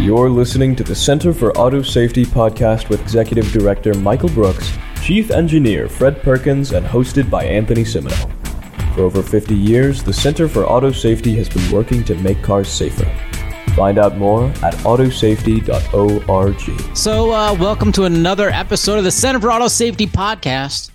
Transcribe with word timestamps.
You're 0.00 0.30
listening 0.30 0.74
to 0.76 0.82
the 0.82 0.94
Center 0.94 1.34
for 1.34 1.52
Auto 1.58 1.82
Safety 1.82 2.24
podcast 2.24 2.88
with 2.88 3.02
Executive 3.02 3.52
Director 3.52 3.92
Michael 3.92 4.30
Brooks, 4.30 4.72
Chief 5.02 5.30
Engineer 5.30 5.90
Fred 5.90 6.22
Perkins, 6.22 6.72
and 6.72 6.86
hosted 6.86 7.28
by 7.28 7.44
Anthony 7.44 7.84
Cimino. 7.84 8.94
For 8.94 9.02
over 9.02 9.22
50 9.22 9.54
years, 9.54 10.02
the 10.02 10.14
Center 10.14 10.48
for 10.48 10.64
Auto 10.64 10.90
Safety 10.90 11.36
has 11.36 11.50
been 11.50 11.70
working 11.70 12.02
to 12.04 12.14
make 12.14 12.42
cars 12.42 12.70
safer. 12.70 13.04
Find 13.76 13.98
out 13.98 14.16
more 14.16 14.46
at 14.62 14.72
autosafety.org. 14.84 16.96
So, 16.96 17.32
uh, 17.32 17.54
welcome 17.60 17.92
to 17.92 18.04
another 18.04 18.48
episode 18.48 18.96
of 18.96 19.04
the 19.04 19.10
Center 19.10 19.38
for 19.38 19.52
Auto 19.52 19.68
Safety 19.68 20.06
podcast. 20.06 20.89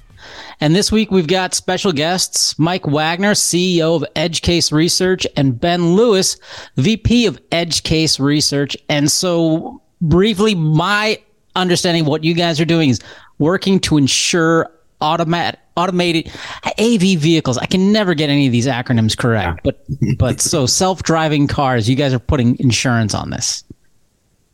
And 0.60 0.76
this 0.76 0.92
week 0.92 1.12
we've 1.12 1.28
got 1.28 1.54
special 1.54 1.92
guests 1.92 2.58
Mike 2.58 2.86
Wagner, 2.86 3.32
CEO 3.32 3.96
of 3.96 4.06
Edge 4.16 4.42
Case 4.42 4.72
Research, 4.72 5.28
and 5.36 5.60
Ben 5.60 5.96
Lewis, 5.96 6.38
VP 6.78 7.26
of 7.26 7.40
Edge 7.52 7.84
Case 7.84 8.20
Research. 8.20 8.78
And 8.90 9.12
so, 9.12 9.82
briefly, 10.02 10.56
my 10.56 11.20
understanding 11.56 12.02
of 12.02 12.08
what 12.08 12.24
you 12.24 12.34
guys 12.34 12.60
are 12.60 12.66
doing 12.66 12.90
is 12.90 13.00
working 13.40 13.80
to 13.82 13.98
ensure 13.98 14.72
automatic 15.02 15.60
automated 15.78 16.32
AV 16.80 17.20
vehicles. 17.20 17.58
I 17.58 17.66
can 17.66 17.92
never 17.92 18.14
get 18.14 18.30
any 18.30 18.46
of 18.46 18.52
these 18.52 18.68
acronyms 18.68 19.18
correct, 19.18 19.62
but 19.64 19.86
but 20.18 20.40
so 20.42 20.66
self-driving 20.66 21.48
cars. 21.48 21.90
You 21.90 21.96
guys 21.96 22.14
are 22.14 22.20
putting 22.20 22.58
insurance 22.60 23.14
on 23.14 23.30
this. 23.30 23.64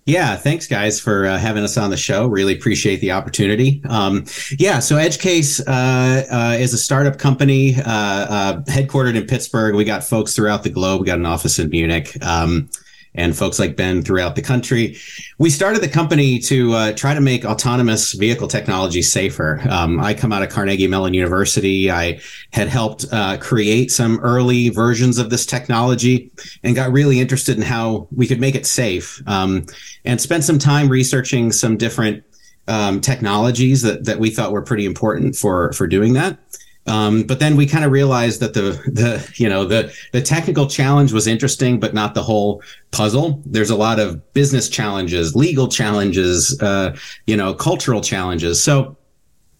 Yeah, 0.05 0.36
thanks 0.36 0.66
guys 0.66 1.00
for 1.00 1.26
uh, 1.26 1.38
having 1.38 1.64
us 1.64 1.78
on 1.78 1.91
the 1.91 1.98
show. 1.98 2.26
Really 2.26 2.55
appreciate 2.55 3.02
the 3.02 3.12
opportunity. 3.12 3.84
Um, 3.88 4.26
yeah, 4.58 4.80
so 4.80 4.96
EdgeCase 4.96 5.62
uh, 5.68 6.34
uh, 6.34 6.58
is 6.58 6.74
a 6.74 6.77
startup 6.77 7.20
company 7.20 7.76
uh, 7.76 7.84
uh, 7.86 8.62
headquartered 8.62 9.16
in 9.16 9.27
Pittsburgh. 9.27 9.76
We 9.76 9.84
got 9.84 10.04
folks 10.04 10.36
throughout 10.36 10.64
the 10.64 10.72
globe. 10.72 11.02
We 11.02 11.05
got 11.05 11.20
an 11.20 11.27
office 11.27 11.60
in 11.60 11.70
Munich. 11.70 12.18
Um, 12.26 12.70
and 13.16 13.36
folks 13.36 13.60
like 13.60 13.76
Ben 13.76 14.02
throughout 14.02 14.36
the 14.36 14.42
country. 14.42 14.98
We 15.38 15.50
started 15.50 15.82
the 15.82 15.90
company 15.90 16.40
to 16.40 16.74
uh, 16.74 16.92
try 16.94 17.14
to 17.14 17.22
make 17.22 17.44
autonomous 17.44 18.13
vehicle 18.13 18.48
technology 18.48 19.02
safer. 19.02 19.62
Um, 19.70 19.99
I 19.99 20.13
come 20.13 20.32
out 20.32 20.44
of 20.44 20.49
Carnegie 20.49 20.88
Mellon 20.88 21.13
University. 21.13 21.91
I 21.91 22.22
had 22.54 22.68
helped 22.70 23.05
uh, 23.12 23.38
create 23.38 23.91
some 23.91 24.20
early 24.20 24.70
versions 24.70 25.18
of 25.18 25.30
this 25.30 25.46
technology 25.46 26.32
and 26.63 26.76
got 26.76 26.91
really 26.91 27.20
interested 27.20 27.58
in 27.58 27.63
how 27.63 28.08
we 28.16 28.27
could 28.27 28.40
make 28.40 28.55
it 28.55 28.66
safe 28.66 29.22
um, 29.28 29.66
and 30.05 30.22
spent 30.22 30.44
some 30.44 30.60
time 30.60 30.88
researching 30.88 31.52
some 31.52 31.78
different 31.78 32.24
um, 32.68 33.02
technologies 33.02 33.82
that, 33.82 34.05
that 34.05 34.20
we 34.20 34.30
thought 34.30 34.52
were 34.52 34.62
pretty 34.62 34.85
important 34.85 35.35
for, 35.35 35.74
for 35.74 35.88
doing 35.88 36.13
that. 36.13 36.38
Um, 36.87 37.24
but 37.24 37.40
then 37.40 37.55
we 37.55 37.68
kind 37.68 37.85
of 37.85 37.91
realized 37.91 38.40
that 38.40 38.54
the 38.54 38.71
the 38.91 39.32
you 39.35 39.48
know 39.48 39.65
the 39.65 39.93
the 40.13 40.21
technical 40.21 40.68
challenge 40.68 41.13
was 41.13 41.27
interesting, 41.27 41.79
but 41.79 41.93
not 41.93 42.15
the 42.15 42.23
whole 42.23 42.63
puzzle. 42.91 43.41
There's 43.46 43.70
a 43.70 43.76
lot 43.76 43.99
of 43.99 44.34
business 44.34 44.68
challenges, 44.68 45.35
legal 45.35 45.68
challenges, 45.68 46.60
uh, 46.62 46.96
you 47.27 47.38
know, 47.38 47.54
cultural 47.54 48.01
challenges. 48.01 48.63
So 48.63 48.98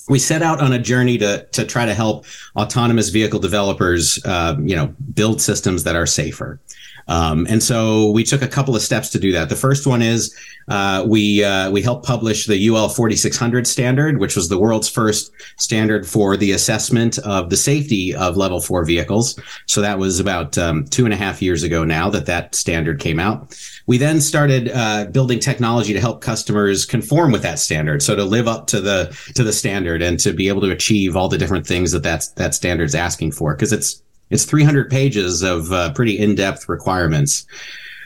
we 0.09 0.17
set 0.17 0.41
out 0.41 0.61
on 0.61 0.73
a 0.73 0.80
journey 0.80 1.17
to 1.19 1.45
to 1.52 1.66
try 1.66 1.86
to 1.86 1.94
help 1.94 2.25
autonomous 2.55 3.09
vehicle 3.09 3.39
developers, 3.39 4.19
uh, 4.25 4.56
you 4.59 4.75
know, 4.75 4.88
build 5.13 5.41
systems 5.41 5.83
that 5.83 5.95
are 5.95 6.08
safer. 6.08 6.59
Um, 7.07 7.47
and 7.49 7.61
so 7.61 8.11
we 8.11 8.23
took 8.23 8.41
a 8.41 8.47
couple 8.47 8.75
of 8.75 8.81
steps 8.81 9.09
to 9.09 9.19
do 9.19 9.31
that. 9.33 9.49
The 9.49 9.55
first 9.55 9.88
one 9.88 10.02
is 10.02 10.35
uh, 10.67 11.05
we 11.07 11.44
uh, 11.44 11.71
we 11.71 11.81
helped 11.81 12.05
publish 12.05 12.45
the 12.45 12.69
UL 12.69 12.89
4600 12.89 13.67
standard, 13.67 14.19
which 14.19 14.35
was 14.35 14.49
the 14.49 14.59
world's 14.59 14.89
first 14.89 15.31
standard 15.57 16.07
for 16.07 16.38
the 16.38 16.52
assessment 16.52 17.17
of 17.19 17.49
the 17.49 17.57
safety 17.57 18.16
of 18.16 18.38
level 18.38 18.61
four 18.61 18.85
vehicles. 18.85 19.39
So 19.66 19.81
that 19.81 19.99
was 19.99 20.19
about 20.19 20.57
um, 20.57 20.85
two 20.85 21.05
and 21.05 21.13
a 21.13 21.17
half 21.17 21.41
years 21.41 21.63
ago 21.63 21.83
now 21.83 22.09
that 22.09 22.25
that 22.27 22.55
standard 22.55 22.99
came 22.99 23.19
out. 23.19 23.57
We 23.88 23.97
then 23.97 24.22
started 24.22 24.72
uh, 24.73 25.05
building 25.05 25.39
technology 25.39 25.94
to 25.94 25.99
help 25.99 26.22
customers 26.22 26.85
conform 26.85 27.31
with 27.31 27.41
that 27.41 27.59
standard. 27.59 28.02
So 28.02 28.16
to 28.16 28.23
live 28.23 28.47
up 28.47 28.67
to 28.67 28.79
the 28.79 29.16
to 29.35 29.44
the 29.44 29.53
standard 29.53 30.02
and 30.02 30.19
to 30.19 30.33
be 30.33 30.47
able 30.47 30.61
to 30.61 30.72
achieve 30.72 31.16
all 31.16 31.27
the 31.27 31.38
different 31.38 31.67
things 31.67 31.91
that 31.91 32.03
that's, 32.03 32.29
that 32.29 32.53
standard's 32.53 32.95
asking 32.95 33.31
for, 33.31 33.56
because 33.56 33.73
it's 33.73 34.01
it's 34.31 34.46
300 34.46 34.90
pages 34.90 35.44
of 35.44 35.72
uh, 35.72 35.94
pretty 35.94 36.18
in-depth 36.18 36.68
requirements. 36.68 37.46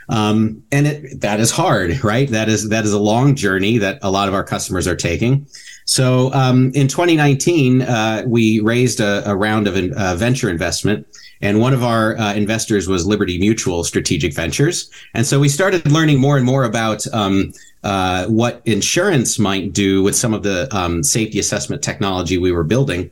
Um, 0.09 0.61
and 0.71 0.85
it, 0.85 1.21
that 1.21 1.39
is 1.39 1.49
hard, 1.49 2.03
right? 2.03 2.29
That 2.29 2.49
is, 2.49 2.69
that 2.69 2.83
is 2.83 2.93
a 2.93 2.99
long 2.99 3.35
journey 3.35 3.77
that 3.79 3.99
a 4.03 4.11
lot 4.11 4.27
of 4.27 4.33
our 4.33 4.43
customers 4.43 4.87
are 4.87 4.95
taking. 4.95 5.47
So, 5.85 6.31
um, 6.33 6.71
in 6.75 6.87
2019, 6.87 7.81
uh, 7.81 8.23
we 8.27 8.59
raised 8.59 8.99
a, 8.99 9.27
a 9.29 9.35
round 9.35 9.67
of 9.67 9.75
uh, 9.75 10.15
venture 10.15 10.49
investment 10.49 11.07
and 11.41 11.59
one 11.59 11.73
of 11.73 11.83
our 11.83 12.17
uh, 12.17 12.33
investors 12.33 12.87
was 12.87 13.05
Liberty 13.05 13.37
Mutual 13.37 13.83
Strategic 13.83 14.33
Ventures. 14.33 14.89
And 15.13 15.25
so 15.25 15.39
we 15.39 15.49
started 15.49 15.91
learning 15.91 16.19
more 16.19 16.37
and 16.37 16.45
more 16.45 16.63
about 16.63 17.05
um, 17.13 17.53
uh, 17.83 18.25
what 18.27 18.61
insurance 18.65 19.37
might 19.37 19.73
do 19.73 20.01
with 20.01 20.15
some 20.15 20.33
of 20.33 20.43
the 20.43 20.67
um, 20.75 21.03
safety 21.03 21.39
assessment 21.39 21.83
technology 21.83 22.37
we 22.37 22.51
were 22.51 22.63
building. 22.63 23.11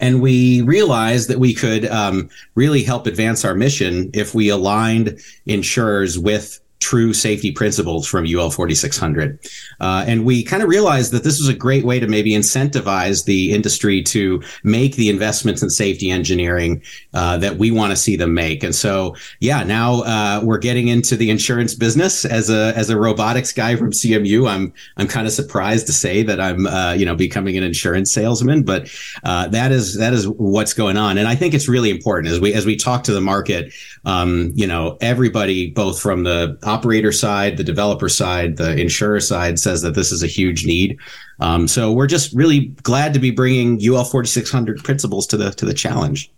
And 0.00 0.20
we 0.20 0.62
realized 0.62 1.28
that 1.28 1.38
we 1.38 1.54
could 1.54 1.86
um, 1.86 2.28
really 2.54 2.82
help 2.82 3.06
advance 3.06 3.44
our 3.44 3.54
mission 3.54 4.10
if 4.14 4.34
we 4.34 4.48
aligned 4.48 5.18
insurers 5.46 6.18
with 6.18 6.60
true 6.86 7.12
safety 7.12 7.50
principles 7.50 8.06
from 8.06 8.24
UL 8.24 8.48
4600. 8.48 9.40
Uh, 9.80 10.04
and 10.06 10.24
we 10.24 10.44
kind 10.44 10.62
of 10.62 10.68
realized 10.68 11.10
that 11.10 11.24
this 11.24 11.40
was 11.40 11.48
a 11.48 11.54
great 11.54 11.84
way 11.84 11.98
to 11.98 12.06
maybe 12.06 12.30
incentivize 12.30 13.24
the 13.24 13.52
industry 13.52 14.00
to 14.00 14.40
make 14.62 14.94
the 14.94 15.10
investments 15.10 15.64
in 15.64 15.68
safety 15.68 16.12
engineering 16.12 16.80
uh, 17.12 17.38
that 17.38 17.58
we 17.58 17.72
want 17.72 17.90
to 17.90 17.96
see 17.96 18.14
them 18.14 18.34
make. 18.34 18.62
And 18.62 18.72
so, 18.72 19.16
yeah, 19.40 19.64
now 19.64 20.02
uh, 20.02 20.40
we're 20.44 20.58
getting 20.58 20.86
into 20.86 21.16
the 21.16 21.28
insurance 21.28 21.74
business 21.74 22.24
as 22.24 22.50
a 22.50 22.72
as 22.76 22.88
a 22.88 22.96
robotics 22.96 23.52
guy 23.52 23.74
from 23.74 23.90
CMU. 23.90 24.48
I'm 24.48 24.72
I'm 24.96 25.08
kind 25.08 25.26
of 25.26 25.32
surprised 25.32 25.88
to 25.88 25.92
say 25.92 26.22
that 26.22 26.40
I'm 26.40 26.68
uh, 26.68 26.92
you 26.92 27.04
know 27.04 27.16
becoming 27.16 27.56
an 27.56 27.64
insurance 27.64 28.12
salesman, 28.12 28.62
but 28.62 28.88
uh, 29.24 29.48
that 29.48 29.72
is 29.72 29.96
that 29.96 30.12
is 30.12 30.28
what's 30.28 30.72
going 30.72 30.96
on. 30.96 31.18
And 31.18 31.26
I 31.26 31.34
think 31.34 31.52
it's 31.52 31.68
really 31.68 31.90
important 31.90 32.32
as 32.32 32.38
we 32.38 32.54
as 32.54 32.64
we 32.64 32.76
talk 32.76 33.02
to 33.04 33.12
the 33.12 33.20
market. 33.20 33.72
Um, 34.04 34.52
you 34.54 34.68
know, 34.68 34.98
everybody, 35.00 35.70
both 35.70 36.00
from 36.00 36.22
the 36.22 36.56
operator 36.76 37.12
side, 37.12 37.56
the 37.56 37.64
developer 37.64 38.08
side, 38.08 38.56
the 38.56 38.78
insurer 38.78 39.20
side 39.20 39.58
says 39.58 39.82
that 39.82 39.94
this 39.94 40.12
is 40.12 40.22
a 40.22 40.26
huge 40.26 40.66
need. 40.66 40.98
Um, 41.40 41.66
so 41.66 41.92
we're 41.92 42.06
just 42.06 42.32
really 42.34 42.66
glad 42.82 43.14
to 43.14 43.20
be 43.20 43.30
bringing 43.30 43.80
UL 43.82 44.04
4600 44.04 44.84
principles 44.84 45.26
to 45.28 45.36
the 45.36 45.50
to 45.52 45.64
the 45.64 45.74
challenge. 45.74 46.30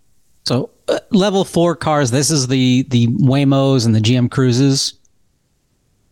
So 0.45 0.71
uh, 0.89 1.01
level 1.11 1.45
four 1.45 1.77
cars. 1.77 2.11
This 2.11 2.31
is 2.31 2.47
the 2.47 2.83
the 2.89 3.09
Waymos 3.09 3.85
and 3.85 3.95
the 3.95 4.01
GM 4.01 4.31
Cruises 4.31 4.95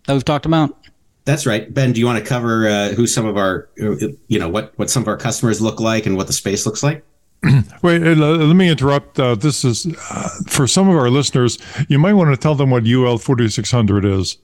that 0.07 0.13
we've 0.13 0.25
talked 0.25 0.47
about. 0.47 0.77
That's 1.25 1.47
right, 1.47 1.73
Ben. 1.73 1.93
Do 1.93 2.01
you 2.01 2.07
want 2.07 2.19
to 2.19 2.25
cover 2.25 2.69
uh, 2.69 2.89
who 2.91 3.07
some 3.07 3.27
of 3.27 3.37
our, 3.37 3.69
uh, 3.83 3.97
you 4.29 4.39
know, 4.39 4.49
what 4.49 4.73
what 4.77 4.91
some 4.91 5.03
of 5.03 5.09
our 5.09 5.17
customers 5.17 5.61
look 5.61 5.81
like 5.81 6.07
and 6.07 6.17
what 6.17 6.27
the 6.27 6.33
space 6.33 6.67
looks 6.67 6.83
like? 6.83 7.05
Wait, 7.83 8.01
let 8.01 8.57
me 8.57 8.69
interrupt. 8.69 9.21
Uh, 9.21 9.35
this 9.35 9.65
is 9.65 9.87
uh, 10.11 10.29
for 10.49 10.67
some 10.67 10.89
of 10.89 10.97
our 10.97 11.11
listeners. 11.11 11.59
You 11.89 11.99
might 11.99 12.15
want 12.15 12.31
to 12.31 12.37
tell 12.37 12.55
them 12.55 12.71
what 12.71 12.87
UL 12.87 13.19
forty 13.19 13.49
six 13.49 13.71
hundred 13.71 14.05
is. 14.05 14.39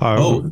Uh, 0.00 0.16
oh, 0.18 0.50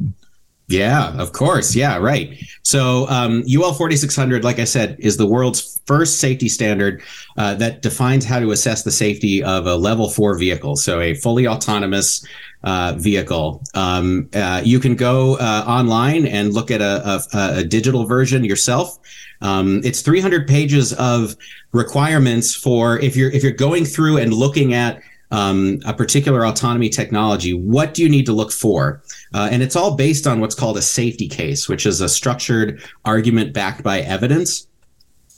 yeah, 0.72 1.14
of 1.20 1.32
course. 1.32 1.74
Yeah, 1.76 1.98
right. 1.98 2.38
So 2.62 3.06
um, 3.08 3.44
UL 3.46 3.74
4600, 3.74 4.42
like 4.42 4.58
I 4.58 4.64
said, 4.64 4.96
is 4.98 5.18
the 5.18 5.26
world's 5.26 5.78
first 5.86 6.18
safety 6.18 6.48
standard 6.48 7.02
uh, 7.36 7.54
that 7.56 7.82
defines 7.82 8.24
how 8.24 8.40
to 8.40 8.52
assess 8.52 8.82
the 8.82 8.90
safety 8.90 9.42
of 9.42 9.66
a 9.66 9.76
level 9.76 10.08
four 10.08 10.38
vehicle. 10.38 10.76
So 10.76 11.00
a 11.00 11.14
fully 11.14 11.46
autonomous 11.46 12.26
uh, 12.64 12.94
vehicle. 12.96 13.62
Um, 13.74 14.30
uh, 14.34 14.62
you 14.64 14.78
can 14.78 14.94
go 14.94 15.36
uh, 15.36 15.64
online 15.66 16.26
and 16.26 16.54
look 16.54 16.70
at 16.70 16.80
a, 16.80 17.22
a, 17.34 17.58
a 17.58 17.64
digital 17.64 18.06
version 18.06 18.44
yourself. 18.44 18.98
Um, 19.42 19.80
it's 19.84 20.00
300 20.00 20.48
pages 20.48 20.92
of 20.94 21.36
requirements 21.72 22.54
for 22.54 22.98
if 23.00 23.16
you're 23.16 23.30
if 23.30 23.42
you're 23.42 23.52
going 23.52 23.84
through 23.84 24.18
and 24.18 24.32
looking 24.32 24.72
at 24.72 25.02
um, 25.30 25.80
a 25.86 25.94
particular 25.94 26.46
autonomy 26.46 26.90
technology, 26.90 27.54
what 27.54 27.94
do 27.94 28.02
you 28.02 28.08
need 28.08 28.26
to 28.26 28.32
look 28.32 28.52
for? 28.52 29.02
Uh, 29.34 29.48
and 29.50 29.62
it's 29.62 29.74
all 29.74 29.96
based 29.96 30.26
on 30.26 30.40
what's 30.40 30.54
called 30.54 30.76
a 30.76 30.82
safety 30.82 31.26
case, 31.26 31.68
which 31.68 31.86
is 31.86 32.00
a 32.00 32.08
structured 32.08 32.82
argument 33.04 33.52
backed 33.52 33.82
by 33.82 34.00
evidence 34.00 34.66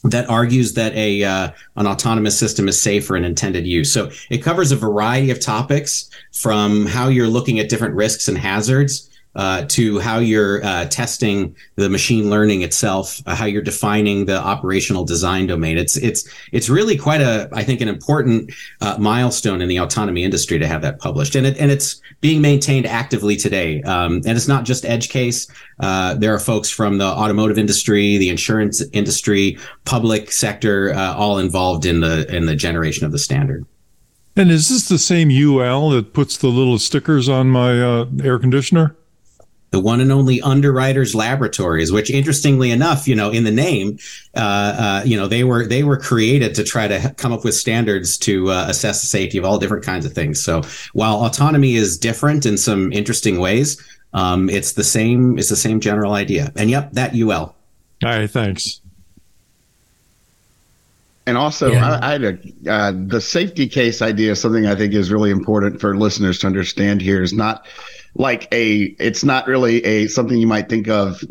that 0.02 0.28
argues 0.28 0.74
that 0.74 0.92
a 0.94 1.24
uh, 1.24 1.50
an 1.76 1.86
autonomous 1.86 2.38
system 2.38 2.68
is 2.68 2.80
safe 2.80 3.06
for 3.06 3.16
an 3.16 3.24
intended 3.24 3.66
use. 3.66 3.90
So 3.92 4.10
it 4.30 4.38
covers 4.38 4.70
a 4.70 4.76
variety 4.76 5.30
of 5.30 5.40
topics 5.40 6.10
from 6.32 6.86
how 6.86 7.08
you're 7.08 7.28
looking 7.28 7.58
at 7.58 7.68
different 7.68 7.94
risks 7.94 8.28
and 8.28 8.36
hazards 8.36 9.08
uh, 9.36 9.64
to 9.68 9.98
how 9.98 10.18
you're 10.18 10.64
uh, 10.64 10.84
testing 10.86 11.54
the 11.76 11.88
machine 11.88 12.30
learning 12.30 12.62
itself, 12.62 13.20
uh, 13.26 13.34
how 13.34 13.44
you're 13.44 13.62
defining 13.62 14.26
the 14.26 14.36
operational 14.36 15.04
design 15.04 15.46
domain. 15.46 15.76
It's 15.76 15.96
it's 15.96 16.28
it's 16.52 16.68
really 16.68 16.96
quite 16.96 17.20
a 17.20 17.48
I 17.52 17.64
think 17.64 17.80
an 17.80 17.88
important 17.88 18.52
uh, 18.80 18.96
milestone 18.98 19.60
in 19.60 19.68
the 19.68 19.78
autonomy 19.78 20.24
industry 20.24 20.58
to 20.58 20.66
have 20.66 20.82
that 20.82 20.98
published, 20.98 21.34
and 21.34 21.46
it 21.46 21.58
and 21.58 21.70
it's 21.70 22.00
being 22.20 22.40
maintained 22.40 22.86
actively 22.86 23.36
today. 23.36 23.82
Um, 23.82 24.16
and 24.26 24.36
it's 24.36 24.48
not 24.48 24.64
just 24.64 24.84
EdgeCase. 24.84 25.50
Uh, 25.80 26.14
there 26.14 26.34
are 26.34 26.38
folks 26.38 26.70
from 26.70 26.98
the 26.98 27.06
automotive 27.06 27.58
industry, 27.58 28.16
the 28.18 28.28
insurance 28.28 28.82
industry, 28.92 29.58
public 29.84 30.30
sector, 30.30 30.94
uh, 30.94 31.14
all 31.14 31.38
involved 31.38 31.86
in 31.86 32.00
the 32.00 32.32
in 32.34 32.46
the 32.46 32.54
generation 32.54 33.04
of 33.04 33.12
the 33.12 33.18
standard. 33.18 33.66
And 34.36 34.50
is 34.50 34.68
this 34.68 34.88
the 34.88 34.98
same 34.98 35.30
UL 35.30 35.90
that 35.90 36.12
puts 36.12 36.36
the 36.36 36.48
little 36.48 36.78
stickers 36.78 37.28
on 37.28 37.50
my 37.50 37.72
air 38.22 38.38
conditioner? 38.38 38.96
The 39.74 39.80
one 39.80 40.00
and 40.00 40.12
only 40.12 40.40
Underwriters 40.40 41.16
Laboratories, 41.16 41.90
which, 41.90 42.08
interestingly 42.08 42.70
enough, 42.70 43.08
you 43.08 43.16
know, 43.16 43.30
in 43.30 43.42
the 43.42 43.50
name, 43.50 43.98
uh, 44.36 44.38
uh, 44.38 45.02
you 45.04 45.16
know, 45.16 45.26
they 45.26 45.42
were 45.42 45.66
they 45.66 45.82
were 45.82 45.96
created 45.96 46.54
to 46.54 46.62
try 46.62 46.86
to 46.86 47.12
come 47.16 47.32
up 47.32 47.44
with 47.44 47.56
standards 47.56 48.16
to 48.18 48.52
uh, 48.52 48.66
assess 48.68 49.00
the 49.00 49.08
safety 49.08 49.36
of 49.36 49.44
all 49.44 49.58
different 49.58 49.84
kinds 49.84 50.06
of 50.06 50.12
things. 50.12 50.40
So 50.40 50.62
while 50.92 51.24
autonomy 51.24 51.74
is 51.74 51.98
different 51.98 52.46
in 52.46 52.56
some 52.56 52.92
interesting 52.92 53.40
ways, 53.40 53.84
um, 54.12 54.48
it's 54.48 54.74
the 54.74 54.84
same. 54.84 55.40
It's 55.40 55.48
the 55.48 55.56
same 55.56 55.80
general 55.80 56.12
idea. 56.12 56.52
And 56.54 56.70
yep, 56.70 56.92
that 56.92 57.12
UL. 57.16 57.32
All 57.32 57.56
right, 58.04 58.30
thanks. 58.30 58.80
And 61.26 61.36
also, 61.36 61.72
yeah. 61.72 61.98
I, 62.00 62.06
I, 62.06 62.12
had 62.12 62.22
a 62.22 62.38
uh, 62.70 62.92
the 62.94 63.20
safety 63.20 63.66
case 63.66 64.02
idea. 64.02 64.36
Something 64.36 64.66
I 64.66 64.76
think 64.76 64.94
is 64.94 65.10
really 65.10 65.32
important 65.32 65.80
for 65.80 65.96
listeners 65.96 66.38
to 66.40 66.46
understand 66.46 67.00
here 67.02 67.24
is 67.24 67.32
not 67.32 67.66
like 68.14 68.48
a. 68.52 68.94
It's 68.98 69.24
not 69.24 69.46
really 69.46 69.84
a 69.84 70.06
something 70.08 70.38
you 70.38 70.46
might 70.46 70.68
think 70.68 70.88
of. 70.88 71.22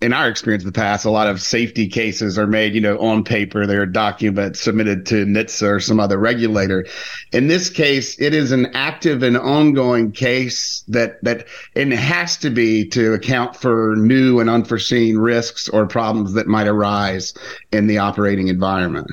In 0.00 0.12
our 0.12 0.28
experience 0.28 0.64
in 0.64 0.68
the 0.68 0.78
past, 0.78 1.06
a 1.06 1.10
lot 1.10 1.28
of 1.28 1.40
safety 1.40 1.88
cases 1.88 2.38
are 2.38 2.46
made, 2.46 2.74
you 2.74 2.80
know, 2.80 2.98
on 2.98 3.24
paper. 3.24 3.66
They're 3.66 3.86
documents 3.86 4.60
submitted 4.60 5.06
to 5.06 5.24
NHTSA 5.24 5.76
or 5.76 5.80
some 5.80 5.98
other 5.98 6.18
regulator. 6.18 6.84
In 7.32 7.46
this 7.46 7.70
case, 7.70 8.20
it 8.20 8.34
is 8.34 8.52
an 8.52 8.66
active 8.74 9.22
and 9.22 9.38
ongoing 9.38 10.12
case 10.12 10.84
that 10.88 11.24
that 11.24 11.46
it 11.74 11.90
has 11.92 12.36
to 12.38 12.50
be 12.50 12.86
to 12.88 13.14
account 13.14 13.56
for 13.56 13.94
new 13.96 14.40
and 14.40 14.50
unforeseen 14.50 15.16
risks 15.16 15.70
or 15.70 15.86
problems 15.86 16.34
that 16.34 16.48
might 16.48 16.66
arise 16.66 17.32
in 17.72 17.86
the 17.86 17.96
operating 17.96 18.48
environment. 18.48 19.10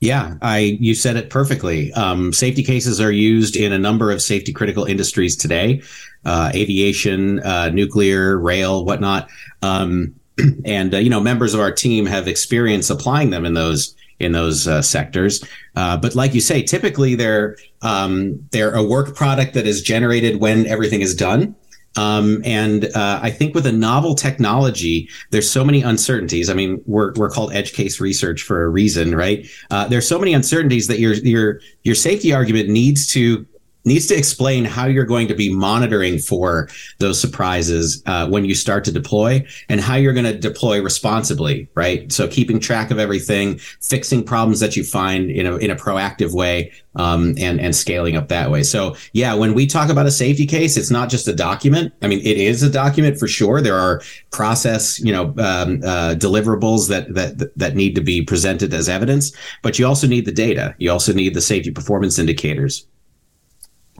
Yeah, 0.00 0.34
I 0.42 0.76
you 0.78 0.94
said 0.94 1.16
it 1.16 1.30
perfectly. 1.30 1.92
Um, 1.94 2.32
safety 2.32 2.62
cases 2.62 3.00
are 3.00 3.10
used 3.10 3.56
in 3.56 3.72
a 3.72 3.78
number 3.78 4.10
of 4.10 4.20
safety 4.20 4.52
critical 4.52 4.84
industries 4.84 5.36
today, 5.36 5.82
uh, 6.26 6.50
aviation, 6.54 7.40
uh, 7.40 7.70
nuclear, 7.70 8.38
rail, 8.38 8.84
whatnot. 8.84 9.30
Um, 9.62 10.14
and 10.66 10.94
uh, 10.94 10.98
you 10.98 11.08
know, 11.08 11.20
members 11.20 11.54
of 11.54 11.60
our 11.60 11.72
team 11.72 12.04
have 12.04 12.28
experience 12.28 12.90
applying 12.90 13.30
them 13.30 13.46
in 13.46 13.54
those 13.54 13.94
in 14.18 14.32
those 14.32 14.66
uh, 14.66 14.82
sectors. 14.82 15.44
Uh, 15.76 15.96
but 15.96 16.14
like 16.14 16.34
you 16.34 16.40
say, 16.40 16.62
typically 16.62 17.14
they're 17.14 17.56
um, 17.82 18.46
they're 18.50 18.74
a 18.74 18.82
work 18.82 19.14
product 19.14 19.54
that 19.54 19.66
is 19.66 19.80
generated 19.80 20.40
when 20.40 20.66
everything 20.66 21.00
is 21.00 21.14
done. 21.14 21.54
Um, 21.98 22.42
and 22.44 22.86
uh, 22.94 23.20
I 23.22 23.30
think 23.30 23.54
with 23.54 23.66
a 23.66 23.72
novel 23.72 24.14
technology, 24.14 25.08
there's 25.30 25.50
so 25.50 25.64
many 25.64 25.80
uncertainties. 25.80 26.50
I 26.50 26.54
mean, 26.54 26.82
we're 26.86 27.12
we're 27.14 27.30
called 27.30 27.52
edge 27.54 27.72
case 27.72 28.00
research 28.00 28.42
for 28.42 28.64
a 28.64 28.68
reason, 28.68 29.14
right? 29.14 29.46
Uh, 29.70 29.88
there's 29.88 30.06
so 30.06 30.18
many 30.18 30.34
uncertainties 30.34 30.88
that 30.88 30.98
your 30.98 31.14
your 31.14 31.60
your 31.84 31.94
safety 31.94 32.34
argument 32.34 32.68
needs 32.68 33.06
to 33.08 33.46
needs 33.86 34.06
to 34.08 34.16
explain 34.16 34.64
how 34.64 34.84
you're 34.86 35.06
going 35.06 35.28
to 35.28 35.34
be 35.34 35.54
monitoring 35.54 36.18
for 36.18 36.68
those 36.98 37.18
surprises 37.18 38.02
uh, 38.06 38.28
when 38.28 38.44
you 38.44 38.54
start 38.54 38.84
to 38.84 38.92
deploy 38.92 39.46
and 39.68 39.80
how 39.80 39.94
you're 39.94 40.12
going 40.12 40.26
to 40.26 40.36
deploy 40.36 40.82
responsibly, 40.82 41.68
right? 41.74 42.12
So 42.12 42.28
keeping 42.28 42.60
track 42.60 42.90
of 42.90 42.98
everything, 42.98 43.58
fixing 43.80 44.24
problems 44.24 44.60
that 44.60 44.76
you 44.76 44.84
find 44.84 45.30
in 45.30 45.46
a 45.46 45.56
in 45.56 45.70
a 45.70 45.76
proactive 45.76 46.34
way, 46.34 46.72
um, 46.96 47.34
and 47.38 47.60
and 47.60 47.74
scaling 47.74 48.16
up 48.16 48.28
that 48.28 48.50
way. 48.50 48.62
So 48.62 48.96
yeah, 49.12 49.34
when 49.34 49.54
we 49.54 49.66
talk 49.66 49.88
about 49.88 50.06
a 50.06 50.10
safety 50.10 50.46
case, 50.46 50.76
it's 50.76 50.90
not 50.90 51.08
just 51.08 51.28
a 51.28 51.34
document. 51.34 51.92
I 52.02 52.08
mean, 52.08 52.20
it 52.20 52.38
is 52.38 52.62
a 52.62 52.70
document 52.70 53.18
for 53.18 53.28
sure. 53.28 53.60
There 53.60 53.78
are 53.78 54.02
process, 54.30 54.98
you 55.00 55.12
know, 55.12 55.26
um, 55.38 55.80
uh, 55.84 56.14
deliverables 56.16 56.88
that 56.88 57.14
that 57.14 57.56
that 57.56 57.76
need 57.76 57.94
to 57.94 58.00
be 58.00 58.22
presented 58.22 58.74
as 58.74 58.88
evidence, 58.88 59.32
but 59.62 59.78
you 59.78 59.86
also 59.86 60.06
need 60.06 60.24
the 60.24 60.32
data. 60.32 60.74
You 60.78 60.90
also 60.90 61.12
need 61.12 61.34
the 61.34 61.40
safety 61.40 61.70
performance 61.70 62.18
indicators. 62.18 62.86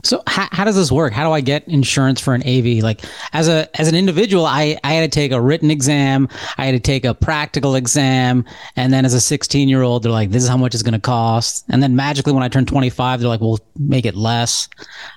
So 0.07 0.23
how, 0.25 0.47
how 0.51 0.63
does 0.63 0.75
this 0.75 0.91
work? 0.91 1.11
How 1.11 1.25
do 1.25 1.33
I 1.33 1.41
get 1.41 1.67
insurance 1.67 2.21
for 2.21 2.33
an 2.33 2.41
AV? 2.47 2.81
Like 2.83 3.03
as 3.33 3.47
a 3.47 3.69
as 3.79 3.87
an 3.87 3.95
individual, 3.95 4.45
I 4.45 4.77
I 4.83 4.93
had 4.93 5.11
to 5.11 5.13
take 5.13 5.31
a 5.31 5.41
written 5.41 5.69
exam, 5.69 6.29
I 6.57 6.65
had 6.65 6.71
to 6.71 6.79
take 6.79 7.03
a 7.03 7.13
practical 7.13 7.75
exam, 7.75 8.45
and 8.75 8.93
then 8.93 9.05
as 9.05 9.13
a 9.13 9.21
16 9.21 9.67
year 9.67 9.81
old, 9.81 10.03
they're 10.03 10.11
like, 10.11 10.31
"This 10.31 10.43
is 10.43 10.49
how 10.49 10.57
much 10.57 10.73
it's 10.73 10.83
going 10.83 10.93
to 10.93 10.99
cost." 10.99 11.65
And 11.69 11.83
then 11.83 11.95
magically, 11.95 12.31
when 12.31 12.43
I 12.43 12.47
turn 12.47 12.65
25, 12.65 13.19
they're 13.19 13.29
like, 13.29 13.41
"We'll 13.41 13.59
make 13.77 14.05
it 14.05 14.15
less." 14.15 14.69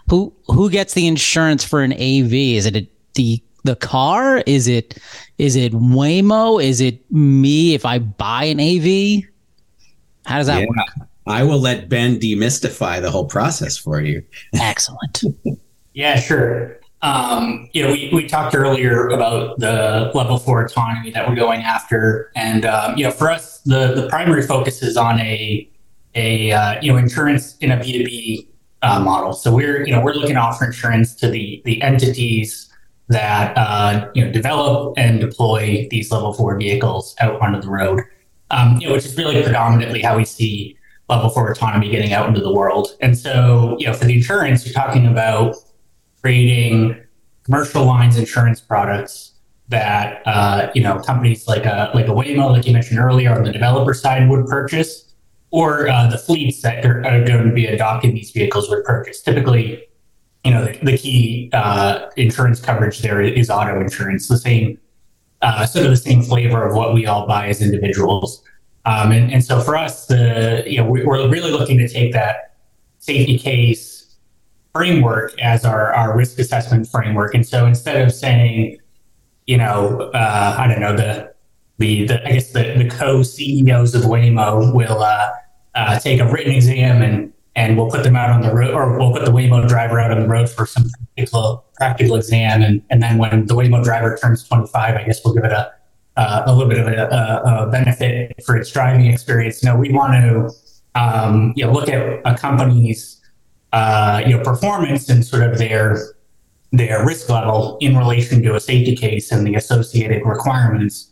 Who 0.08 0.32
who 0.46 0.68
gets 0.70 0.94
the 0.94 1.06
insurance 1.06 1.64
for 1.64 1.82
an 1.82 1.92
AV? 1.92 2.32
Is 2.32 2.66
it 2.66 2.76
a, 2.76 2.88
the 3.14 3.42
the 3.64 3.76
car? 3.76 4.42
Is 4.46 4.66
it 4.66 4.98
is 5.38 5.54
it 5.54 5.72
Waymo? 5.72 6.62
Is 6.62 6.80
it 6.80 7.10
me 7.12 7.74
if 7.74 7.84
I 7.84 7.98
buy 8.00 8.44
an 8.44 8.58
AV? 8.58 9.24
How 10.26 10.38
does 10.38 10.48
that 10.48 10.60
yeah. 10.60 10.66
work? 10.66 11.08
I 11.30 11.44
will 11.44 11.60
let 11.60 11.88
Ben 11.88 12.18
demystify 12.18 13.00
the 13.00 13.10
whole 13.10 13.26
process 13.26 13.76
for 13.76 14.00
you. 14.00 14.22
Excellent. 14.54 15.22
yeah, 15.94 16.18
sure. 16.18 16.78
Um, 17.02 17.70
you 17.72 17.82
know, 17.82 17.92
we, 17.92 18.10
we 18.12 18.26
talked 18.26 18.54
earlier 18.54 19.08
about 19.08 19.58
the 19.58 20.10
level 20.14 20.38
four 20.38 20.62
autonomy 20.62 21.10
that 21.12 21.26
we're 21.28 21.34
going 21.34 21.62
after, 21.62 22.30
and 22.36 22.66
um, 22.66 22.96
you 22.96 23.04
know, 23.04 23.10
for 23.10 23.30
us, 23.30 23.60
the 23.60 23.94
the 23.94 24.06
primary 24.08 24.42
focus 24.42 24.82
is 24.82 24.98
on 24.98 25.18
a 25.20 25.66
a 26.14 26.52
uh, 26.52 26.80
you 26.82 26.92
know 26.92 26.98
insurance 26.98 27.56
in 27.58 27.70
a 27.70 27.80
B 27.80 27.92
two 27.92 28.04
B 28.04 28.48
uh, 28.82 29.00
model. 29.00 29.32
So 29.32 29.54
we're 29.54 29.86
you 29.86 29.94
know 29.94 30.02
we're 30.02 30.12
looking 30.12 30.34
to 30.34 30.40
offer 30.40 30.66
insurance 30.66 31.14
to 31.16 31.30
the 31.30 31.62
the 31.64 31.80
entities 31.80 32.70
that 33.08 33.56
uh, 33.56 34.10
you 34.14 34.24
know 34.24 34.30
develop 34.30 34.94
and 34.98 35.20
deploy 35.20 35.88
these 35.90 36.10
level 36.12 36.34
four 36.34 36.58
vehicles 36.58 37.14
out 37.20 37.40
onto 37.40 37.62
the 37.62 37.70
road. 37.70 38.02
Um, 38.50 38.78
you 38.78 38.88
know, 38.88 38.94
which 38.94 39.06
is 39.06 39.16
really 39.16 39.42
predominantly 39.42 40.02
how 40.02 40.16
we 40.16 40.24
see 40.24 40.76
level 41.10 41.28
four 41.28 41.50
autonomy 41.50 41.90
getting 41.90 42.12
out 42.12 42.28
into 42.28 42.40
the 42.40 42.52
world. 42.52 42.96
And 43.00 43.18
so, 43.18 43.76
you 43.78 43.86
know, 43.86 43.92
for 43.92 44.06
the 44.06 44.14
insurance, 44.14 44.64
you're 44.64 44.72
talking 44.72 45.06
about 45.06 45.56
creating 46.22 46.96
commercial 47.44 47.84
lines 47.84 48.16
insurance 48.16 48.60
products 48.60 49.32
that 49.68 50.22
uh, 50.26 50.70
you 50.74 50.82
know 50.82 50.98
companies 50.98 51.46
like 51.46 51.64
a 51.64 51.90
like 51.94 52.06
a 52.06 52.10
Waymo, 52.10 52.50
like 52.50 52.66
you 52.66 52.72
mentioned 52.72 52.98
earlier, 52.98 53.32
on 53.32 53.44
the 53.44 53.52
developer 53.52 53.94
side 53.94 54.28
would 54.28 54.46
purchase, 54.46 55.14
or 55.50 55.88
uh, 55.88 56.08
the 56.08 56.18
fleets 56.18 56.60
that 56.62 56.84
are, 56.84 57.04
are, 57.06 57.24
going 57.24 57.46
to 57.46 57.54
be 57.54 57.66
adopting 57.66 58.14
these 58.14 58.30
vehicles 58.30 58.68
would 58.68 58.84
purchase. 58.84 59.22
Typically, 59.22 59.84
you 60.44 60.50
know, 60.50 60.64
the, 60.64 60.78
the 60.82 60.98
key 60.98 61.50
uh, 61.52 62.06
insurance 62.16 62.60
coverage 62.60 63.00
there 63.00 63.20
is 63.20 63.48
auto 63.48 63.80
insurance, 63.80 64.26
the 64.26 64.38
same 64.38 64.78
uh, 65.42 65.64
sort 65.66 65.86
of 65.86 65.92
the 65.92 65.96
same 65.96 66.22
flavor 66.22 66.66
of 66.66 66.74
what 66.74 66.92
we 66.92 67.06
all 67.06 67.26
buy 67.26 67.48
as 67.48 67.62
individuals. 67.62 68.42
Um, 68.90 69.12
and, 69.12 69.32
and 69.32 69.44
so 69.44 69.60
for 69.60 69.76
us, 69.76 70.06
the 70.06 70.64
you 70.66 70.78
know 70.78 70.90
we, 70.90 71.02
are 71.02 71.28
really 71.28 71.52
looking 71.52 71.78
to 71.78 71.88
take 71.88 72.12
that 72.12 72.56
safety 72.98 73.38
case 73.38 74.16
framework 74.74 75.38
as 75.40 75.64
our, 75.64 75.92
our 75.92 76.16
risk 76.16 76.38
assessment 76.40 76.88
framework. 76.88 77.34
And 77.34 77.46
so 77.46 77.66
instead 77.66 78.00
of 78.00 78.12
saying, 78.12 78.78
you 79.46 79.58
know, 79.58 80.10
uh, 80.12 80.56
I 80.58 80.66
don't 80.66 80.80
know 80.80 80.96
the 80.96 81.32
the, 81.78 82.06
the 82.06 82.28
I 82.28 82.32
guess 82.32 82.52
the, 82.52 82.74
the 82.78 82.90
co 82.90 83.22
CEOs 83.22 83.94
of 83.94 84.02
Waymo 84.02 84.74
will 84.74 85.02
uh, 85.02 85.30
uh, 85.76 85.98
take 86.00 86.18
a 86.18 86.30
written 86.30 86.52
exam 86.52 87.00
and 87.00 87.32
and 87.54 87.76
we'll 87.76 87.90
put 87.90 88.02
them 88.02 88.16
out 88.16 88.30
on 88.30 88.42
the 88.42 88.52
road, 88.52 88.74
or 88.74 88.98
we'll 88.98 89.12
put 89.12 89.24
the 89.24 89.30
Waymo 89.30 89.68
driver 89.68 90.00
out 90.00 90.10
on 90.10 90.20
the 90.20 90.28
road 90.28 90.48
for 90.50 90.66
some 90.66 90.84
practical 91.14 91.64
practical 91.76 92.16
exam, 92.16 92.62
and 92.62 92.82
and 92.90 93.00
then 93.00 93.18
when 93.18 93.46
the 93.46 93.54
Waymo 93.54 93.84
driver 93.84 94.18
turns 94.20 94.42
25, 94.48 94.96
I 94.96 95.04
guess 95.04 95.20
we'll 95.24 95.34
give 95.34 95.44
it 95.44 95.52
a 95.52 95.72
uh, 96.20 96.42
a 96.44 96.52
little 96.52 96.68
bit 96.68 96.78
of 96.78 96.86
a, 96.86 97.62
a, 97.64 97.66
benefit 97.70 98.44
for 98.44 98.54
its 98.54 98.70
driving 98.70 99.06
experience. 99.06 99.64
No, 99.64 99.74
we 99.74 99.90
want 99.90 100.12
to 100.12 101.00
um, 101.00 101.54
you 101.56 101.64
know 101.64 101.72
look 101.72 101.88
at 101.88 102.20
a 102.26 102.36
company's 102.36 103.18
uh, 103.72 104.22
you 104.26 104.36
know 104.36 104.42
performance 104.42 105.08
and 105.08 105.24
sort 105.24 105.42
of 105.42 105.56
their 105.56 106.14
their 106.72 107.04
risk 107.06 107.30
level 107.30 107.78
in 107.80 107.96
relation 107.96 108.42
to 108.42 108.54
a 108.54 108.60
safety 108.60 108.94
case 108.94 109.32
and 109.32 109.46
the 109.46 109.54
associated 109.54 110.22
requirements, 110.26 111.10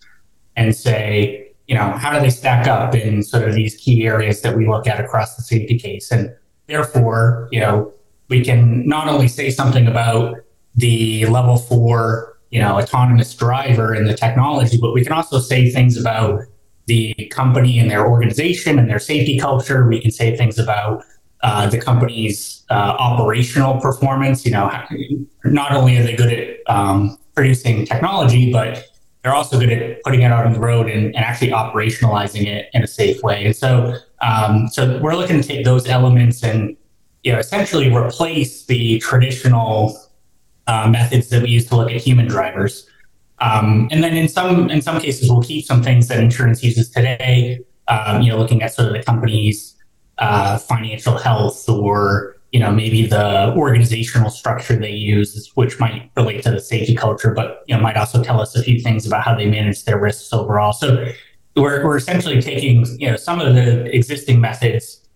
and 0.56 0.76
say 0.76 1.52
you 1.66 1.74
know 1.74 1.92
how 1.92 2.12
do 2.12 2.20
they 2.20 2.30
stack 2.30 2.66
up 2.66 2.94
in 2.94 3.22
sort 3.22 3.48
of 3.48 3.54
these 3.54 3.76
key 3.76 4.06
areas 4.06 4.42
that 4.42 4.58
we 4.58 4.68
look 4.68 4.86
at 4.86 5.00
across 5.02 5.36
the 5.36 5.42
safety 5.42 5.78
case, 5.78 6.12
and 6.12 6.30
therefore 6.66 7.48
you 7.50 7.60
know 7.60 7.90
we 8.28 8.44
can 8.44 8.86
not 8.86 9.08
only 9.08 9.26
say 9.26 9.48
something 9.48 9.86
about 9.86 10.36
the 10.74 11.24
level 11.26 11.56
four 11.56 12.27
you 12.50 12.60
know, 12.60 12.78
autonomous 12.78 13.34
driver 13.34 13.92
and 13.92 14.08
the 14.08 14.14
technology, 14.14 14.78
but 14.80 14.92
we 14.92 15.02
can 15.02 15.12
also 15.12 15.38
say 15.38 15.70
things 15.70 15.98
about 15.98 16.42
the 16.86 17.14
company 17.30 17.78
and 17.78 17.90
their 17.90 18.08
organization 18.08 18.78
and 18.78 18.88
their 18.88 18.98
safety 18.98 19.38
culture. 19.38 19.86
We 19.86 20.00
can 20.00 20.10
say 20.10 20.36
things 20.36 20.58
about 20.58 21.04
uh, 21.42 21.68
the 21.68 21.78
company's 21.78 22.64
uh, 22.70 22.96
operational 22.98 23.80
performance. 23.80 24.44
You 24.44 24.52
know, 24.52 24.70
not 25.44 25.72
only 25.72 25.98
are 25.98 26.02
they 26.02 26.16
good 26.16 26.32
at 26.32 26.56
um, 26.66 27.18
producing 27.34 27.84
technology, 27.84 28.50
but 28.50 28.84
they're 29.22 29.34
also 29.34 29.58
good 29.58 29.70
at 29.70 30.02
putting 30.02 30.22
it 30.22 30.32
out 30.32 30.46
on 30.46 30.54
the 30.54 30.60
road 30.60 30.88
and, 30.88 31.14
and 31.14 31.16
actually 31.16 31.50
operationalizing 31.50 32.46
it 32.46 32.70
in 32.72 32.82
a 32.82 32.86
safe 32.86 33.22
way. 33.22 33.44
And 33.44 33.54
so, 33.54 33.96
um, 34.22 34.68
so 34.68 34.98
we're 35.02 35.14
looking 35.14 35.40
to 35.40 35.46
take 35.46 35.64
those 35.64 35.86
elements 35.86 36.42
and 36.42 36.76
you 37.24 37.32
know 37.32 37.38
essentially 37.38 37.94
replace 37.94 38.64
the 38.66 38.98
traditional 39.00 40.00
uh, 40.68 40.88
methods 40.88 41.28
that 41.30 41.42
we 41.42 41.48
use 41.48 41.66
to 41.66 41.76
look 41.76 41.90
at 41.90 42.00
human 42.00 42.28
drivers. 42.28 42.88
Um, 43.40 43.88
and 43.90 44.02
then 44.02 44.16
in 44.16 44.28
some 44.28 44.70
in 44.70 44.82
some 44.82 45.00
cases, 45.00 45.30
we'll 45.30 45.42
keep 45.42 45.64
some 45.64 45.82
things 45.82 46.08
that 46.08 46.20
insurance 46.20 46.62
uses 46.62 46.90
today. 46.90 47.60
Um, 47.88 48.22
you 48.22 48.30
know, 48.30 48.38
looking 48.38 48.62
at 48.62 48.74
sort 48.74 48.88
of 48.88 48.94
the 48.94 49.02
company's 49.02 49.76
uh, 50.18 50.58
financial 50.58 51.16
health 51.16 51.68
or 51.68 52.36
you 52.52 52.60
know, 52.60 52.72
maybe 52.72 53.06
the 53.06 53.52
organizational 53.56 54.30
structure 54.30 54.74
they 54.74 54.90
use, 54.90 55.50
which 55.54 55.78
might 55.78 56.10
relate 56.16 56.42
to 56.42 56.50
the 56.50 56.60
safety 56.60 56.94
culture, 56.94 57.34
but 57.34 57.62
you 57.66 57.76
know, 57.76 57.80
might 57.82 57.96
also 57.96 58.22
tell 58.22 58.40
us 58.40 58.56
a 58.56 58.62
few 58.62 58.80
things 58.80 59.06
about 59.06 59.22
how 59.22 59.34
they 59.34 59.46
manage 59.46 59.84
their 59.84 60.00
risks 60.00 60.32
overall. 60.32 60.72
So 60.72 61.12
we're, 61.56 61.84
we're 61.84 61.96
essentially 61.96 62.40
taking 62.40 62.86
you 62.98 63.10
know 63.10 63.16
some 63.16 63.40
of 63.40 63.54
the 63.54 63.84
existing 63.94 64.40
methods 64.40 65.07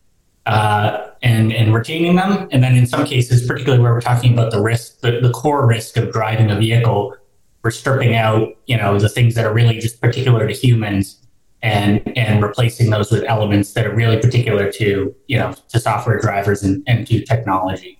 uh, 0.46 1.06
and 1.22 1.52
and 1.52 1.74
retaining 1.74 2.16
them, 2.16 2.48
and 2.50 2.62
then 2.62 2.76
in 2.76 2.86
some 2.86 3.04
cases, 3.04 3.46
particularly 3.46 3.82
where 3.82 3.92
we're 3.92 4.00
talking 4.00 4.32
about 4.32 4.50
the 4.50 4.60
risk, 4.60 5.00
the, 5.00 5.20
the 5.20 5.30
core 5.30 5.66
risk 5.66 5.96
of 5.96 6.12
driving 6.12 6.50
a 6.50 6.56
vehicle, 6.56 7.14
we're 7.62 7.70
stripping 7.70 8.14
out 8.14 8.48
you 8.66 8.76
know 8.76 8.98
the 8.98 9.08
things 9.08 9.34
that 9.34 9.44
are 9.44 9.54
really 9.54 9.78
just 9.78 10.00
particular 10.00 10.46
to 10.46 10.52
humans 10.52 11.18
and 11.62 12.16
and 12.18 12.42
replacing 12.42 12.90
those 12.90 13.10
with 13.10 13.22
elements 13.24 13.72
that 13.74 13.86
are 13.86 13.94
really 13.94 14.18
particular 14.18 14.70
to 14.72 15.14
you 15.28 15.38
know 15.38 15.54
to 15.68 15.78
software 15.78 16.18
drivers 16.18 16.62
and, 16.62 16.82
and 16.86 17.06
to 17.06 17.24
technology. 17.24 17.98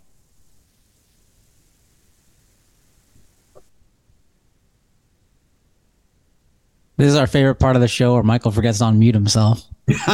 This 6.97 7.09
is 7.09 7.17
our 7.17 7.27
favorite 7.27 7.57
part 7.57 7.75
of 7.75 7.83
the 7.83 7.89
show 7.89 8.15
where 8.15 8.23
Michael 8.23 8.53
forgets 8.53 8.79
to 8.79 8.85
unmute 8.85 9.15
himself. 9.15 9.65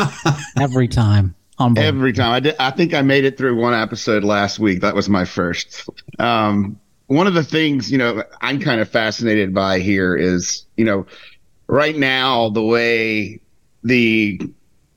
Every 0.58 0.88
time. 0.88 1.34
Every 1.76 2.12
time. 2.12 2.32
I 2.32 2.40
did 2.40 2.56
I 2.58 2.70
think 2.70 2.94
I 2.94 3.02
made 3.02 3.24
it 3.24 3.36
through 3.36 3.60
one 3.60 3.74
episode 3.74 4.24
last 4.24 4.58
week. 4.58 4.80
That 4.80 4.94
was 4.94 5.08
my 5.08 5.24
first. 5.24 5.88
Um, 6.18 6.78
one 7.06 7.26
of 7.26 7.34
the 7.34 7.42
things, 7.42 7.90
you 7.90 7.98
know, 7.98 8.22
I'm 8.40 8.60
kind 8.60 8.80
of 8.80 8.88
fascinated 8.88 9.54
by 9.54 9.80
here 9.80 10.14
is, 10.14 10.66
you 10.76 10.84
know, 10.84 11.06
right 11.66 11.96
now 11.96 12.50
the 12.50 12.62
way 12.62 13.40
the 13.82 14.40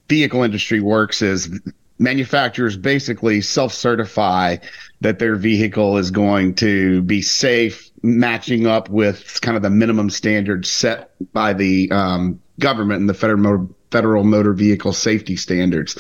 vehicle 0.10 0.44
industry 0.44 0.82
works 0.82 1.22
is 1.22 1.60
manufacturers 2.00 2.76
basically 2.76 3.42
self-certify 3.42 4.58
that 5.02 5.20
their 5.20 5.36
vehicle 5.36 5.98
is 5.98 6.12
going 6.12 6.56
to 6.56 7.02
be 7.04 7.22
safe, 7.22 7.90
matching 8.02 8.68
up 8.68 8.90
with 8.90 9.40
kind 9.42 9.56
of 9.56 9.64
the 9.64 9.70
minimum 9.70 10.10
standards 10.10 10.70
set 10.70 11.12
by 11.32 11.54
the 11.54 11.90
um, 11.92 12.42
government 12.60 13.00
and 13.00 13.10
the 13.10 13.14
federal 13.14 13.40
motor, 13.40 13.68
federal 13.92 14.24
motor 14.24 14.54
vehicle 14.54 14.94
safety 14.94 15.36
standards. 15.36 15.98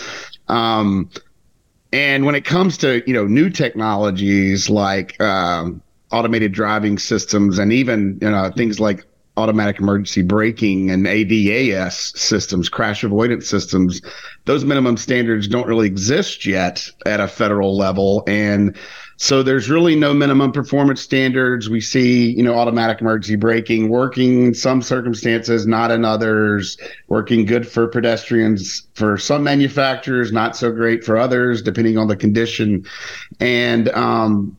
Um, 0.52 1.10
and 1.94 2.26
when 2.26 2.36
it 2.36 2.46
comes 2.46 2.78
to 2.80 3.04
you 3.08 3.14
know 3.14 3.26
new 3.26 3.50
technologies 3.50 4.70
like 4.70 5.20
um, 5.22 5.82
automated 6.12 6.52
driving 6.52 6.98
systems 6.98 7.58
and 7.58 7.74
even 7.74 8.20
you 8.22 8.30
know 8.30 8.52
things 8.56 8.80
like 8.80 9.06
automatic 9.38 9.80
emergency 9.80 10.22
braking 10.22 10.92
and 10.92 11.06
ADAS 11.08 12.18
systems, 12.18 12.68
crash 12.70 13.04
avoidance 13.04 13.48
systems, 13.48 14.02
those 14.46 14.66
minimum 14.66 14.98
standards 14.98 15.48
don't 15.48 15.68
really 15.68 15.88
exist 15.88 16.46
yet 16.46 16.88
at 17.06 17.22
a 17.22 17.28
federal 17.28 17.78
level. 17.78 18.24
And 18.28 18.76
so 19.22 19.44
there's 19.44 19.70
really 19.70 19.96
no 19.96 20.16
minimum 20.16 20.52
performance 20.52 21.00
standards. 21.00 21.70
We 21.70 21.80
see, 21.80 22.32
you 22.32 22.42
know, 22.42 22.56
automatic 22.56 23.02
emergency 23.02 23.36
braking 23.36 23.88
working 23.88 24.48
in 24.48 24.56
some 24.56 24.82
circumstances, 24.82 25.68
not 25.68 25.92
in 25.92 26.04
others, 26.04 26.76
working 27.08 27.46
good 27.46 27.68
for 27.68 27.88
pedestrians 27.88 28.88
for 28.96 29.20
some 29.20 29.44
manufacturers, 29.44 30.32
not 30.32 30.56
so 30.56 30.72
great 30.72 31.04
for 31.04 31.18
others, 31.18 31.62
depending 31.62 32.00
on 32.00 32.08
the 32.08 32.16
condition. 32.16 32.84
And, 33.40 33.90
um, 33.90 34.58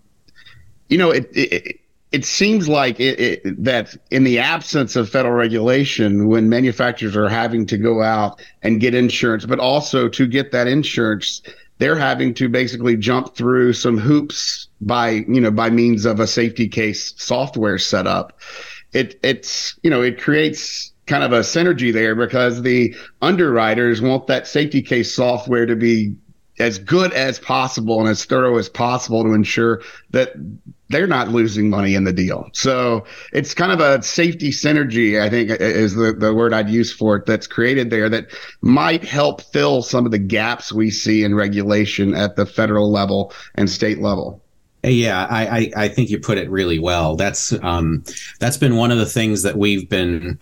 you 0.88 0.96
know, 0.96 1.10
it, 1.10 1.28
it 1.32 1.80
it 2.12 2.24
seems 2.24 2.68
like 2.68 3.00
it, 3.00 3.18
it, 3.18 3.64
that 3.64 3.96
in 4.12 4.22
the 4.22 4.38
absence 4.38 4.94
of 4.94 5.10
federal 5.10 5.34
regulation, 5.34 6.28
when 6.28 6.48
manufacturers 6.48 7.16
are 7.16 7.28
having 7.28 7.66
to 7.66 7.76
go 7.76 8.00
out 8.00 8.40
and 8.62 8.78
get 8.78 8.94
insurance, 8.94 9.44
but 9.44 9.58
also 9.58 10.08
to 10.10 10.28
get 10.28 10.52
that 10.52 10.68
insurance, 10.68 11.42
they're 11.78 11.96
having 11.96 12.34
to 12.34 12.48
basically 12.48 12.96
jump 12.96 13.34
through 13.34 13.72
some 13.72 13.98
hoops 13.98 14.68
by, 14.80 15.10
you 15.10 15.40
know, 15.40 15.50
by 15.50 15.70
means 15.70 16.04
of 16.04 16.20
a 16.20 16.26
safety 16.26 16.68
case 16.68 17.14
software 17.16 17.78
setup. 17.78 18.38
It, 18.92 19.18
it's, 19.22 19.78
you 19.82 19.90
know, 19.90 20.02
it 20.02 20.20
creates 20.20 20.92
kind 21.06 21.24
of 21.24 21.32
a 21.32 21.40
synergy 21.40 21.92
there 21.92 22.14
because 22.14 22.62
the 22.62 22.94
underwriters 23.20 24.00
want 24.00 24.26
that 24.28 24.46
safety 24.46 24.82
case 24.82 25.14
software 25.14 25.66
to 25.66 25.74
be 25.74 26.14
as 26.58 26.78
good 26.78 27.12
as 27.12 27.38
possible 27.38 28.00
and 28.00 28.08
as 28.08 28.24
thorough 28.24 28.58
as 28.58 28.68
possible 28.68 29.24
to 29.24 29.32
ensure 29.32 29.82
that 30.10 30.32
they're 30.90 31.06
not 31.06 31.28
losing 31.28 31.70
money 31.70 31.94
in 31.94 32.04
the 32.04 32.12
deal. 32.12 32.48
So 32.52 33.04
it's 33.32 33.54
kind 33.54 33.72
of 33.72 33.80
a 33.80 34.02
safety 34.02 34.50
synergy, 34.50 35.20
I 35.20 35.30
think 35.30 35.50
is 35.50 35.94
the, 35.94 36.12
the 36.12 36.34
word 36.34 36.52
I'd 36.52 36.68
use 36.68 36.92
for 36.92 37.16
it 37.16 37.26
that's 37.26 37.46
created 37.46 37.90
there 37.90 38.08
that 38.10 38.26
might 38.60 39.02
help 39.02 39.40
fill 39.40 39.82
some 39.82 40.04
of 40.04 40.12
the 40.12 40.18
gaps 40.18 40.72
we 40.72 40.90
see 40.90 41.24
in 41.24 41.34
regulation 41.34 42.14
at 42.14 42.36
the 42.36 42.44
federal 42.44 42.92
level 42.92 43.32
and 43.54 43.68
state 43.70 44.00
level. 44.00 44.42
Yeah, 44.84 45.26
I, 45.30 45.46
I, 45.46 45.72
I 45.76 45.88
think 45.88 46.10
you 46.10 46.18
put 46.18 46.38
it 46.38 46.50
really 46.50 46.78
well. 46.78 47.16
That's 47.16 47.52
um, 47.62 48.02
that's 48.40 48.56
been 48.56 48.76
one 48.76 48.90
of 48.90 48.98
the 48.98 49.06
things 49.06 49.44
that 49.44 49.56
we've 49.56 49.88
been, 49.88 50.40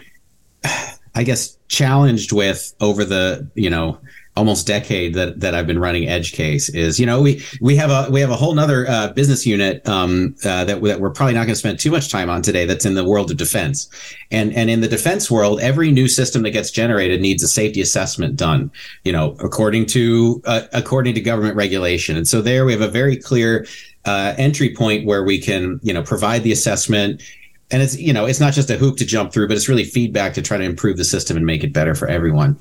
I 1.14 1.24
guess, 1.24 1.58
challenged 1.68 2.32
with 2.32 2.74
over 2.80 3.04
the 3.04 3.50
you 3.54 3.68
know 3.68 4.00
almost 4.40 4.66
decade 4.66 5.12
that 5.12 5.38
that 5.38 5.54
I've 5.54 5.66
been 5.66 5.78
running 5.78 6.08
Edge 6.08 6.32
Case 6.32 6.70
is 6.70 6.98
you 6.98 7.04
know 7.04 7.20
we 7.20 7.44
we 7.60 7.76
have 7.76 7.90
a 7.90 8.10
we 8.10 8.22
have 8.22 8.30
a 8.30 8.36
whole 8.36 8.54
nother 8.54 8.88
uh, 8.88 9.12
business 9.12 9.44
unit 9.44 9.86
um, 9.86 10.34
uh, 10.46 10.64
that 10.64 10.80
that 10.82 10.98
we're 10.98 11.10
probably 11.10 11.34
not 11.34 11.40
going 11.40 11.50
to 11.50 11.56
spend 11.56 11.78
too 11.78 11.90
much 11.90 12.10
time 12.10 12.30
on 12.30 12.40
today. 12.40 12.64
That's 12.64 12.86
in 12.86 12.94
the 12.94 13.04
world 13.04 13.30
of 13.30 13.36
defense, 13.36 13.90
and 14.30 14.54
and 14.54 14.70
in 14.70 14.80
the 14.80 14.88
defense 14.88 15.30
world, 15.30 15.60
every 15.60 15.92
new 15.92 16.08
system 16.08 16.42
that 16.44 16.52
gets 16.52 16.70
generated 16.70 17.20
needs 17.20 17.42
a 17.42 17.48
safety 17.48 17.82
assessment 17.82 18.36
done. 18.36 18.70
You 19.04 19.12
know, 19.12 19.36
according 19.40 19.84
to 19.86 20.40
uh, 20.46 20.62
according 20.72 21.14
to 21.16 21.20
government 21.20 21.54
regulation, 21.54 22.16
and 22.16 22.26
so 22.26 22.40
there 22.40 22.64
we 22.64 22.72
have 22.72 22.80
a 22.80 22.88
very 22.88 23.16
clear 23.18 23.66
uh, 24.06 24.32
entry 24.38 24.74
point 24.74 25.04
where 25.04 25.22
we 25.22 25.38
can 25.38 25.78
you 25.82 25.92
know 25.92 26.02
provide 26.02 26.44
the 26.44 26.52
assessment 26.52 27.22
and 27.70 27.82
it's 27.82 27.98
you 27.98 28.14
know 28.14 28.24
it's 28.24 28.40
not 28.40 28.54
just 28.54 28.70
a 28.70 28.78
hoop 28.78 28.96
to 28.96 29.04
jump 29.04 29.34
through 29.34 29.46
but 29.46 29.56
it's 29.58 29.68
really 29.68 29.84
feedback 29.84 30.32
to 30.32 30.40
try 30.40 30.56
to 30.56 30.64
improve 30.64 30.96
the 30.96 31.04
system 31.04 31.36
and 31.36 31.44
make 31.44 31.62
it 31.62 31.74
better 31.74 31.94
for 31.94 32.08
everyone 32.08 32.58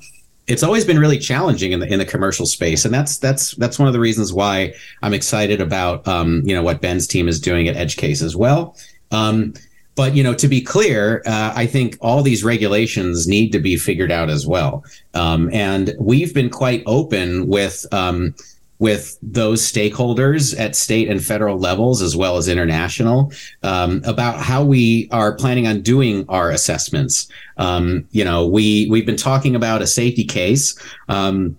it's 0.50 0.64
always 0.64 0.84
been 0.84 0.98
really 0.98 1.18
challenging 1.18 1.70
in 1.70 1.78
the 1.78 1.86
in 1.86 2.00
the 2.00 2.04
commercial 2.04 2.44
space, 2.44 2.84
and 2.84 2.92
that's 2.92 3.18
that's 3.18 3.52
that's 3.52 3.78
one 3.78 3.86
of 3.86 3.94
the 3.94 4.00
reasons 4.00 4.32
why 4.32 4.74
I'm 5.02 5.14
excited 5.14 5.60
about 5.60 6.06
um, 6.08 6.42
you 6.44 6.54
know 6.54 6.62
what 6.62 6.80
Ben's 6.80 7.06
team 7.06 7.28
is 7.28 7.40
doing 7.40 7.68
at 7.68 7.76
EdgeCase 7.76 8.20
as 8.20 8.34
well. 8.34 8.76
Um, 9.12 9.54
but 9.94 10.16
you 10.16 10.24
know, 10.24 10.34
to 10.34 10.48
be 10.48 10.60
clear, 10.60 11.22
uh, 11.24 11.52
I 11.54 11.66
think 11.66 11.96
all 12.00 12.22
these 12.22 12.42
regulations 12.42 13.28
need 13.28 13.52
to 13.52 13.60
be 13.60 13.76
figured 13.76 14.10
out 14.10 14.28
as 14.28 14.44
well, 14.44 14.84
um, 15.14 15.52
and 15.52 15.94
we've 16.00 16.34
been 16.34 16.50
quite 16.50 16.82
open 16.84 17.46
with 17.46 17.86
um, 17.92 18.34
with 18.80 19.18
those 19.22 19.60
stakeholders 19.60 20.58
at 20.58 20.74
state 20.74 21.08
and 21.08 21.22
federal 21.22 21.58
levels 21.58 22.00
as 22.00 22.16
well 22.16 22.38
as 22.38 22.48
international 22.48 23.30
um, 23.62 24.00
about 24.04 24.40
how 24.40 24.64
we 24.64 25.06
are 25.12 25.34
planning 25.34 25.66
on 25.66 25.82
doing 25.82 26.24
our 26.28 26.50
assessments. 26.50 27.28
Um, 27.58 28.08
you 28.10 28.24
know, 28.24 28.46
we 28.46 28.88
we've 28.90 29.06
been 29.06 29.16
talking 29.16 29.54
about 29.54 29.82
a 29.82 29.86
safety 29.86 30.24
case. 30.24 30.76
Um, 31.08 31.58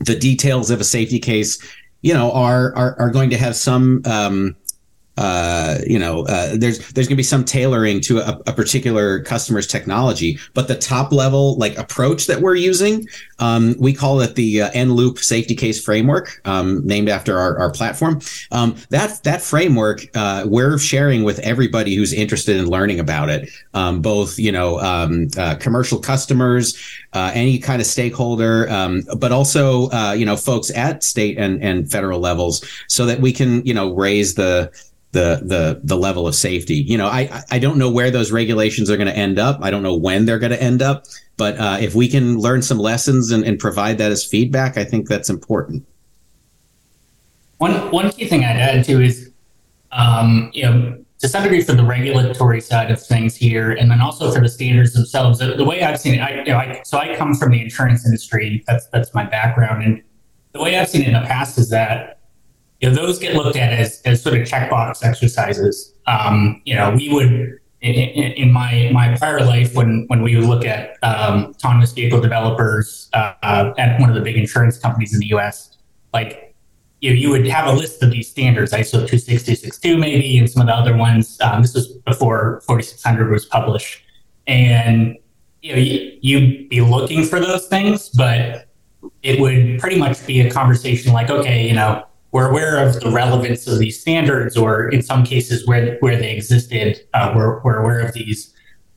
the 0.00 0.16
details 0.16 0.70
of 0.70 0.80
a 0.80 0.84
safety 0.84 1.20
case, 1.20 1.62
you 2.02 2.12
know, 2.12 2.32
are 2.32 2.74
are, 2.76 3.00
are 3.00 3.10
going 3.10 3.30
to 3.30 3.38
have 3.38 3.54
some 3.54 4.02
um, 4.04 4.56
uh, 5.18 5.78
you 5.84 5.98
know, 5.98 6.24
uh, 6.26 6.52
there's 6.54 6.78
there's 6.92 7.08
going 7.08 7.16
to 7.16 7.16
be 7.16 7.24
some 7.24 7.44
tailoring 7.44 8.00
to 8.00 8.20
a, 8.20 8.40
a, 8.46 8.52
particular 8.52 9.20
customer's 9.24 9.66
technology, 9.66 10.38
but 10.54 10.68
the 10.68 10.76
top 10.76 11.10
level 11.10 11.56
like 11.56 11.76
approach 11.76 12.26
that 12.26 12.40
we're 12.40 12.54
using, 12.54 13.04
um, 13.40 13.74
we 13.80 13.92
call 13.92 14.20
it 14.20 14.36
the 14.36 14.62
uh, 14.62 14.70
N-Loop 14.74 15.18
Safety 15.18 15.56
Case 15.56 15.84
Framework, 15.84 16.40
um, 16.44 16.86
named 16.86 17.08
after 17.08 17.36
our, 17.36 17.58
our 17.58 17.72
platform. 17.72 18.20
Um, 18.52 18.76
that 18.90 19.20
that 19.24 19.42
framework 19.42 20.06
uh, 20.14 20.44
we're 20.46 20.78
sharing 20.78 21.24
with 21.24 21.40
everybody 21.40 21.96
who's 21.96 22.12
interested 22.12 22.56
in 22.56 22.66
learning 22.66 23.00
about 23.00 23.28
it, 23.28 23.50
um, 23.74 24.00
both 24.00 24.38
you 24.38 24.52
know 24.52 24.78
um, 24.78 25.26
uh, 25.36 25.56
commercial 25.56 25.98
customers, 25.98 26.78
uh, 27.12 27.32
any 27.34 27.58
kind 27.58 27.80
of 27.82 27.88
stakeholder, 27.88 28.70
um, 28.70 29.02
but 29.16 29.32
also 29.32 29.90
you 30.12 30.24
know 30.24 30.36
folks 30.36 30.70
at 30.76 31.02
state 31.02 31.38
and 31.38 31.60
and 31.60 31.90
federal 31.90 32.20
levels, 32.20 32.64
so 32.86 33.04
that 33.04 33.20
we 33.20 33.32
can 33.32 33.66
you 33.66 33.74
know 33.74 33.92
raise 33.92 34.36
the 34.36 34.70
the 35.12 35.40
the 35.44 35.80
the 35.84 35.96
level 35.96 36.26
of 36.26 36.34
safety. 36.34 36.74
You 36.74 36.98
know, 36.98 37.06
I 37.06 37.42
I 37.50 37.58
don't 37.58 37.78
know 37.78 37.90
where 37.90 38.10
those 38.10 38.30
regulations 38.30 38.90
are 38.90 38.96
going 38.96 39.08
to 39.08 39.16
end 39.16 39.38
up. 39.38 39.58
I 39.62 39.70
don't 39.70 39.82
know 39.82 39.96
when 39.96 40.26
they're 40.26 40.38
going 40.38 40.52
to 40.52 40.62
end 40.62 40.82
up. 40.82 41.06
But 41.36 41.56
uh, 41.58 41.78
if 41.80 41.94
we 41.94 42.08
can 42.08 42.38
learn 42.38 42.62
some 42.62 42.78
lessons 42.78 43.30
and, 43.30 43.44
and 43.44 43.58
provide 43.58 43.98
that 43.98 44.10
as 44.10 44.24
feedback, 44.24 44.76
I 44.76 44.84
think 44.84 45.08
that's 45.08 45.30
important. 45.30 45.86
One 47.58 47.72
one 47.90 48.10
key 48.10 48.26
thing 48.26 48.44
I'd 48.44 48.56
add 48.56 48.84
to 48.84 49.00
is, 49.00 49.30
um, 49.92 50.50
you 50.52 50.64
know, 50.64 50.98
to 51.20 51.28
some 51.28 51.42
degree 51.42 51.62
for 51.62 51.72
the 51.72 51.84
regulatory 51.84 52.60
side 52.60 52.90
of 52.90 53.00
things 53.00 53.34
here, 53.36 53.70
and 53.72 53.90
then 53.90 54.00
also 54.00 54.32
for 54.32 54.40
the 54.40 54.48
standards 54.48 54.92
themselves. 54.92 55.38
The, 55.38 55.54
the 55.54 55.64
way 55.64 55.82
I've 55.82 55.98
seen 55.98 56.14
it, 56.14 56.20
I, 56.20 56.42
you 56.42 56.44
know, 56.44 56.56
I, 56.56 56.82
so 56.84 56.98
I 56.98 57.16
come 57.16 57.34
from 57.34 57.52
the 57.52 57.60
insurance 57.60 58.04
industry. 58.04 58.64
That's 58.66 58.86
that's 58.88 59.14
my 59.14 59.24
background, 59.24 59.82
and 59.82 60.02
the 60.52 60.60
way 60.60 60.78
I've 60.78 60.88
seen 60.88 61.02
it 61.02 61.08
in 61.08 61.14
the 61.14 61.20
past 61.20 61.58
is 61.58 61.70
that 61.70 62.17
you 62.80 62.88
know, 62.88 62.94
those 62.94 63.18
get 63.18 63.34
looked 63.34 63.56
at 63.56 63.72
as, 63.72 64.00
as 64.04 64.22
sort 64.22 64.36
of 64.36 64.46
checkbox 64.46 65.04
exercises. 65.04 65.94
Um, 66.06 66.62
you 66.64 66.74
know, 66.74 66.94
we 66.94 67.12
would 67.12 67.58
in, 67.80 67.94
in, 68.32 68.52
my 68.52 68.90
my 68.92 69.16
prior 69.16 69.40
life 69.44 69.74
when 69.74 70.04
when 70.08 70.22
we 70.22 70.34
would 70.36 70.46
look 70.46 70.64
at 70.64 70.96
um, 71.02 71.46
autonomous 71.46 71.92
vehicle 71.92 72.20
developers 72.20 73.08
uh, 73.12 73.72
at 73.78 74.00
one 74.00 74.08
of 74.08 74.16
the 74.16 74.20
big 74.20 74.36
insurance 74.36 74.78
companies 74.78 75.14
in 75.14 75.20
the 75.20 75.26
U.S. 75.28 75.76
Like 76.12 76.56
you 77.00 77.10
know, 77.10 77.16
you 77.16 77.30
would 77.30 77.46
have 77.46 77.68
a 77.68 77.72
list 77.72 78.02
of 78.02 78.10
these 78.10 78.28
standards, 78.28 78.72
ISO 78.72 79.06
26262 79.06 79.96
maybe, 79.96 80.38
and 80.38 80.50
some 80.50 80.60
of 80.60 80.66
the 80.66 80.74
other 80.74 80.96
ones. 80.96 81.38
Um, 81.40 81.62
this 81.62 81.74
was 81.74 81.88
before 82.04 82.62
4600 82.66 83.30
was 83.30 83.46
published, 83.46 84.02
and 84.46 85.16
you 85.62 85.72
know, 85.72 85.78
you, 85.78 86.18
you'd 86.20 86.68
be 86.68 86.80
looking 86.80 87.24
for 87.24 87.38
those 87.38 87.68
things, 87.68 88.08
but 88.08 88.66
it 89.22 89.40
would 89.40 89.78
pretty 89.78 89.98
much 89.98 90.24
be 90.26 90.40
a 90.40 90.50
conversation 90.50 91.12
like, 91.12 91.30
okay, 91.30 91.68
you 91.68 91.74
know, 91.74 92.04
we're 92.32 92.50
aware 92.50 92.84
of 92.86 93.00
the 93.00 93.10
relevance 93.10 93.66
of 93.66 93.78
these 93.78 94.00
standards, 94.00 94.56
or 94.56 94.88
in 94.88 95.02
some 95.02 95.24
cases 95.24 95.66
where 95.66 95.96
where 96.00 96.16
they 96.16 96.32
existed, 96.32 97.00
uh, 97.14 97.32
we're, 97.34 97.62
we're 97.62 97.78
aware 97.78 98.00
of 98.00 98.12
these 98.12 98.54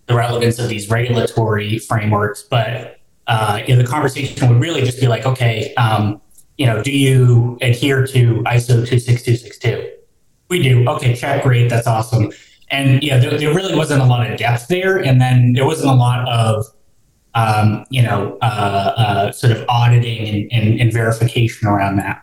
the 0.08 0.16
relevance 0.16 0.60
of 0.60 0.68
these 0.68 0.90
regulatory 0.90 1.80
frameworks, 1.80 2.44
but 2.44 2.98
uh, 3.28 3.62
you 3.66 3.76
know, 3.76 3.82
the 3.82 3.88
conversation 3.88 4.50
would 4.50 4.60
really 4.60 4.82
just 4.82 5.00
be 5.00 5.08
like, 5.08 5.26
okay, 5.26 5.74
um, 5.76 6.20
you 6.58 6.66
know, 6.66 6.84
do 6.84 6.92
you 6.92 7.58
adhere 7.62 8.06
to 8.06 8.44
ISO 8.44 8.86
26262? 8.86 9.90
We 10.50 10.62
do. 10.62 10.88
Okay, 10.90 11.16
check, 11.16 11.44
great, 11.44 11.70
that's 11.70 11.88
awesome. 11.88 12.32
And 12.70 13.02
yeah, 13.04 13.18
there, 13.18 13.38
there 13.38 13.54
really 13.54 13.76
wasn't 13.76 14.02
a 14.02 14.06
lot 14.06 14.30
of 14.30 14.38
depth 14.38 14.68
there, 14.68 14.98
and 14.98 15.22
then 15.22 15.54
there 15.54 15.66
wasn't 15.66 15.92
a 15.92 15.96
lot 15.96 16.28
of 16.28 16.66
um, 17.34 17.86
you 17.90 18.02
know, 18.02 18.38
uh, 18.42 18.94
uh, 18.98 19.32
sort 19.32 19.54
of 19.56 19.64
auditing 19.70 20.28
and, 20.28 20.52
and, 20.52 20.82
and, 20.82 20.92
verification 20.92 21.66
around 21.68 21.96
that. 21.96 22.22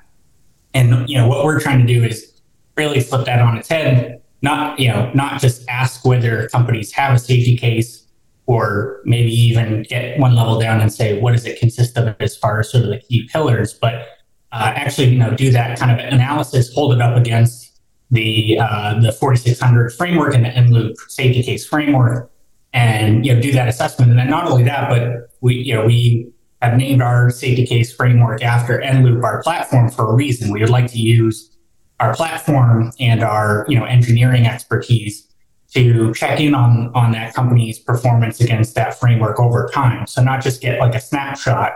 And 0.79 1.09
you 1.09 1.19
know, 1.19 1.27
what 1.27 1.45
we're 1.45 1.59
trying 1.59 1.85
to 1.85 1.93
do 1.93 2.05
is 2.05 2.41
really 2.77 3.01
flip 3.01 3.27
that 3.27 3.41
on 3.41 3.59
its 3.59 3.69
head. 3.69 4.23
Not 4.43 4.79
you 4.79 4.89
know, 4.89 5.11
not 5.13 5.41
just 5.41 5.69
ask 5.69 6.05
whether 6.05 6.49
companies 6.51 6.93
have 6.93 7.15
a 7.17 7.19
safety 7.19 7.57
case, 7.57 8.07
or 8.47 9.01
maybe 9.05 9.31
even 9.33 9.83
get 9.83 10.21
one 10.21 10.37
level 10.37 10.61
down 10.61 10.81
and 10.81 10.93
say 10.93 11.21
what 11.21 11.33
does 11.33 11.45
it 11.45 11.59
consist 11.59 11.99
of 11.99 12.15
as 12.21 12.37
far 12.37 12.61
as 12.61 12.71
sort 12.71 12.85
of 12.85 12.91
the 12.91 12.99
key 12.99 13.29
pillars, 13.33 13.75
but 13.75 13.95
uh, 14.53 14.73
actually 14.77 15.09
you 15.09 15.19
know 15.19 15.35
do 15.35 15.51
that 15.51 15.77
kind 15.81 15.91
of 15.91 15.99
analysis, 15.99 16.73
hold 16.73 16.95
it 16.95 17.03
up 17.03 17.17
against 17.17 17.81
the 18.13 18.57
uh, 18.61 19.01
the 19.01 19.11
4600 19.11 19.93
framework 19.93 20.33
and 20.33 20.45
the 20.45 20.51
NLOOP 20.51 20.95
safety 21.09 21.43
case 21.43 21.67
framework, 21.67 22.31
and 22.73 23.27
you 23.27 23.35
know 23.35 23.43
do 23.43 23.51
that 23.51 23.67
assessment. 23.67 24.11
And 24.13 24.19
then 24.21 24.31
not 24.31 24.47
only 24.47 24.63
that, 24.63 24.89
but 24.89 25.31
we 25.41 25.57
you 25.57 25.75
know 25.75 25.87
we 25.87 26.33
have 26.63 26.77
named 26.77 27.03
our 27.03 27.31
safety 27.31 27.67
case 27.67 27.95
framework 27.95 28.43
after 28.43 28.79
NLOOP, 28.79 29.23
our 29.23 29.43
platform, 29.43 29.91
for 29.91 30.11
a 30.11 30.15
reason. 30.15 30.53
We 30.53 30.61
would 30.61 30.71
like 30.71 30.91
to 30.93 30.99
use 30.99 31.57
our 32.01 32.15
platform 32.15 32.93
and 33.01 33.23
our 33.23 33.67
you 33.69 33.79
know 33.79 33.85
engineering 33.85 34.47
expertise 34.47 35.27
to 35.73 36.13
check 36.15 36.41
in 36.41 36.55
on 36.55 36.91
on 36.95 37.13
that 37.13 37.35
company's 37.35 37.79
performance 37.79 38.41
against 38.41 38.75
that 38.75 38.99
framework 38.99 39.39
over 39.39 39.69
time. 39.73 40.07
So 40.07 40.23
not 40.23 40.43
just 40.43 40.61
get 40.61 40.79
like 40.79 40.95
a 40.95 41.01
snapshot 41.01 41.73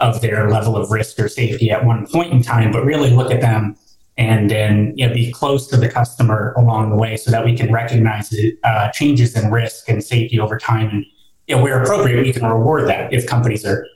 of 0.00 0.20
their 0.20 0.48
level 0.48 0.76
of 0.76 0.90
risk 0.90 1.18
or 1.18 1.28
safety 1.28 1.70
at 1.70 1.84
one 1.84 2.06
point 2.06 2.32
in 2.32 2.42
time, 2.42 2.70
but 2.70 2.84
really 2.84 3.10
look 3.10 3.32
at 3.32 3.40
them 3.40 3.76
and 4.16 4.50
then 4.50 4.92
you 4.96 5.06
know, 5.06 5.14
be 5.14 5.30
close 5.30 5.66
to 5.68 5.76
the 5.76 5.88
customer 5.88 6.52
along 6.56 6.90
the 6.90 6.96
way 6.96 7.16
so 7.16 7.30
that 7.30 7.44
we 7.44 7.56
can 7.56 7.72
recognize 7.72 8.34
uh, 8.64 8.90
changes 8.90 9.36
in 9.36 9.50
risk 9.50 9.88
and 9.88 10.02
safety 10.02 10.38
over 10.38 10.58
time. 10.58 10.88
And 10.88 11.06
you 11.46 11.56
know, 11.56 11.62
where 11.62 11.82
appropriate, 11.82 12.22
we 12.22 12.32
can 12.32 12.44
reward 12.44 12.88
that 12.88 13.12
if 13.12 13.26
companies 13.26 13.64
are 13.64 13.86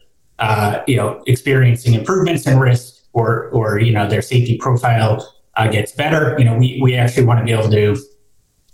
uh, 0.42 0.82
you 0.88 0.96
know 0.96 1.22
experiencing 1.26 1.94
improvements 1.94 2.46
in 2.46 2.58
risk 2.58 3.04
or 3.12 3.48
or 3.50 3.78
you 3.78 3.92
know 3.92 4.08
their 4.08 4.20
safety 4.20 4.58
profile 4.58 5.26
uh, 5.56 5.68
gets 5.68 5.92
better. 5.92 6.34
You 6.38 6.44
know, 6.44 6.56
we 6.56 6.80
we 6.82 6.96
actually 6.96 7.24
want 7.24 7.38
to 7.38 7.44
be 7.44 7.52
able 7.52 7.70
to 7.70 7.96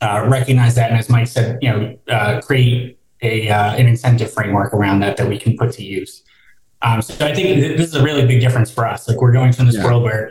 uh, 0.01 0.27
recognize 0.29 0.75
that, 0.77 0.91
and 0.91 0.99
as 0.99 1.11
Mike 1.11 1.29
said, 1.29 1.59
you 1.61 1.69
know, 1.69 1.99
uh, 2.09 2.41
create 2.41 2.99
a 3.23 3.51
uh, 3.51 3.75
an 3.75 3.87
incentive 3.87 4.33
framework 4.33 4.73
around 4.73 5.01
that 5.01 5.19
that 5.19 5.29
we 5.29 5.39
can 5.39 5.57
put 5.57 5.73
to 5.73 5.85
use. 5.85 6.23
Um, 6.81 7.03
so 7.03 7.27
I 7.27 7.35
think 7.35 7.61
this 7.77 7.89
is 7.89 7.95
a 7.95 8.03
really 8.03 8.25
big 8.25 8.41
difference 8.41 8.71
for 8.71 8.87
us. 8.87 9.09
Like 9.09 9.21
we're 9.21 9.33
going 9.33 9.53
from 9.53 9.67
this 9.67 9.77
yeah. 9.77 9.85
world 9.85 10.05
where 10.05 10.31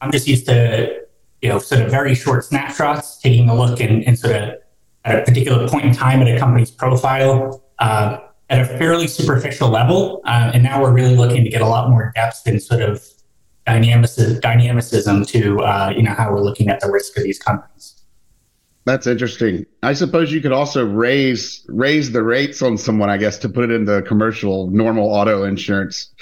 I'm 0.00 0.12
just 0.12 0.28
used 0.28 0.46
to, 0.46 0.94
you 1.40 1.48
know, 1.48 1.58
sort 1.58 1.80
of 1.80 1.90
very 1.90 2.14
short 2.14 2.44
snapshots, 2.44 3.18
taking 3.18 3.48
a 3.48 3.54
look 3.54 3.80
and, 3.80 4.04
and 4.06 4.18
sort 4.18 4.36
of 4.36 4.54
at 5.06 5.18
a 5.18 5.22
particular 5.22 5.66
point 5.66 5.86
in 5.86 5.94
time 5.94 6.20
at 6.20 6.28
a 6.28 6.38
company's 6.38 6.70
profile 6.70 7.64
uh, 7.78 8.18
at 8.52 8.60
a 8.60 8.66
fairly 8.78 9.08
superficial 9.08 9.70
level. 9.70 10.20
Uh, 10.26 10.52
and 10.52 10.62
now 10.62 10.80
we're 10.80 10.92
really 10.92 11.16
looking 11.16 11.42
to 11.42 11.50
get 11.50 11.62
a 11.62 11.66
lot 11.66 11.88
more 11.88 12.12
depth 12.14 12.46
and 12.46 12.62
sort 12.62 12.82
of 12.82 13.02
dynamicism, 13.66 15.24
to, 15.24 15.60
uh, 15.60 15.92
you 15.96 16.02
know, 16.02 16.12
how 16.12 16.30
we're 16.30 16.40
looking 16.40 16.68
at 16.68 16.78
the 16.80 16.90
risk 16.90 17.16
of 17.16 17.22
these 17.22 17.38
companies. 17.38 18.04
That's 18.84 19.06
interesting. 19.06 19.64
I 19.82 19.94
suppose 19.94 20.32
you 20.32 20.40
could 20.40 20.52
also 20.52 20.84
raise 20.84 21.64
raise 21.68 22.12
the 22.12 22.22
rates 22.22 22.60
on 22.62 22.76
someone, 22.76 23.08
I 23.08 23.16
guess, 23.16 23.38
to 23.38 23.48
put 23.48 23.70
it 23.70 23.70
in 23.70 23.84
the 23.84 24.02
commercial 24.02 24.68
normal 24.70 25.08
auto 25.08 25.44
insurance 25.44 26.12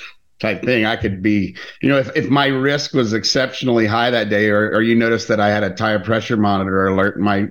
type 0.40 0.62
thing. 0.62 0.84
I 0.84 0.96
could 0.96 1.22
be, 1.22 1.56
you 1.82 1.88
know, 1.88 1.96
if, 1.96 2.14
if 2.14 2.28
my 2.28 2.46
risk 2.46 2.92
was 2.92 3.12
exceptionally 3.14 3.86
high 3.86 4.10
that 4.10 4.28
day, 4.28 4.50
or, 4.50 4.70
or 4.72 4.82
you 4.82 4.94
notice 4.94 5.26
that 5.26 5.40
I 5.40 5.48
had 5.48 5.64
a 5.64 5.70
tire 5.70 6.00
pressure 6.00 6.36
monitor 6.36 6.86
alert, 6.86 7.18
my 7.18 7.48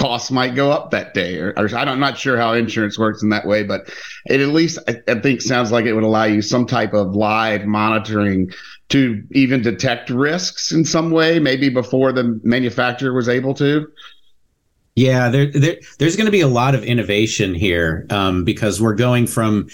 costs 0.00 0.30
might 0.30 0.54
go 0.54 0.70
up 0.70 0.90
that 0.90 1.12
day. 1.14 1.36
Or, 1.36 1.52
or 1.56 1.68
I'm 1.74 2.00
not 2.00 2.16
sure 2.16 2.36
how 2.36 2.54
insurance 2.54 2.98
works 2.98 3.22
in 3.22 3.28
that 3.28 3.46
way, 3.46 3.62
but 3.62 3.92
it 4.26 4.40
at 4.40 4.48
least 4.48 4.78
I, 4.88 5.00
I 5.06 5.20
think 5.20 5.42
sounds 5.42 5.70
like 5.70 5.84
it 5.84 5.92
would 5.92 6.04
allow 6.04 6.24
you 6.24 6.42
some 6.42 6.66
type 6.66 6.94
of 6.94 7.14
live 7.14 7.66
monitoring 7.66 8.50
to 8.88 9.22
even 9.32 9.62
detect 9.62 10.10
risks 10.10 10.72
in 10.72 10.84
some 10.84 11.10
way, 11.10 11.38
maybe 11.38 11.68
before 11.68 12.12
the 12.12 12.40
manufacturer 12.42 13.12
was 13.12 13.28
able 13.28 13.54
to. 13.54 13.86
Yeah, 14.96 15.28
there, 15.28 15.46
there 15.46 15.76
there's 15.98 16.16
going 16.16 16.26
to 16.26 16.32
be 16.32 16.40
a 16.40 16.48
lot 16.48 16.74
of 16.74 16.82
innovation 16.82 17.54
here 17.54 18.06
um, 18.10 18.44
because 18.44 18.80
we're 18.80 18.96
going 18.96 19.26
from 19.26 19.68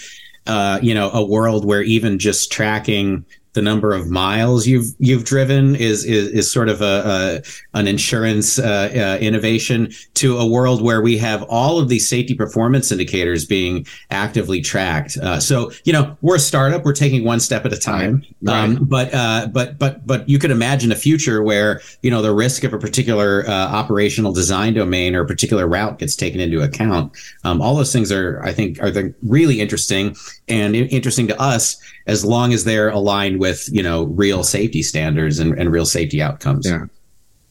uh, 0.47 0.79
you 0.81 0.93
know, 0.93 1.11
a 1.11 1.25
world 1.25 1.65
where 1.65 1.81
even 1.81 2.19
just 2.19 2.51
tracking 2.51 3.25
the 3.57 3.61
number 3.63 3.91
of 3.91 4.07
miles 4.07 4.67
you've 4.67 4.93
you've 4.99 5.23
driven 5.23 5.75
is 5.75 6.05
is, 6.05 6.27
is 6.27 6.51
sort 6.51 6.69
of 6.69 6.79
a, 6.79 7.41
a 7.73 7.77
an 7.79 7.87
insurance 7.87 8.59
uh, 8.59 8.87
uh, 8.93 9.17
innovation 9.19 9.91
to 10.13 10.37
a 10.37 10.45
world 10.45 10.83
where 10.83 11.01
we 11.01 11.17
have 11.17 11.41
all 11.49 11.79
of 11.79 11.89
these 11.89 12.07
safety 12.07 12.35
performance 12.35 12.91
indicators 12.91 13.45
being 13.45 13.83
actively 14.11 14.61
tracked. 14.61 15.17
Uh, 15.17 15.39
so 15.39 15.71
you 15.85 15.91
know 15.91 16.15
we're 16.21 16.35
a 16.35 16.39
startup; 16.39 16.85
we're 16.85 16.93
taking 16.93 17.25
one 17.25 17.39
step 17.39 17.65
at 17.65 17.73
a 17.73 17.79
time. 17.79 18.23
Right. 18.43 18.63
Um, 18.63 18.85
but 18.85 19.11
uh, 19.11 19.47
but 19.51 19.79
but 19.79 20.05
but 20.05 20.29
you 20.29 20.37
could 20.37 20.51
imagine 20.51 20.91
a 20.91 20.95
future 20.95 21.41
where 21.41 21.81
you 22.03 22.11
know 22.11 22.21
the 22.21 22.35
risk 22.35 22.63
of 22.63 22.73
a 22.73 22.77
particular 22.77 23.43
uh, 23.47 23.51
operational 23.51 24.33
design 24.33 24.75
domain 24.75 25.15
or 25.15 25.21
a 25.21 25.25
particular 25.25 25.65
route 25.65 25.97
gets 25.97 26.15
taken 26.15 26.39
into 26.39 26.61
account. 26.61 27.11
Um, 27.43 27.59
all 27.59 27.75
those 27.75 27.91
things 27.91 28.11
are, 28.11 28.39
I 28.43 28.53
think, 28.53 28.79
are 28.83 28.91
the 28.91 29.15
really 29.23 29.61
interesting 29.61 30.15
and 30.47 30.75
interesting 30.75 31.27
to 31.29 31.41
us 31.41 31.81
as 32.07 32.25
long 32.25 32.53
as 32.53 32.63
they're 32.63 32.89
aligned 32.89 33.39
with 33.39 33.69
you 33.71 33.83
know 33.83 34.05
real 34.05 34.43
safety 34.43 34.81
standards 34.81 35.39
and, 35.39 35.57
and 35.59 35.71
real 35.71 35.85
safety 35.85 36.21
outcomes. 36.21 36.65
Yeah. 36.65 36.85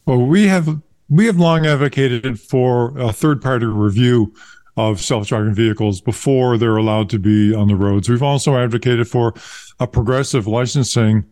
Well, 0.05 0.25
we 0.25 0.47
have 0.47 0.81
we 1.09 1.25
have 1.27 1.37
long 1.37 1.65
advocated 1.65 2.39
for 2.39 2.97
a 2.97 3.13
third 3.13 3.41
party 3.41 3.65
review 3.65 4.33
of 4.75 5.01
self-driving 5.01 5.55
vehicles 5.55 6.01
before 6.01 6.57
they're 6.57 6.77
allowed 6.77 7.09
to 7.09 7.17
be 7.17 7.53
on 7.53 7.67
the 7.67 7.75
roads. 7.75 8.09
We've 8.09 8.21
also 8.21 8.55
advocated 8.55 9.07
for 9.07 9.33
a 9.79 9.87
progressive 9.87 10.45
licensing 10.45 11.25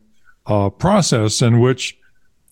uh, 0.48 0.70
process 0.70 1.42
in 1.42 1.60
which 1.60 1.98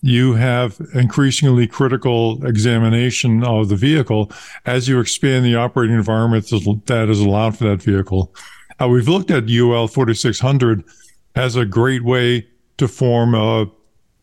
you 0.02 0.34
have 0.34 0.78
increasingly 0.92 1.66
critical 1.66 2.44
examination 2.46 3.42
of 3.42 3.70
the 3.70 3.76
vehicle 3.76 4.30
as 4.66 4.86
you 4.86 5.00
expand 5.00 5.44
the 5.44 5.56
operating 5.56 5.96
environment 5.96 6.46
that 6.86 7.08
is 7.08 7.20
allowed 7.20 7.56
for 7.56 7.64
that 7.64 7.82
vehicle. 7.82 8.32
Uh, 8.80 8.88
we've 8.88 9.08
looked 9.08 9.30
at 9.30 9.48
UL 9.48 9.88
4600 9.88 10.84
as 11.34 11.56
a 11.56 11.64
great 11.64 12.04
way 12.04 12.46
to 12.76 12.88
form 12.88 13.34
a 13.34 13.70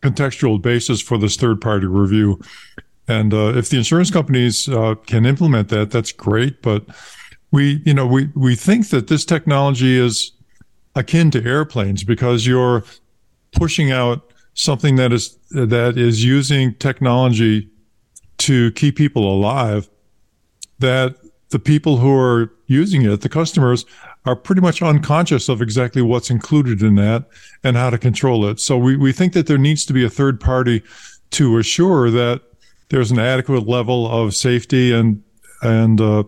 contextual 0.02 0.62
basis 0.62 1.02
for 1.02 1.18
this 1.18 1.36
third 1.36 1.62
party 1.62 1.86
review. 1.86 2.40
And 3.08 3.34
uh, 3.34 3.54
if 3.56 3.70
the 3.70 3.78
insurance 3.78 4.12
companies 4.12 4.68
uh, 4.70 4.96
can 5.06 5.26
implement 5.26 5.70
that, 5.70 5.92
that's 5.92 6.12
great. 6.12 6.62
But 6.62 6.86
we, 7.52 7.82
you 7.86 7.94
know, 7.94 8.08
we, 8.08 8.30
we 8.36 8.56
think 8.56 8.90
that 8.90 9.08
this 9.08 9.26
technology 9.26 9.98
is 9.98 10.32
akin 10.96 11.32
to 11.32 11.44
airplanes 11.44 12.04
because 12.04 12.46
you're 12.46 12.84
pushing 13.54 13.92
out 13.92 14.34
something 14.54 14.96
that 14.98 15.14
is 15.14 15.38
that 15.52 15.98
is 15.98 16.24
using 16.24 16.74
technology 16.76 17.70
to 18.38 18.72
keep 18.72 18.96
people 18.98 19.34
alive 19.34 19.90
that 20.80 21.16
the 21.50 21.60
people 21.60 21.98
who 21.98 22.14
are 22.14 22.52
using 22.68 23.04
it, 23.04 23.22
the 23.22 23.30
customers, 23.30 23.86
are 24.26 24.36
pretty 24.36 24.62
much 24.62 24.82
unconscious 24.82 25.50
of 25.50 25.62
exactly 25.62 26.02
what's 26.02 26.30
included 26.30 26.82
in 26.82 26.96
that 26.96 27.26
and 27.64 27.76
how 27.76 27.90
to 27.90 27.98
control 27.98 28.46
it. 28.46 28.60
So 28.60 28.78
we, 28.78 28.96
we 28.96 29.12
think 29.12 29.34
that 29.34 29.48
there 29.48 29.58
needs 29.58 29.86
to 29.86 29.94
be 29.94 30.06
a 30.06 30.10
third 30.10 30.40
party 30.40 30.84
to 31.32 31.58
assure 31.58 32.12
that 32.12 32.42
there's 32.90 33.12
an 33.12 33.20
adequate 33.20 33.68
level 33.68 34.08
of 34.08 34.36
safety 34.36 34.94
and 34.94 35.24
and 35.64 36.02
uh, 36.02 36.24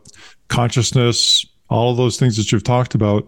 consciousness, 0.47 1.45
all 1.69 1.91
of 1.91 1.97
those 1.97 2.17
things 2.17 2.38
that 2.38 2.51
you've 2.51 2.63
talked 2.63 2.93
about 2.93 3.27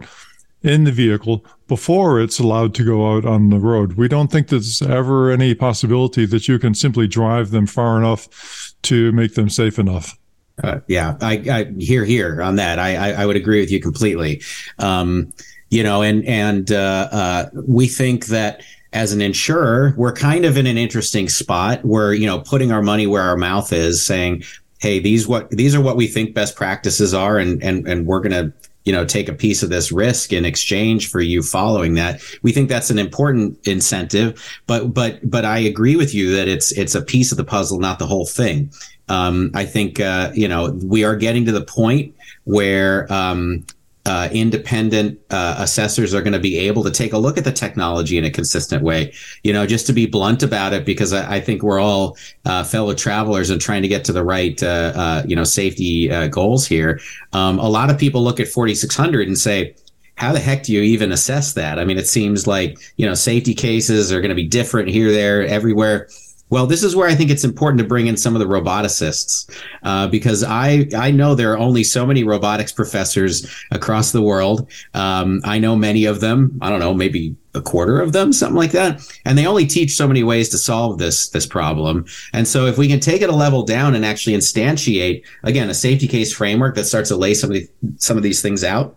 in 0.62 0.84
the 0.84 0.92
vehicle 0.92 1.44
before 1.68 2.20
it's 2.20 2.38
allowed 2.38 2.74
to 2.74 2.84
go 2.84 3.12
out 3.12 3.24
on 3.24 3.50
the 3.50 3.58
road. 3.58 3.94
We 3.94 4.08
don't 4.08 4.30
think 4.30 4.48
there's 4.48 4.82
ever 4.82 5.30
any 5.30 5.54
possibility 5.54 6.26
that 6.26 6.48
you 6.48 6.58
can 6.58 6.74
simply 6.74 7.06
drive 7.08 7.50
them 7.50 7.66
far 7.66 7.98
enough 7.98 8.74
to 8.82 9.12
make 9.12 9.34
them 9.34 9.48
safe 9.48 9.78
enough. 9.78 10.16
Uh, 10.62 10.80
yeah, 10.88 11.16
I, 11.20 11.42
I 11.50 11.72
hear 11.78 12.04
here 12.04 12.40
on 12.40 12.56
that. 12.56 12.78
I, 12.78 12.96
I, 12.96 13.22
I 13.22 13.26
would 13.26 13.36
agree 13.36 13.60
with 13.60 13.70
you 13.70 13.80
completely. 13.80 14.42
Um, 14.78 15.32
you 15.68 15.82
know, 15.82 16.02
and 16.02 16.24
and 16.24 16.70
uh, 16.70 17.08
uh, 17.10 17.50
we 17.66 17.88
think 17.88 18.26
that 18.26 18.62
as 18.96 19.12
an 19.12 19.20
insurer, 19.20 19.92
we're 19.96 20.12
kind 20.12 20.46
of 20.46 20.56
in 20.56 20.66
an 20.66 20.78
interesting 20.78 21.28
spot 21.28 21.84
where, 21.84 22.14
you 22.14 22.26
know, 22.26 22.40
putting 22.40 22.72
our 22.72 22.82
money 22.82 23.06
where 23.06 23.22
our 23.22 23.36
mouth 23.36 23.70
is 23.72 24.02
saying, 24.02 24.42
Hey, 24.78 24.98
these 25.00 25.28
what, 25.28 25.50
these 25.50 25.74
are 25.74 25.82
what 25.82 25.96
we 25.96 26.06
think 26.06 26.34
best 26.34 26.56
practices 26.56 27.12
are. 27.12 27.38
And, 27.38 27.62
and, 27.62 27.86
and 27.86 28.06
we're 28.06 28.20
to, 28.32 28.52
you 28.86 28.92
know, 28.92 29.04
take 29.04 29.28
a 29.28 29.34
piece 29.34 29.62
of 29.62 29.68
this 29.68 29.92
risk 29.92 30.32
in 30.32 30.46
exchange 30.46 31.10
for 31.10 31.20
you 31.20 31.42
following 31.42 31.94
that. 31.94 32.22
We 32.42 32.52
think 32.52 32.68
that's 32.70 32.88
an 32.88 32.98
important 32.98 33.58
incentive, 33.66 34.40
but, 34.66 34.94
but, 34.94 35.28
but 35.28 35.44
I 35.44 35.58
agree 35.58 35.96
with 35.96 36.14
you 36.14 36.34
that 36.36 36.48
it's, 36.48 36.72
it's 36.72 36.94
a 36.94 37.02
piece 37.02 37.32
of 37.32 37.36
the 37.36 37.44
puzzle, 37.44 37.80
not 37.80 37.98
the 37.98 38.06
whole 38.06 38.26
thing. 38.26 38.70
Um, 39.08 39.50
I 39.54 39.66
think, 39.66 40.00
uh, 40.00 40.30
you 40.34 40.48
know, 40.48 40.70
we 40.82 41.04
are 41.04 41.16
getting 41.16 41.44
to 41.44 41.52
the 41.52 41.64
point 41.64 42.14
where, 42.44 43.12
um, 43.12 43.66
uh, 44.06 44.28
independent 44.30 45.18
uh, 45.30 45.56
assessors 45.58 46.14
are 46.14 46.22
going 46.22 46.32
to 46.32 46.38
be 46.38 46.56
able 46.58 46.84
to 46.84 46.90
take 46.92 47.12
a 47.12 47.18
look 47.18 47.36
at 47.36 47.44
the 47.44 47.52
technology 47.52 48.16
in 48.16 48.24
a 48.24 48.30
consistent 48.30 48.82
way. 48.82 49.12
You 49.42 49.52
know, 49.52 49.66
just 49.66 49.86
to 49.88 49.92
be 49.92 50.06
blunt 50.06 50.44
about 50.44 50.72
it, 50.72 50.86
because 50.86 51.12
I, 51.12 51.36
I 51.36 51.40
think 51.40 51.62
we're 51.62 51.80
all 51.80 52.16
uh, 52.44 52.62
fellow 52.62 52.94
travelers 52.94 53.50
and 53.50 53.60
trying 53.60 53.82
to 53.82 53.88
get 53.88 54.04
to 54.04 54.12
the 54.12 54.24
right, 54.24 54.62
uh, 54.62 54.92
uh, 54.94 55.22
you 55.26 55.34
know, 55.34 55.42
safety 55.42 56.10
uh, 56.10 56.28
goals 56.28 56.66
here. 56.66 57.00
Um, 57.32 57.58
a 57.58 57.68
lot 57.68 57.90
of 57.90 57.98
people 57.98 58.22
look 58.22 58.38
at 58.38 58.46
4600 58.46 59.26
and 59.26 59.36
say, 59.36 59.74
how 60.14 60.32
the 60.32 60.40
heck 60.40 60.62
do 60.62 60.72
you 60.72 60.80
even 60.82 61.12
assess 61.12 61.52
that? 61.54 61.78
I 61.78 61.84
mean, 61.84 61.98
it 61.98 62.06
seems 62.06 62.46
like, 62.46 62.78
you 62.96 63.06
know, 63.06 63.14
safety 63.14 63.54
cases 63.54 64.12
are 64.12 64.20
going 64.20 64.30
to 64.30 64.36
be 64.36 64.46
different 64.46 64.88
here, 64.88 65.12
there, 65.12 65.44
everywhere. 65.44 66.08
Well, 66.48 66.66
this 66.66 66.84
is 66.84 66.94
where 66.94 67.08
I 67.08 67.14
think 67.14 67.30
it's 67.30 67.42
important 67.42 67.78
to 67.80 67.86
bring 67.86 68.06
in 68.06 68.16
some 68.16 68.36
of 68.36 68.40
the 68.40 68.46
roboticists 68.46 69.50
uh, 69.82 70.06
because 70.06 70.44
I 70.44 70.86
I 70.96 71.10
know 71.10 71.34
there 71.34 71.52
are 71.52 71.58
only 71.58 71.82
so 71.82 72.06
many 72.06 72.22
robotics 72.22 72.70
professors 72.70 73.52
across 73.72 74.12
the 74.12 74.22
world. 74.22 74.70
Um, 74.94 75.40
I 75.44 75.58
know 75.58 75.74
many 75.74 76.04
of 76.04 76.20
them. 76.20 76.56
I 76.62 76.70
don't 76.70 76.78
know, 76.78 76.94
maybe 76.94 77.34
a 77.54 77.60
quarter 77.60 78.00
of 78.00 78.12
them, 78.12 78.32
something 78.32 78.56
like 78.56 78.72
that, 78.72 79.00
and 79.24 79.36
they 79.36 79.46
only 79.46 79.66
teach 79.66 79.96
so 79.96 80.06
many 80.06 80.22
ways 80.22 80.48
to 80.50 80.58
solve 80.58 80.98
this 80.98 81.30
this 81.30 81.46
problem. 81.46 82.04
And 82.32 82.46
so, 82.46 82.66
if 82.66 82.78
we 82.78 82.86
can 82.86 83.00
take 83.00 83.22
it 83.22 83.30
a 83.30 83.34
level 83.34 83.64
down 83.64 83.96
and 83.96 84.04
actually 84.04 84.36
instantiate 84.36 85.24
again 85.42 85.68
a 85.68 85.74
safety 85.74 86.06
case 86.06 86.32
framework 86.32 86.76
that 86.76 86.84
starts 86.84 87.08
to 87.08 87.16
lay 87.16 87.34
some 87.34 87.50
of 87.50 87.54
the, 87.54 87.68
some 87.96 88.16
of 88.16 88.22
these 88.22 88.40
things 88.40 88.62
out, 88.62 88.96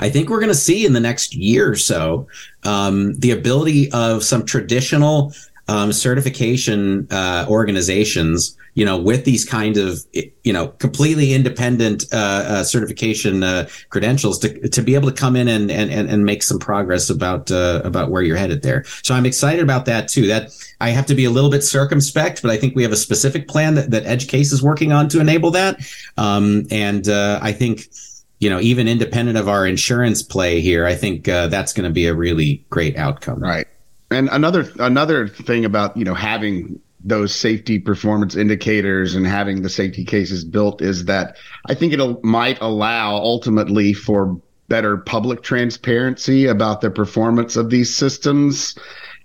I 0.00 0.10
think 0.10 0.28
we're 0.28 0.40
going 0.40 0.48
to 0.48 0.54
see 0.54 0.84
in 0.84 0.92
the 0.92 1.00
next 1.00 1.34
year 1.34 1.70
or 1.70 1.76
so 1.76 2.26
um, 2.64 3.14
the 3.14 3.30
ability 3.30 3.92
of 3.92 4.24
some 4.24 4.44
traditional 4.44 5.32
um, 5.68 5.92
certification 5.92 7.06
uh, 7.10 7.46
organizations, 7.48 8.56
you 8.74 8.84
know, 8.84 8.96
with 8.96 9.24
these 9.24 9.44
kind 9.44 9.76
of, 9.76 10.00
you 10.12 10.52
know, 10.52 10.68
completely 10.68 11.34
independent 11.34 12.04
uh, 12.12 12.16
uh, 12.16 12.64
certification 12.64 13.42
uh, 13.42 13.68
credentials 13.90 14.38
to, 14.38 14.68
to 14.68 14.82
be 14.82 14.94
able 14.94 15.10
to 15.10 15.14
come 15.14 15.36
in 15.36 15.46
and, 15.46 15.70
and, 15.70 15.90
and 15.90 16.24
make 16.24 16.42
some 16.42 16.58
progress 16.58 17.10
about 17.10 17.50
uh, 17.50 17.82
about 17.84 18.10
where 18.10 18.22
you're 18.22 18.36
headed 18.36 18.62
there. 18.62 18.84
So 19.02 19.14
I'm 19.14 19.26
excited 19.26 19.62
about 19.62 19.84
that 19.86 20.08
too. 20.08 20.26
That 20.26 20.50
I 20.80 20.90
have 20.90 21.06
to 21.06 21.14
be 21.14 21.24
a 21.24 21.30
little 21.30 21.50
bit 21.50 21.62
circumspect, 21.62 22.40
but 22.40 22.50
I 22.50 22.56
think 22.56 22.74
we 22.74 22.82
have 22.82 22.92
a 22.92 22.96
specific 22.96 23.46
plan 23.46 23.74
that, 23.74 23.90
that 23.90 24.04
EdgeCase 24.04 24.52
is 24.52 24.62
working 24.62 24.92
on 24.92 25.08
to 25.10 25.20
enable 25.20 25.50
that. 25.52 25.80
Um, 26.16 26.66
and 26.70 27.08
uh, 27.08 27.40
I 27.42 27.52
think 27.52 27.88
you 28.40 28.48
know, 28.48 28.60
even 28.60 28.86
independent 28.86 29.36
of 29.36 29.48
our 29.48 29.66
insurance 29.66 30.22
play 30.22 30.60
here, 30.60 30.86
I 30.86 30.94
think 30.94 31.28
uh, 31.28 31.48
that's 31.48 31.72
going 31.72 31.88
to 31.88 31.92
be 31.92 32.06
a 32.06 32.14
really 32.14 32.64
great 32.70 32.96
outcome. 32.96 33.40
Right. 33.40 33.66
And 34.10 34.28
another 34.30 34.70
another 34.78 35.28
thing 35.28 35.64
about 35.64 35.96
you 35.96 36.04
know 36.04 36.14
having 36.14 36.80
those 37.04 37.34
safety 37.34 37.78
performance 37.78 38.34
indicators 38.36 39.14
and 39.14 39.26
having 39.26 39.62
the 39.62 39.68
safety 39.68 40.04
cases 40.04 40.44
built 40.44 40.82
is 40.82 41.04
that 41.04 41.36
I 41.66 41.74
think 41.74 41.92
it 41.92 42.24
might 42.24 42.60
allow 42.60 43.16
ultimately 43.16 43.92
for 43.92 44.40
better 44.68 44.96
public 44.98 45.42
transparency 45.42 46.46
about 46.46 46.80
the 46.80 46.90
performance 46.90 47.56
of 47.56 47.70
these 47.70 47.94
systems 47.94 48.76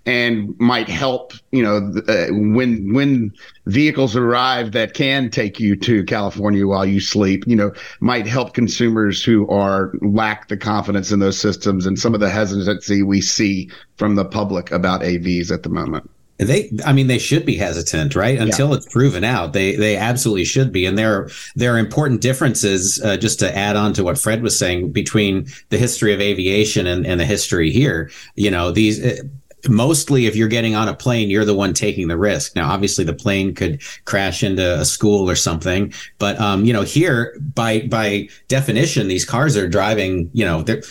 and 0.06 0.54
might 0.58 0.88
help, 0.88 1.32
you 1.50 1.62
know, 1.62 1.92
uh, 2.08 2.26
when 2.30 2.92
when 2.92 3.32
vehicles 3.66 4.14
arrive 4.14 4.72
that 4.72 4.94
can 4.94 5.30
take 5.30 5.58
you 5.58 5.76
to 5.76 6.04
California 6.04 6.66
while 6.66 6.84
you 6.84 7.00
sleep, 7.00 7.44
you 7.46 7.56
know, 7.56 7.72
might 8.00 8.26
help 8.26 8.54
consumers 8.54 9.24
who 9.24 9.48
are 9.48 9.92
lack 10.02 10.48
the 10.48 10.56
confidence 10.56 11.10
in 11.10 11.20
those 11.20 11.38
systems 11.38 11.86
and 11.86 11.98
some 11.98 12.14
of 12.14 12.20
the 12.20 12.30
hesitancy 12.30 13.02
we 13.02 13.20
see 13.20 13.70
from 13.96 14.14
the 14.14 14.24
public 14.24 14.70
about 14.70 15.00
AVs 15.00 15.50
at 15.50 15.62
the 15.62 15.70
moment. 15.70 16.10
They, 16.38 16.72
I 16.84 16.92
mean, 16.92 17.06
they 17.06 17.18
should 17.18 17.46
be 17.46 17.56
hesitant, 17.56 18.16
right? 18.16 18.36
Until 18.36 18.70
yeah. 18.70 18.76
it's 18.76 18.92
proven 18.92 19.22
out, 19.22 19.52
they 19.52 19.76
they 19.76 19.96
absolutely 19.96 20.44
should 20.44 20.72
be. 20.72 20.84
And 20.84 20.98
there 20.98 21.14
are 21.14 21.30
there 21.54 21.74
are 21.74 21.78
important 21.78 22.22
differences. 22.22 23.00
Uh, 23.00 23.16
just 23.16 23.38
to 23.38 23.56
add 23.56 23.76
on 23.76 23.92
to 23.92 24.02
what 24.02 24.18
Fred 24.18 24.42
was 24.42 24.58
saying 24.58 24.90
between 24.90 25.46
the 25.68 25.78
history 25.78 26.12
of 26.12 26.20
aviation 26.20 26.88
and, 26.88 27.06
and 27.06 27.20
the 27.20 27.24
history 27.24 27.70
here. 27.70 28.10
You 28.34 28.50
know, 28.50 28.72
these 28.72 29.04
uh, 29.04 29.22
mostly 29.68 30.26
if 30.26 30.36
you're 30.36 30.48
getting 30.48 30.74
on 30.74 30.88
a 30.88 30.94
plane, 30.94 31.30
you're 31.30 31.44
the 31.44 31.54
one 31.54 31.74
taking 31.74 32.08
the 32.08 32.16
risk. 32.16 32.54
Now, 32.56 32.70
obviously 32.70 33.04
the 33.04 33.14
plane 33.14 33.54
could 33.54 33.82
crash 34.04 34.42
into 34.42 34.80
a 34.80 34.84
school 34.84 35.28
or 35.28 35.36
something, 35.36 35.92
but, 36.18 36.38
um, 36.40 36.64
you 36.64 36.72
know, 36.72 36.82
here 36.82 37.36
by, 37.54 37.80
by 37.80 38.28
definition, 38.48 39.08
these 39.08 39.24
cars 39.24 39.56
are 39.56 39.68
driving, 39.68 40.30
you 40.32 40.44
know, 40.44 40.62
they're, 40.62 40.82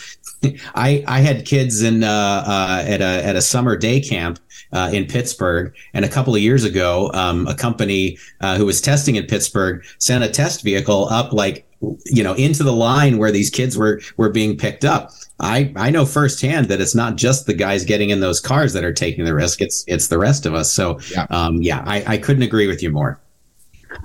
I, 0.74 1.04
I 1.06 1.20
had 1.20 1.46
kids 1.46 1.82
in, 1.82 2.04
uh, 2.04 2.44
uh, 2.46 2.84
at 2.86 3.00
a, 3.00 3.24
at 3.24 3.36
a 3.36 3.42
summer 3.42 3.76
day 3.76 4.00
camp 4.00 4.38
uh, 4.72 4.90
in 4.92 5.06
Pittsburgh. 5.06 5.74
And 5.94 6.04
a 6.04 6.08
couple 6.08 6.34
of 6.34 6.42
years 6.42 6.64
ago, 6.64 7.10
um, 7.14 7.46
a 7.46 7.54
company 7.54 8.18
uh, 8.40 8.56
who 8.56 8.66
was 8.66 8.80
testing 8.80 9.16
in 9.16 9.24
Pittsburgh 9.26 9.84
sent 9.98 10.24
a 10.24 10.28
test 10.28 10.62
vehicle 10.62 11.08
up 11.10 11.32
like 11.32 11.66
you 12.06 12.22
know 12.22 12.34
into 12.34 12.62
the 12.62 12.72
line 12.72 13.18
where 13.18 13.30
these 13.30 13.50
kids 13.50 13.76
were 13.76 14.00
were 14.16 14.30
being 14.30 14.56
picked 14.56 14.84
up. 14.84 15.10
I 15.40 15.72
I 15.76 15.90
know 15.90 16.06
firsthand 16.06 16.66
that 16.66 16.80
it's 16.80 16.94
not 16.94 17.16
just 17.16 17.46
the 17.46 17.54
guys 17.54 17.84
getting 17.84 18.10
in 18.10 18.20
those 18.20 18.40
cars 18.40 18.72
that 18.72 18.84
are 18.84 18.92
taking 18.92 19.24
the 19.24 19.34
risk. 19.34 19.60
It's 19.60 19.84
it's 19.88 20.08
the 20.08 20.18
rest 20.18 20.46
of 20.46 20.54
us. 20.54 20.72
So 20.72 21.00
yeah, 21.10 21.26
um, 21.30 21.60
yeah 21.60 21.82
I, 21.86 22.14
I 22.14 22.18
couldn't 22.18 22.42
agree 22.42 22.66
with 22.66 22.82
you 22.82 22.90
more. 22.90 23.20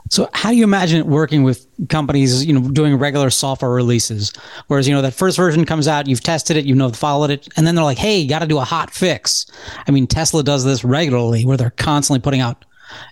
So 0.09 0.29
how 0.33 0.49
do 0.49 0.55
you 0.55 0.63
imagine 0.63 0.99
it 0.99 1.05
working 1.05 1.43
with 1.43 1.67
companies, 1.87 2.45
you 2.45 2.53
know, 2.53 2.69
doing 2.69 2.95
regular 2.95 3.29
software 3.29 3.71
releases? 3.71 4.33
Whereas, 4.67 4.87
you 4.87 4.93
know, 4.93 5.01
that 5.01 5.13
first 5.13 5.37
version 5.37 5.65
comes 5.65 5.87
out, 5.87 6.07
you've 6.07 6.23
tested 6.23 6.57
it, 6.57 6.65
you 6.65 6.75
know, 6.75 6.89
followed 6.89 7.31
it, 7.31 7.47
and 7.55 7.65
then 7.65 7.75
they're 7.75 7.83
like, 7.83 7.97
hey, 7.97 8.19
you 8.19 8.29
got 8.29 8.39
to 8.39 8.47
do 8.47 8.57
a 8.57 8.63
hot 8.63 8.91
fix. 8.91 9.45
I 9.87 9.91
mean, 9.91 10.07
Tesla 10.07 10.43
does 10.43 10.63
this 10.63 10.83
regularly 10.83 11.45
where 11.45 11.57
they're 11.57 11.71
constantly 11.71 12.21
putting 12.21 12.41
out, 12.41 12.65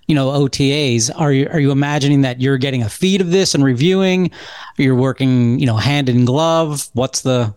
you 0.08 0.16
know, 0.16 0.28
OTAs. 0.30 1.12
Are 1.16 1.32
you, 1.32 1.48
are 1.50 1.60
you 1.60 1.72
imagining 1.72 2.22
that 2.22 2.42
you're 2.42 2.58
getting 2.58 2.82
a 2.84 2.90
feed 2.90 3.22
of 3.22 3.32
this 3.32 3.54
and 3.54 3.64
reviewing? 3.64 4.32
You're 4.78 4.96
working, 4.96 5.60
you 5.60 5.66
know, 5.66 5.78
hand 5.78 6.10
in 6.10 6.26
glove? 6.26 6.90
What's 6.94 7.22
the, 7.22 7.56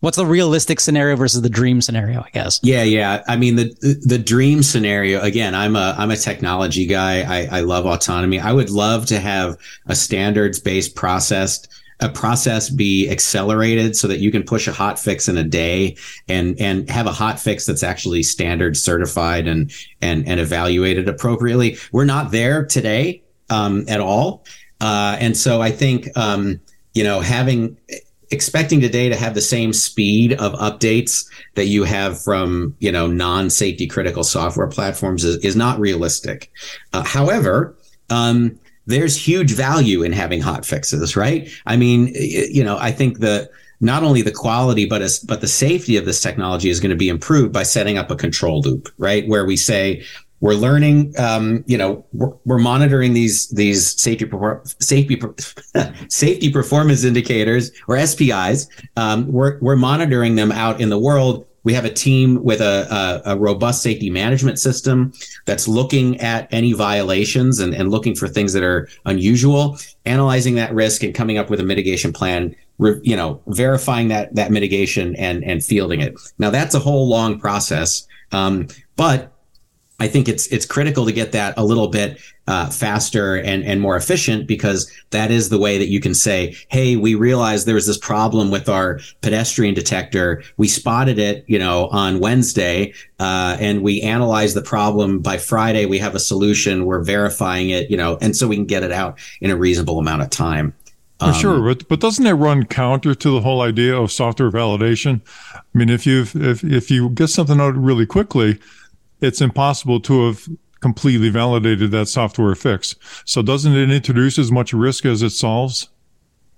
What's 0.00 0.16
the 0.16 0.26
realistic 0.26 0.78
scenario 0.78 1.16
versus 1.16 1.42
the 1.42 1.50
dream 1.50 1.80
scenario? 1.80 2.20
I 2.20 2.30
guess. 2.30 2.60
Yeah, 2.62 2.84
yeah. 2.84 3.24
I 3.26 3.36
mean, 3.36 3.56
the 3.56 4.00
the 4.04 4.18
dream 4.18 4.62
scenario. 4.62 5.20
Again, 5.20 5.54
I'm 5.54 5.74
a 5.74 5.94
I'm 5.98 6.10
a 6.10 6.16
technology 6.16 6.86
guy. 6.86 7.22
I, 7.22 7.58
I 7.58 7.60
love 7.60 7.84
autonomy. 7.84 8.38
I 8.38 8.52
would 8.52 8.70
love 8.70 9.06
to 9.06 9.18
have 9.18 9.56
a 9.86 9.96
standards 9.96 10.60
based 10.60 10.94
process 10.94 11.66
a 12.00 12.08
process 12.08 12.70
be 12.70 13.08
accelerated 13.10 13.96
so 13.96 14.06
that 14.06 14.20
you 14.20 14.30
can 14.30 14.44
push 14.44 14.68
a 14.68 14.72
hot 14.72 14.98
fix 14.98 15.28
in 15.28 15.36
a 15.36 15.44
day 15.44 15.96
and 16.28 16.58
and 16.60 16.88
have 16.88 17.06
a 17.06 17.12
hot 17.12 17.40
fix 17.40 17.66
that's 17.66 17.82
actually 17.82 18.22
standard 18.22 18.76
certified 18.76 19.48
and 19.48 19.72
and 20.00 20.26
and 20.28 20.38
evaluated 20.38 21.08
appropriately. 21.08 21.76
We're 21.92 22.04
not 22.04 22.30
there 22.30 22.64
today 22.64 23.22
um, 23.50 23.84
at 23.88 24.00
all, 24.00 24.44
uh, 24.80 25.16
and 25.18 25.36
so 25.36 25.60
I 25.60 25.72
think 25.72 26.08
um, 26.16 26.60
you 26.94 27.02
know 27.02 27.20
having 27.20 27.76
expecting 28.30 28.80
today 28.80 29.08
to 29.08 29.16
have 29.16 29.34
the 29.34 29.40
same 29.40 29.72
speed 29.72 30.34
of 30.34 30.52
updates 30.54 31.26
that 31.54 31.66
you 31.66 31.84
have 31.84 32.20
from 32.22 32.74
you 32.78 32.92
know 32.92 33.06
non-safety 33.06 33.86
critical 33.86 34.24
software 34.24 34.66
platforms 34.66 35.24
is, 35.24 35.36
is 35.44 35.56
not 35.56 35.78
realistic. 35.78 36.50
Uh, 36.92 37.02
however 37.02 37.76
um, 38.10 38.58
there's 38.86 39.16
huge 39.16 39.52
value 39.52 40.02
in 40.02 40.12
having 40.12 40.40
hot 40.40 40.64
fixes 40.64 41.16
right? 41.16 41.48
I 41.66 41.76
mean 41.76 42.12
you 42.14 42.64
know 42.64 42.78
i 42.78 42.90
think 42.90 43.20
the 43.20 43.50
not 43.80 44.02
only 44.02 44.22
the 44.22 44.32
quality 44.32 44.86
but 44.86 45.02
as, 45.02 45.20
but 45.20 45.40
the 45.40 45.48
safety 45.48 45.96
of 45.96 46.04
this 46.04 46.20
technology 46.20 46.68
is 46.68 46.80
going 46.80 46.90
to 46.90 46.96
be 46.96 47.08
improved 47.08 47.52
by 47.52 47.62
setting 47.62 47.96
up 47.96 48.10
a 48.10 48.16
control 48.16 48.60
loop 48.60 48.88
right? 48.98 49.26
Where 49.28 49.44
we 49.44 49.56
say 49.56 50.04
we're 50.40 50.54
learning 50.54 51.14
um, 51.18 51.64
you 51.66 51.76
know 51.76 52.04
we're, 52.12 52.32
we're, 52.44 52.58
monitoring 52.58 53.12
these 53.12 53.48
these 53.50 54.00
safety 54.00 54.30
safety 54.80 55.20
safety 56.08 56.52
performance 56.52 57.04
indicators 57.04 57.70
or 57.86 57.96
spis 57.96 58.68
um, 58.96 59.30
we're, 59.30 59.58
we're 59.60 59.76
monitoring 59.76 60.36
them 60.36 60.52
out 60.52 60.80
in 60.80 60.88
the 60.88 60.98
world. 60.98 61.46
We 61.64 61.74
have 61.74 61.84
a 61.84 61.90
team 61.90 62.42
with 62.42 62.60
a, 62.60 63.22
a, 63.26 63.32
a, 63.32 63.38
robust 63.38 63.82
safety 63.82 64.08
management 64.08 64.58
system 64.58 65.12
that's 65.44 65.68
looking 65.68 66.18
at 66.20 66.48
any 66.50 66.72
violations 66.72 67.58
and, 67.58 67.74
and 67.74 67.90
looking 67.90 68.14
for 68.14 68.26
things 68.26 68.54
that 68.54 68.62
are 68.62 68.88
unusual 69.04 69.76
analyzing 70.06 70.54
that 70.54 70.72
risk 70.72 71.02
and 71.02 71.14
coming 71.14 71.36
up 71.36 71.50
with 71.50 71.60
a 71.60 71.64
mitigation 71.64 72.12
plan 72.12 72.54
you 73.02 73.16
know 73.16 73.42
verifying 73.48 74.08
that 74.08 74.34
that 74.34 74.50
mitigation 74.52 75.16
and 75.16 75.44
and 75.44 75.64
fielding 75.64 76.00
it. 76.00 76.14
Now 76.38 76.50
that's 76.50 76.74
a 76.74 76.78
whole 76.78 77.08
long 77.08 77.38
process 77.38 78.06
um, 78.32 78.68
but 78.96 79.32
I 80.00 80.06
think 80.06 80.28
it's 80.28 80.46
it's 80.48 80.64
critical 80.64 81.04
to 81.06 81.12
get 81.12 81.32
that 81.32 81.54
a 81.56 81.64
little 81.64 81.88
bit 81.88 82.20
uh, 82.46 82.70
faster 82.70 83.36
and 83.36 83.64
and 83.64 83.80
more 83.80 83.96
efficient 83.96 84.46
because 84.46 84.90
that 85.10 85.32
is 85.32 85.48
the 85.48 85.58
way 85.58 85.76
that 85.76 85.88
you 85.88 86.00
can 86.00 86.14
say, 86.14 86.56
hey, 86.68 86.94
we 86.94 87.16
realized 87.16 87.66
there 87.66 87.74
was 87.74 87.86
this 87.86 87.98
problem 87.98 88.50
with 88.50 88.68
our 88.68 89.00
pedestrian 89.22 89.74
detector. 89.74 90.42
We 90.56 90.68
spotted 90.68 91.18
it, 91.18 91.44
you 91.48 91.58
know, 91.58 91.88
on 91.88 92.20
Wednesday, 92.20 92.94
uh, 93.18 93.56
and 93.58 93.82
we 93.82 94.00
analyzed 94.02 94.54
the 94.54 94.62
problem 94.62 95.18
by 95.18 95.36
Friday. 95.36 95.84
We 95.84 95.98
have 95.98 96.14
a 96.14 96.20
solution. 96.20 96.86
We're 96.86 97.02
verifying 97.02 97.70
it, 97.70 97.90
you 97.90 97.96
know, 97.96 98.18
and 98.20 98.36
so 98.36 98.46
we 98.46 98.54
can 98.54 98.66
get 98.66 98.84
it 98.84 98.92
out 98.92 99.18
in 99.40 99.50
a 99.50 99.56
reasonable 99.56 99.98
amount 99.98 100.22
of 100.22 100.30
time. 100.30 100.74
Um, 101.20 101.34
sure, 101.34 101.60
but 101.60 101.88
but 101.88 101.98
doesn't 101.98 102.24
it 102.24 102.34
run 102.34 102.66
counter 102.66 103.16
to 103.16 103.30
the 103.30 103.40
whole 103.40 103.62
idea 103.62 103.96
of 104.00 104.12
software 104.12 104.52
validation? 104.52 105.22
I 105.54 105.60
mean, 105.74 105.88
if 105.88 106.06
you 106.06 106.20
if 106.20 106.62
if 106.62 106.88
you 106.88 107.10
get 107.10 107.26
something 107.26 107.60
out 107.60 107.76
really 107.76 108.06
quickly 108.06 108.60
it's 109.20 109.40
impossible 109.40 110.00
to 110.00 110.26
have 110.26 110.48
completely 110.80 111.28
validated 111.28 111.90
that 111.90 112.06
software 112.06 112.54
fix. 112.54 112.94
So 113.24 113.42
doesn't 113.42 113.74
it 113.74 113.90
introduce 113.90 114.38
as 114.38 114.52
much 114.52 114.72
risk 114.72 115.04
as 115.04 115.22
it 115.22 115.30
solves? 115.30 115.88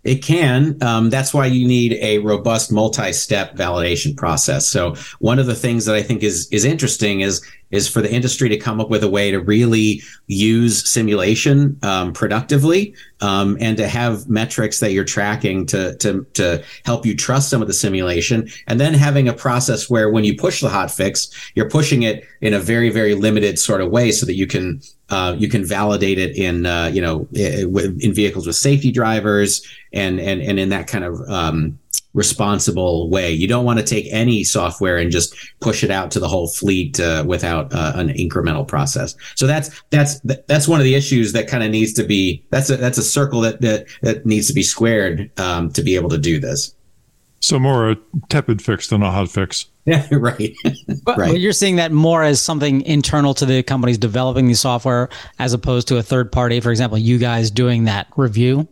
It 0.02 0.22
can. 0.22 0.78
Um, 0.82 1.10
that's 1.10 1.34
why 1.34 1.46
you 1.46 1.68
need 1.68 1.98
a 2.00 2.18
robust 2.18 2.72
multi-step 2.72 3.54
validation 3.54 4.16
process. 4.16 4.66
So 4.66 4.94
one 5.18 5.38
of 5.38 5.46
the 5.46 5.54
things 5.54 5.84
that 5.84 5.94
I 5.94 6.02
think 6.02 6.22
is 6.22 6.48
is 6.50 6.64
interesting 6.64 7.20
is 7.20 7.44
is 7.70 7.86
for 7.86 8.00
the 8.00 8.12
industry 8.12 8.48
to 8.48 8.56
come 8.56 8.80
up 8.80 8.88
with 8.88 9.04
a 9.04 9.08
way 9.08 9.30
to 9.30 9.38
really 9.38 10.02
use 10.26 10.88
simulation 10.88 11.78
um, 11.82 12.12
productively 12.12 12.94
um, 13.20 13.56
and 13.60 13.76
to 13.76 13.86
have 13.86 14.28
metrics 14.28 14.80
that 14.80 14.92
you're 14.92 15.04
tracking 15.04 15.66
to 15.66 15.94
to 15.98 16.26
to 16.32 16.64
help 16.86 17.04
you 17.04 17.14
trust 17.14 17.50
some 17.50 17.60
of 17.60 17.68
the 17.68 17.74
simulation, 17.74 18.48
and 18.66 18.80
then 18.80 18.94
having 18.94 19.28
a 19.28 19.34
process 19.34 19.90
where 19.90 20.08
when 20.08 20.24
you 20.24 20.34
push 20.34 20.62
the 20.62 20.70
hot 20.70 20.90
fix, 20.90 21.28
you're 21.54 21.68
pushing 21.68 22.04
it 22.04 22.24
in 22.40 22.54
a 22.54 22.58
very 22.58 22.88
very 22.88 23.14
limited 23.14 23.58
sort 23.58 23.82
of 23.82 23.90
way 23.90 24.10
so 24.12 24.24
that 24.24 24.34
you 24.34 24.46
can 24.46 24.80
uh, 25.10 25.34
you 25.38 25.48
can 25.48 25.64
validate 25.64 26.18
it 26.18 26.36
in 26.36 26.66
uh, 26.66 26.90
you 26.92 27.00
know 27.00 27.26
in 27.32 28.14
vehicles 28.14 28.46
with 28.46 28.56
safety 28.56 28.92
drivers 28.92 29.66
and 29.92 30.20
and 30.20 30.40
and 30.40 30.58
in 30.58 30.68
that 30.68 30.86
kind 30.86 31.04
of 31.04 31.20
um, 31.28 31.78
responsible 32.14 33.08
way. 33.10 33.32
You 33.32 33.46
don't 33.46 33.64
want 33.64 33.78
to 33.78 33.84
take 33.84 34.06
any 34.10 34.44
software 34.44 34.96
and 34.98 35.10
just 35.10 35.34
push 35.60 35.84
it 35.84 35.90
out 35.90 36.10
to 36.12 36.20
the 36.20 36.28
whole 36.28 36.48
fleet 36.48 36.98
uh, 36.98 37.24
without 37.26 37.72
uh, 37.72 37.92
an 37.94 38.08
incremental 38.08 38.66
process. 38.66 39.14
So 39.34 39.46
that's 39.46 39.82
that's 39.90 40.20
that's 40.20 40.68
one 40.68 40.80
of 40.80 40.84
the 40.84 40.94
issues 40.94 41.32
that 41.32 41.48
kind 41.48 41.62
of 41.62 41.70
needs 41.70 41.92
to 41.94 42.04
be 42.04 42.44
that's 42.50 42.70
a 42.70 42.76
that's 42.76 42.98
a 42.98 43.02
circle 43.02 43.40
that 43.42 43.60
that, 43.60 43.86
that 44.02 44.26
needs 44.26 44.46
to 44.48 44.54
be 44.54 44.62
squared 44.62 45.30
um, 45.38 45.72
to 45.72 45.82
be 45.82 45.94
able 45.94 46.08
to 46.10 46.18
do 46.18 46.40
this. 46.40 46.74
So 47.40 47.58
more 47.58 47.90
a 47.90 47.96
tepid 48.28 48.62
fix 48.62 48.88
than 48.88 49.02
a 49.02 49.10
hot 49.10 49.30
fix. 49.30 49.66
Yeah, 49.86 50.06
right. 50.12 50.54
but, 51.04 51.18
right. 51.18 51.32
but 51.32 51.40
you're 51.40 51.52
seeing 51.52 51.76
that 51.76 51.90
more 51.90 52.22
as 52.22 52.40
something 52.40 52.82
internal 52.82 53.34
to 53.34 53.46
the 53.46 53.62
companies 53.62 53.98
developing 53.98 54.46
the 54.46 54.54
software 54.54 55.08
as 55.38 55.52
opposed 55.52 55.88
to 55.88 55.96
a 55.96 56.02
third 56.02 56.30
party, 56.30 56.60
for 56.60 56.70
example, 56.70 56.98
you 56.98 57.18
guys 57.18 57.50
doing 57.50 57.84
that 57.84 58.08
review? 58.16 58.68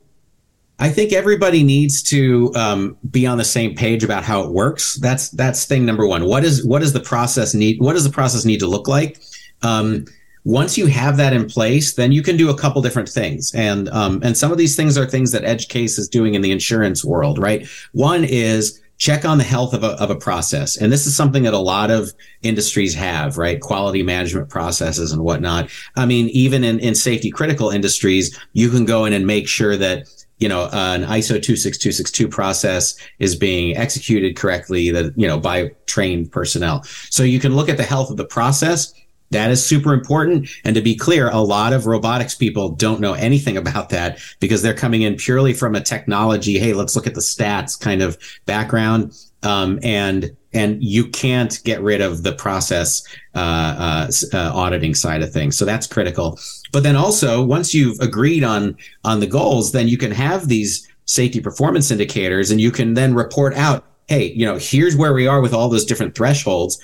I 0.81 0.90
think 0.90 1.12
everybody 1.12 1.64
needs 1.64 2.02
to 2.04 2.52
um, 2.54 2.96
be 3.11 3.26
on 3.26 3.38
the 3.38 3.44
same 3.44 3.74
page 3.74 4.04
about 4.04 4.22
how 4.22 4.42
it 4.42 4.52
works. 4.52 4.94
That's 4.96 5.31
that's 5.31 5.64
thing 5.64 5.85
number 5.85 6.07
one. 6.07 6.26
What 6.26 6.44
is 6.44 6.64
what 6.64 6.81
does 6.81 6.92
the 6.92 7.00
process 7.00 7.52
need? 7.52 7.81
What 7.81 7.94
does 7.94 8.04
the 8.04 8.11
process 8.11 8.44
need 8.44 8.61
to 8.61 8.68
look 8.68 8.87
like? 8.87 9.20
Um, 9.62 10.04
once 10.48 10.78
you 10.78 10.87
have 10.87 11.18
that 11.18 11.34
in 11.34 11.46
place, 11.46 11.92
then 11.92 12.11
you 12.11 12.22
can 12.22 12.34
do 12.34 12.48
a 12.48 12.56
couple 12.56 12.80
different 12.80 13.06
things, 13.08 13.54
and 13.54 13.90
um, 13.90 14.18
and 14.24 14.34
some 14.34 14.50
of 14.50 14.56
these 14.56 14.74
things 14.74 14.96
are 14.96 15.04
things 15.04 15.30
that 15.30 15.42
EdgeCase 15.42 15.98
is 15.98 16.08
doing 16.08 16.34
in 16.34 16.40
the 16.40 16.50
insurance 16.50 17.04
world, 17.04 17.38
right? 17.38 17.68
One 17.92 18.24
is 18.24 18.80
check 18.96 19.26
on 19.26 19.37
the 19.37 19.44
health 19.44 19.74
of 19.74 19.84
a, 19.84 19.90
of 20.02 20.11
a 20.11 20.16
process. 20.16 20.76
And 20.76 20.90
this 20.90 21.06
is 21.06 21.14
something 21.14 21.44
that 21.44 21.52
a 21.52 21.58
lot 21.58 21.90
of 21.90 22.12
industries 22.42 22.94
have, 22.94 23.37
right? 23.37 23.61
Quality 23.61 24.02
management 24.02 24.48
processes 24.48 25.12
and 25.12 25.22
whatnot. 25.22 25.70
I 25.94 26.04
mean, 26.04 26.28
even 26.30 26.64
in, 26.64 26.80
in 26.80 26.96
safety 26.96 27.30
critical 27.30 27.70
industries, 27.70 28.37
you 28.54 28.70
can 28.70 28.87
go 28.87 29.04
in 29.04 29.12
and 29.12 29.24
make 29.24 29.46
sure 29.46 29.76
that 29.76 30.08
you 30.38 30.48
know, 30.48 30.68
an 30.72 31.02
ISO 31.02 31.42
26262 31.42 32.28
process 32.28 32.94
is 33.18 33.34
being 33.34 33.76
executed 33.76 34.37
correctly 34.37 34.90
that, 34.92 35.12
you 35.16 35.26
know, 35.26 35.38
by 35.38 35.72
trained 35.87 36.30
personnel. 36.30 36.84
So 37.11 37.24
you 37.24 37.40
can 37.40 37.56
look 37.56 37.68
at 37.68 37.76
the 37.76 37.82
health 37.82 38.11
of 38.11 38.16
the 38.16 38.24
process 38.24 38.94
that 39.31 39.51
is 39.51 39.64
super 39.64 39.93
important. 39.93 40.49
And 40.64 40.75
to 40.75 40.81
be 40.81 40.95
clear, 40.95 41.29
a 41.31 41.41
lot 41.41 41.73
of 41.73 41.87
robotics 41.87 42.35
people 42.35 42.71
don't 42.71 43.01
know 43.01 43.14
anything 43.14 43.57
about 43.57 43.91
that 43.91 44.19
because 44.41 44.62
they're 44.62 44.75
coming 44.75 45.03
in 45.03 45.17
purely 45.17 45.53
from 45.53 45.75
a 45.75 45.81
technology. 45.81 46.59
Hey, 46.59 46.73
let's 46.73 46.97
look 46.97 47.07
at 47.07 47.14
the 47.14 47.21
stats 47.21 47.79
kind 47.79 48.03
of 48.03 48.19
background. 48.47 49.12
Um, 49.43 49.79
and 49.83 50.37
and 50.55 50.83
you 50.83 51.09
can't 51.09 51.61
get 51.64 51.83
rid 51.83 52.01
of 52.01 52.23
the 52.23 52.33
process 52.33 53.03
uh, 53.35 53.38
uh, 53.38 54.11
uh, 54.33 54.51
auditing 54.55 54.95
side 54.95 55.23
of 55.23 55.33
things. 55.33 55.57
So 55.57 55.64
that's 55.64 55.87
critical. 55.87 56.38
But 56.73 56.83
then 56.83 56.97
also, 56.97 57.45
once 57.45 57.75
you've 57.75 58.01
agreed 58.01 58.43
on 58.43 58.77
on 59.05 59.21
the 59.21 59.27
goals, 59.27 59.73
then 59.73 59.87
you 59.88 59.99
can 59.99 60.11
have 60.11 60.49
these 60.49 60.88
safety 61.05 61.41
performance 61.41 61.91
indicators, 61.91 62.51
and 62.51 62.61
you 62.61 62.71
can 62.71 62.95
then 62.95 63.14
report 63.14 63.55
out 63.55 63.85
hey, 64.09 64.33
you 64.33 64.47
know, 64.47 64.57
here's 64.57 64.97
where 64.97 65.12
we 65.12 65.27
are 65.27 65.41
with 65.41 65.53
all 65.53 65.69
those 65.69 65.85
different 65.85 66.14
thresholds 66.14 66.79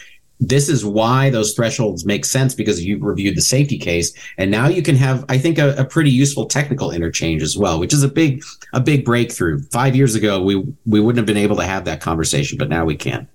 this 0.48 0.68
is 0.68 0.84
why 0.84 1.30
those 1.30 1.54
thresholds 1.54 2.04
make 2.04 2.24
sense 2.24 2.54
because 2.54 2.84
you've 2.84 3.02
reviewed 3.02 3.36
the 3.36 3.42
safety 3.42 3.78
case 3.78 4.12
and 4.38 4.50
now 4.50 4.66
you 4.66 4.82
can 4.82 4.96
have 4.96 5.24
i 5.28 5.38
think 5.38 5.58
a, 5.58 5.74
a, 5.76 5.84
pretty 5.84 6.10
useful 6.10 6.46
technical 6.46 6.90
interchange 6.90 7.42
as 7.42 7.56
well 7.56 7.78
which 7.78 7.92
is 7.92 8.02
a 8.02 8.08
big 8.08 8.42
a 8.74 8.80
big 8.80 9.04
breakthrough. 9.04 9.62
Five 9.70 9.96
years 9.96 10.14
ago 10.14 10.42
we 10.42 10.56
we 10.86 11.00
wouldn't 11.00 11.18
have 11.18 11.26
been 11.26 11.42
able 11.42 11.56
to 11.56 11.64
have 11.64 11.84
that 11.84 12.00
conversation 12.00 12.58
but 12.58 12.68
now 12.68 12.84
we 12.84 12.96
can. 12.96 13.28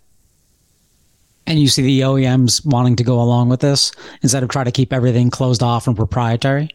And 1.48 1.60
you 1.60 1.68
see 1.68 1.82
the 1.82 2.02
oems 2.02 2.64
wanting 2.64 2.96
to 2.98 3.04
go 3.04 3.20
along 3.20 3.50
with 3.50 3.62
this 3.62 3.92
instead 4.22 4.44
of 4.44 4.50
try 4.50 4.64
to 4.64 4.72
keep 4.72 4.94
everything 4.94 5.32
closed 5.32 5.64
off 5.64 5.88
and 5.88 5.96
proprietary? 5.96 6.70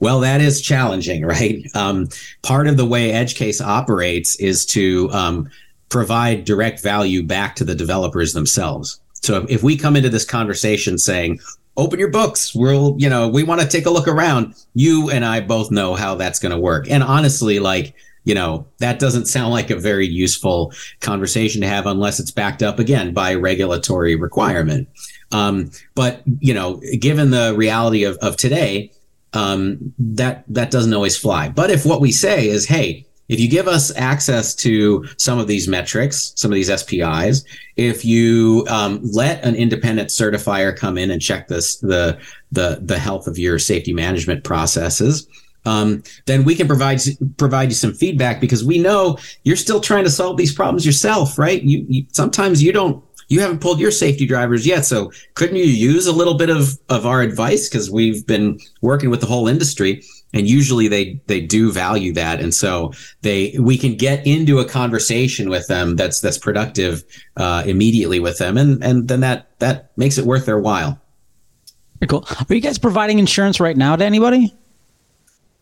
Well, 0.00 0.20
that 0.20 0.40
is 0.40 0.60
challenging, 0.60 1.24
right? 1.24 1.64
Um, 1.74 2.08
part 2.42 2.66
of 2.66 2.76
the 2.76 2.84
way 2.84 3.12
EdgeCase 3.12 3.64
operates 3.64 4.36
is 4.36 4.66
to 4.66 5.10
um, 5.12 5.48
provide 5.88 6.44
direct 6.44 6.82
value 6.82 7.22
back 7.22 7.56
to 7.56 7.64
the 7.64 7.74
developers 7.74 8.32
themselves. 8.32 9.00
So 9.22 9.46
if, 9.48 9.62
we 9.62 9.76
come 9.76 9.96
into 9.96 10.10
this 10.10 10.24
conversation 10.24 10.98
saying, 10.98 11.40
open 11.76 11.98
your 11.98 12.10
books, 12.10 12.54
we'll, 12.54 12.94
you 12.98 13.08
know, 13.08 13.28
we 13.28 13.42
want 13.42 13.60
to 13.60 13.68
take 13.68 13.86
a 13.86 13.90
look 13.90 14.08
around, 14.08 14.54
you 14.74 15.10
and 15.10 15.24
I 15.24 15.40
both 15.40 15.70
know 15.70 15.94
how 15.94 16.14
that's 16.14 16.38
going 16.38 16.52
to 16.52 16.58
work. 16.58 16.90
And 16.90 17.02
honestly, 17.02 17.58
like, 17.58 17.94
you 18.24 18.34
know, 18.34 18.66
that 18.78 18.98
doesn't 18.98 19.26
sound 19.26 19.52
like 19.52 19.70
a 19.70 19.76
very 19.76 20.06
useful 20.06 20.72
conversation 21.00 21.62
to 21.62 21.68
have 21.68 21.86
unless 21.86 22.20
it's 22.20 22.30
backed 22.30 22.62
up 22.62 22.78
again 22.78 23.14
by 23.14 23.34
regulatory 23.34 24.16
requirement. 24.16 24.88
Um, 25.32 25.70
but, 25.94 26.22
you 26.40 26.52
know, 26.52 26.80
given 26.98 27.30
the 27.30 27.54
reality 27.56 28.04
of, 28.04 28.16
of 28.18 28.36
today, 28.36 28.92
um, 29.32 29.94
that, 29.98 30.44
that 30.48 30.70
doesn't 30.70 30.94
always 30.94 31.16
fly. 31.16 31.48
But 31.48 31.70
if 31.70 31.86
what 31.86 32.00
we 32.00 32.12
say 32.12 32.48
is, 32.48 32.66
Hey, 32.66 33.06
if 33.28 33.38
you 33.38 33.48
give 33.48 33.68
us 33.68 33.94
access 33.96 34.54
to 34.56 35.06
some 35.18 35.38
of 35.38 35.46
these 35.46 35.68
metrics, 35.68 36.32
some 36.36 36.50
of 36.50 36.54
these 36.54 36.70
SPIs, 36.70 37.44
if 37.76 38.04
you 38.04 38.66
um, 38.68 39.00
let 39.02 39.44
an 39.44 39.54
independent 39.54 40.08
certifier 40.08 40.74
come 40.74 40.96
in 40.96 41.10
and 41.10 41.20
check 41.20 41.48
this 41.48 41.76
the 41.76 42.18
the 42.52 42.78
the 42.82 42.98
health 42.98 43.26
of 43.26 43.38
your 43.38 43.58
safety 43.58 43.92
management 43.92 44.44
processes, 44.44 45.28
um, 45.66 46.02
then 46.26 46.44
we 46.44 46.54
can 46.54 46.66
provide 46.66 47.00
provide 47.36 47.68
you 47.68 47.74
some 47.74 47.92
feedback 47.92 48.40
because 48.40 48.64
we 48.64 48.78
know 48.78 49.18
you're 49.44 49.56
still 49.56 49.80
trying 49.80 50.04
to 50.04 50.10
solve 50.10 50.36
these 50.36 50.54
problems 50.54 50.86
yourself, 50.86 51.38
right? 51.38 51.62
You, 51.62 51.84
you 51.88 52.06
sometimes 52.12 52.62
you 52.62 52.72
don't 52.72 53.04
you 53.28 53.40
haven't 53.40 53.60
pulled 53.60 53.78
your 53.78 53.90
safety 53.90 54.26
drivers 54.26 54.66
yet. 54.66 54.86
So 54.86 55.12
couldn't 55.34 55.56
you 55.56 55.64
use 55.64 56.06
a 56.06 56.12
little 56.12 56.34
bit 56.34 56.48
of, 56.48 56.78
of 56.88 57.04
our 57.04 57.20
advice? 57.20 57.68
Cause 57.68 57.90
we've 57.90 58.26
been 58.26 58.58
working 58.80 59.10
with 59.10 59.20
the 59.20 59.26
whole 59.26 59.48
industry 59.48 60.02
and 60.32 60.46
usually 60.46 60.88
they 60.88 61.20
they 61.26 61.40
do 61.40 61.72
value 61.72 62.12
that. 62.14 62.40
And 62.40 62.54
so 62.54 62.92
they 63.22 63.56
we 63.58 63.78
can 63.78 63.96
get 63.96 64.26
into 64.26 64.58
a 64.58 64.64
conversation 64.64 65.48
with 65.48 65.66
them 65.68 65.96
that's 65.96 66.20
that's 66.20 66.38
productive 66.38 67.04
uh, 67.36 67.62
immediately 67.66 68.20
with 68.20 68.38
them. 68.38 68.56
And 68.56 68.82
and 68.82 69.08
then 69.08 69.20
that 69.20 69.58
that 69.58 69.92
makes 69.96 70.18
it 70.18 70.24
worth 70.24 70.46
their 70.46 70.58
while. 70.58 71.00
Very 72.00 72.08
cool. 72.08 72.26
Are 72.48 72.54
you 72.54 72.60
guys 72.60 72.78
providing 72.78 73.18
insurance 73.18 73.58
right 73.58 73.76
now 73.76 73.96
to 73.96 74.04
anybody? 74.04 74.54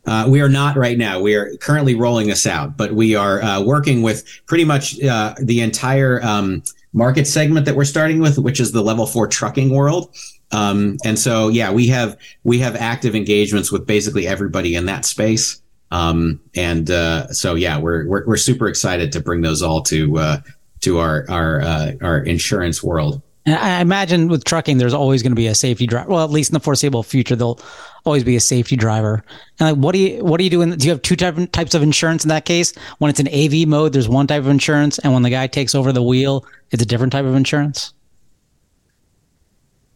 Uh, 0.07 0.27
we 0.29 0.41
are 0.41 0.49
not 0.49 0.77
right 0.77 0.99
now. 0.99 1.19
We 1.19 1.35
are 1.35 1.57
currently 1.57 1.95
rolling 1.95 2.29
this 2.29 2.47
out, 2.47 2.77
but 2.77 2.93
we 2.93 3.17
are 3.17 3.43
uh, 3.43 3.61
working 3.63 4.03
with 4.03 4.25
pretty 4.47 4.65
much 4.65 5.03
uh, 5.03 5.35
the 5.41 5.61
entire 5.61 6.23
um, 6.23 6.63
market 6.93 7.27
segment 7.27 7.67
that 7.67 7.75
we're 7.75 7.85
starting 7.85 8.21
with, 8.21 8.39
which 8.39 8.61
is 8.61 8.71
the 8.71 8.83
level 8.83 9.07
four 9.07 9.27
trucking 9.27 9.71
world. 9.71 10.15
Um, 10.53 10.97
and 11.05 11.19
so, 11.19 11.49
yeah, 11.49 11.73
we 11.73 11.89
have 11.89 12.17
we 12.45 12.59
have 12.61 12.77
active 12.77 13.15
engagements 13.15 13.73
with 13.73 13.87
basically 13.87 14.27
everybody 14.27 14.75
in 14.75 14.87
that 14.87 15.05
space. 15.05 15.61
Um, 15.91 16.41
and 16.55 16.91
uh, 16.91 17.33
so, 17.33 17.55
yeah, 17.55 17.79
we're, 17.79 18.07
we're, 18.09 18.27
we're 18.27 18.37
super 18.37 18.69
excited 18.69 19.13
to 19.13 19.21
bring 19.21 19.43
those 19.43 19.63
all 19.63 19.83
to 19.83 20.19
uh, 20.19 20.41
to 20.81 20.99
our 20.99 21.25
our 21.29 21.61
uh, 21.61 21.93
our 22.03 22.19
insurance 22.19 22.83
world. 22.83 23.23
And 23.47 23.55
I 23.55 23.81
imagine 23.81 24.27
with 24.27 24.43
trucking, 24.43 24.79
there's 24.79 24.93
always 24.93 25.23
going 25.23 25.31
to 25.31 25.37
be 25.37 25.47
a 25.47 25.55
safety 25.55 25.87
driver. 25.87 26.11
Well, 26.11 26.25
at 26.25 26.31
least 26.31 26.51
in 26.51 26.55
the 26.55 26.61
foreseeable 26.61 27.05
future, 27.05 27.37
there'll 27.37 27.61
always 28.05 28.25
be 28.25 28.35
a 28.35 28.41
safety 28.41 28.75
driver. 28.75 29.23
And 29.61 29.71
like, 29.71 29.85
what 29.85 29.93
do 29.93 30.01
you 30.01 30.25
what 30.25 30.39
do 30.39 30.45
you 30.45 30.51
do? 30.51 30.63
In, 30.63 30.71
do 30.71 30.85
you 30.85 30.91
have 30.91 31.03
two 31.03 31.15
type, 31.15 31.37
types 31.53 31.75
of 31.75 31.83
insurance 31.83 32.25
in 32.25 32.29
that 32.29 32.45
case? 32.45 32.75
When 32.99 33.09
it's 33.09 33.21
in 33.21 33.29
AV 33.29 33.69
mode, 33.69 33.93
there's 33.93 34.09
one 34.09 34.27
type 34.27 34.41
of 34.41 34.49
insurance, 34.49 34.99
and 34.99 35.13
when 35.13 35.23
the 35.23 35.31
guy 35.31 35.47
takes 35.47 35.77
over 35.77 35.93
the 35.93 36.03
wheel, 36.03 36.45
it's 36.73 36.83
a 36.83 36.87
different 36.87 37.13
type 37.13 37.25
of 37.25 37.37
insurance. 37.37 37.95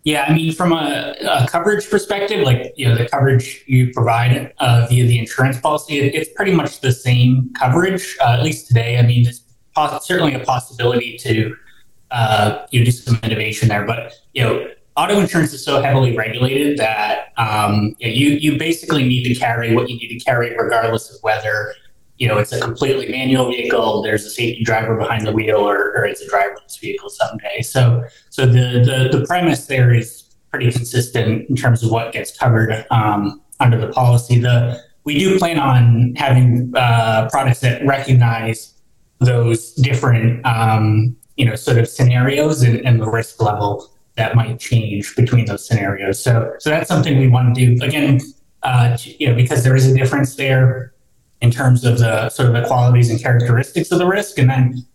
Yeah, 0.04 0.24
I 0.26 0.32
mean, 0.32 0.52
from 0.54 0.72
a, 0.72 1.14
a, 1.20 1.46
coverage 1.46 1.88
perspective, 1.90 2.42
like 2.42 2.72
you 2.76 2.88
know, 2.88 2.96
the 2.96 3.06
coverage 3.06 3.62
you 3.66 3.92
provide 3.92 4.52
uh, 4.58 4.86
via 4.88 5.04
the 5.06 5.18
insurance 5.18 5.60
policy, 5.60 5.98
it, 5.98 6.14
it's 6.14 6.30
pretty 6.34 6.54
much 6.54 6.80
the 6.80 6.90
same 6.90 7.52
coverage, 7.58 8.16
uh, 8.20 8.32
at 8.38 8.42
least 8.42 8.66
today. 8.66 8.98
I 8.98 9.02
mean, 9.02 9.24
there's 9.24 9.42
certainly 10.02 10.34
a 10.34 10.40
possibility 10.40 11.18
to 11.18 11.54
uh, 12.10 12.66
you 12.70 12.80
know, 12.80 12.86
do 12.86 12.90
some 12.90 13.18
innovation 13.22 13.68
there, 13.68 13.84
but 13.84 14.14
you 14.32 14.42
know, 14.42 14.68
auto 14.96 15.20
insurance 15.20 15.52
is 15.52 15.64
so 15.64 15.82
heavily 15.82 16.16
regulated 16.16 16.78
that 16.78 17.32
um, 17.36 17.94
you 17.98 18.30
you 18.30 18.58
basically 18.58 19.06
need 19.06 19.24
to 19.24 19.34
carry 19.34 19.74
what 19.74 19.90
you 19.90 19.96
need 19.96 20.18
to 20.18 20.24
carry, 20.24 20.56
regardless 20.56 21.10
of 21.10 21.22
whether 21.22 21.74
you 22.20 22.28
know 22.28 22.36
it's 22.36 22.52
a 22.52 22.60
completely 22.60 23.08
manual 23.08 23.48
vehicle, 23.48 24.02
there's 24.02 24.26
a 24.26 24.30
safety 24.30 24.62
driver 24.62 24.94
behind 24.94 25.26
the 25.26 25.32
wheel, 25.32 25.56
or, 25.56 25.96
or 25.96 26.04
it's 26.04 26.20
a 26.20 26.28
driverless 26.28 26.78
vehicle 26.78 27.08
someday. 27.08 27.62
So 27.62 28.04
so 28.28 28.44
the, 28.44 29.08
the 29.10 29.18
the 29.18 29.26
premise 29.26 29.66
there 29.66 29.92
is 29.92 30.22
pretty 30.50 30.70
consistent 30.70 31.48
in 31.48 31.56
terms 31.56 31.82
of 31.82 31.90
what 31.90 32.12
gets 32.12 32.36
covered 32.36 32.86
um, 32.90 33.40
under 33.58 33.78
the 33.78 33.88
policy. 33.88 34.38
The 34.38 34.82
we 35.04 35.18
do 35.18 35.38
plan 35.38 35.58
on 35.58 36.14
having 36.14 36.72
uh, 36.76 37.28
products 37.30 37.60
that 37.60 37.84
recognize 37.86 38.74
those 39.20 39.72
different 39.76 40.44
um, 40.44 41.16
you 41.36 41.46
know 41.46 41.54
sort 41.54 41.78
of 41.78 41.88
scenarios 41.88 42.60
and, 42.60 42.84
and 42.86 43.00
the 43.00 43.10
risk 43.10 43.40
level 43.40 43.90
that 44.16 44.36
might 44.36 44.60
change 44.60 45.16
between 45.16 45.46
those 45.46 45.66
scenarios. 45.66 46.22
So, 46.22 46.52
so 46.58 46.68
that's 46.68 46.88
something 46.88 47.18
we 47.18 47.28
want 47.28 47.54
to 47.54 47.76
do 47.76 47.82
again. 47.82 48.20
Uh, 48.62 48.98
you 49.18 49.26
know, 49.26 49.34
because 49.34 49.64
there 49.64 49.74
is 49.74 49.86
a 49.86 49.94
difference 49.94 50.34
there 50.34 50.92
in 51.40 51.50
terms 51.50 51.84
of 51.84 51.98
the 51.98 52.28
sort 52.28 52.48
of 52.48 52.54
the 52.54 52.66
qualities 52.66 53.10
and 53.10 53.20
characteristics 53.20 53.90
of 53.90 53.98
the 53.98 54.06
risk, 54.06 54.38
and 54.38 54.50
then 54.50 54.86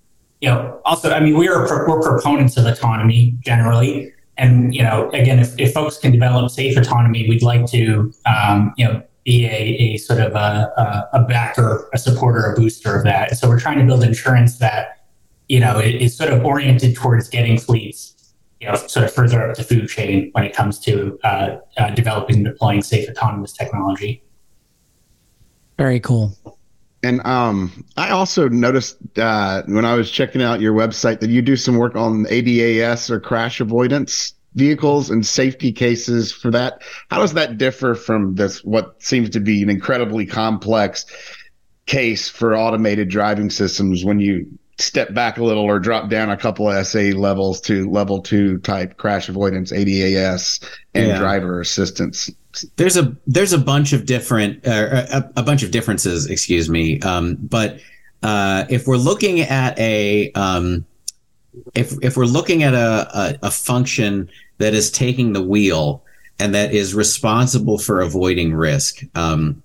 you 0.41 0.49
know, 0.49 0.79
also, 0.85 1.11
I 1.11 1.19
mean, 1.19 1.37
we 1.37 1.47
are 1.47 1.61
we're 1.87 2.01
proponents 2.01 2.57
of 2.57 2.65
autonomy 2.65 3.37
generally, 3.39 4.13
and 4.37 4.75
you 4.75 4.83
know, 4.83 5.09
again, 5.11 5.39
if, 5.39 5.57
if 5.59 5.73
folks 5.73 5.97
can 5.97 6.11
develop 6.11 6.51
safe 6.51 6.77
autonomy, 6.77 7.27
we'd 7.27 7.41
like 7.41 7.65
to, 7.67 8.13
um, 8.25 8.73
you 8.77 8.85
know, 8.85 9.01
be 9.23 9.45
a, 9.45 9.49
a 9.49 9.97
sort 9.97 10.19
of 10.19 10.35
a, 10.35 11.09
a, 11.13 11.23
backer, 11.23 11.89
a 11.93 11.97
supporter, 11.97 12.51
a 12.51 12.55
booster 12.55 12.95
of 12.95 13.03
that. 13.05 13.35
So 13.37 13.47
we're 13.49 13.59
trying 13.59 13.79
to 13.79 13.85
build 13.85 14.03
insurance 14.03 14.59
that, 14.59 15.07
you 15.49 15.59
know, 15.59 15.79
is 15.79 16.15
sort 16.15 16.31
of 16.31 16.45
oriented 16.45 16.95
towards 16.95 17.27
getting 17.27 17.57
fleets 17.57 18.15
you 18.61 18.67
know, 18.67 18.75
sort 18.75 19.05
of 19.05 19.13
further 19.13 19.49
up 19.49 19.55
the 19.55 19.63
food 19.63 19.87
chain 19.87 20.29
when 20.31 20.43
it 20.43 20.55
comes 20.55 20.79
to 20.79 21.19
uh, 21.23 21.57
uh, 21.77 21.89
developing 21.91 22.37
and 22.37 22.45
deploying 22.45 22.81
safe 22.81 23.09
autonomous 23.09 23.51
technology. 23.51 24.23
Very 25.77 25.99
cool. 25.99 26.33
And 27.03 27.23
um, 27.25 27.85
I 27.97 28.09
also 28.09 28.49
noticed 28.49 28.97
uh, 29.17 29.61
when 29.67 29.85
I 29.85 29.93
was 29.93 30.09
checking 30.09 30.41
out 30.41 30.59
your 30.59 30.73
website 30.73 31.19
that 31.19 31.29
you 31.29 31.41
do 31.41 31.55
some 31.55 31.77
work 31.77 31.95
on 31.95 32.25
ADAS 32.25 33.09
or 33.11 33.19
crash 33.19 33.61
avoidance 33.61 34.33
vehicles 34.55 35.09
and 35.09 35.25
safety 35.25 35.71
cases 35.71 36.31
for 36.31 36.49
that. 36.51 36.81
How 37.11 37.19
does 37.19 37.33
that 37.33 37.57
differ 37.57 37.93
from 37.93 38.35
this 38.35 38.63
what 38.63 39.01
seems 39.03 39.29
to 39.31 39.39
be 39.39 39.61
an 39.61 39.69
incredibly 39.69 40.25
complex 40.25 41.05
case 41.85 42.27
for 42.27 42.55
automated 42.55 43.09
driving 43.09 43.49
systems 43.49 44.03
when 44.03 44.19
you 44.19 44.47
step 44.77 45.13
back 45.13 45.37
a 45.37 45.43
little 45.43 45.63
or 45.63 45.79
drop 45.79 46.09
down 46.09 46.29
a 46.29 46.37
couple 46.37 46.69
of 46.69 46.85
SAE 46.87 47.13
levels 47.13 47.61
to 47.61 47.89
level 47.89 48.21
two 48.21 48.57
type 48.59 48.97
crash 48.97 49.29
avoidance, 49.29 49.71
ADAS, 49.71 50.63
and 50.93 51.07
yeah. 51.07 51.19
driver 51.19 51.59
assistance. 51.59 52.29
There's 52.75 52.97
a 52.97 53.15
there's 53.27 53.53
a 53.53 53.57
bunch 53.57 53.93
of 53.93 54.05
different 54.05 54.65
uh, 54.65 55.05
a, 55.11 55.31
a, 55.37 55.43
bunch 55.43 55.63
of 55.63 55.71
differences, 55.71 56.27
excuse 56.29 56.69
me. 56.69 56.99
Um, 57.01 57.35
but 57.35 57.79
uh, 58.23 58.65
if 58.69 58.87
we're 58.87 58.97
looking 58.97 59.41
at 59.41 59.77
a 59.79 60.31
um, 60.33 60.85
if 61.73 61.93
if 62.01 62.17
we're 62.17 62.25
looking 62.25 62.63
at 62.63 62.73
a, 62.73 63.09
a, 63.13 63.47
a 63.47 63.51
function 63.51 64.29
that 64.57 64.73
is 64.73 64.89
taking 64.91 65.33
the 65.33 65.41
wheel 65.41 66.03
and 66.39 66.53
that 66.53 66.73
is 66.73 66.93
responsible 66.93 67.77
for 67.77 68.01
avoiding 68.01 68.53
risk. 68.53 69.03
Um, 69.15 69.63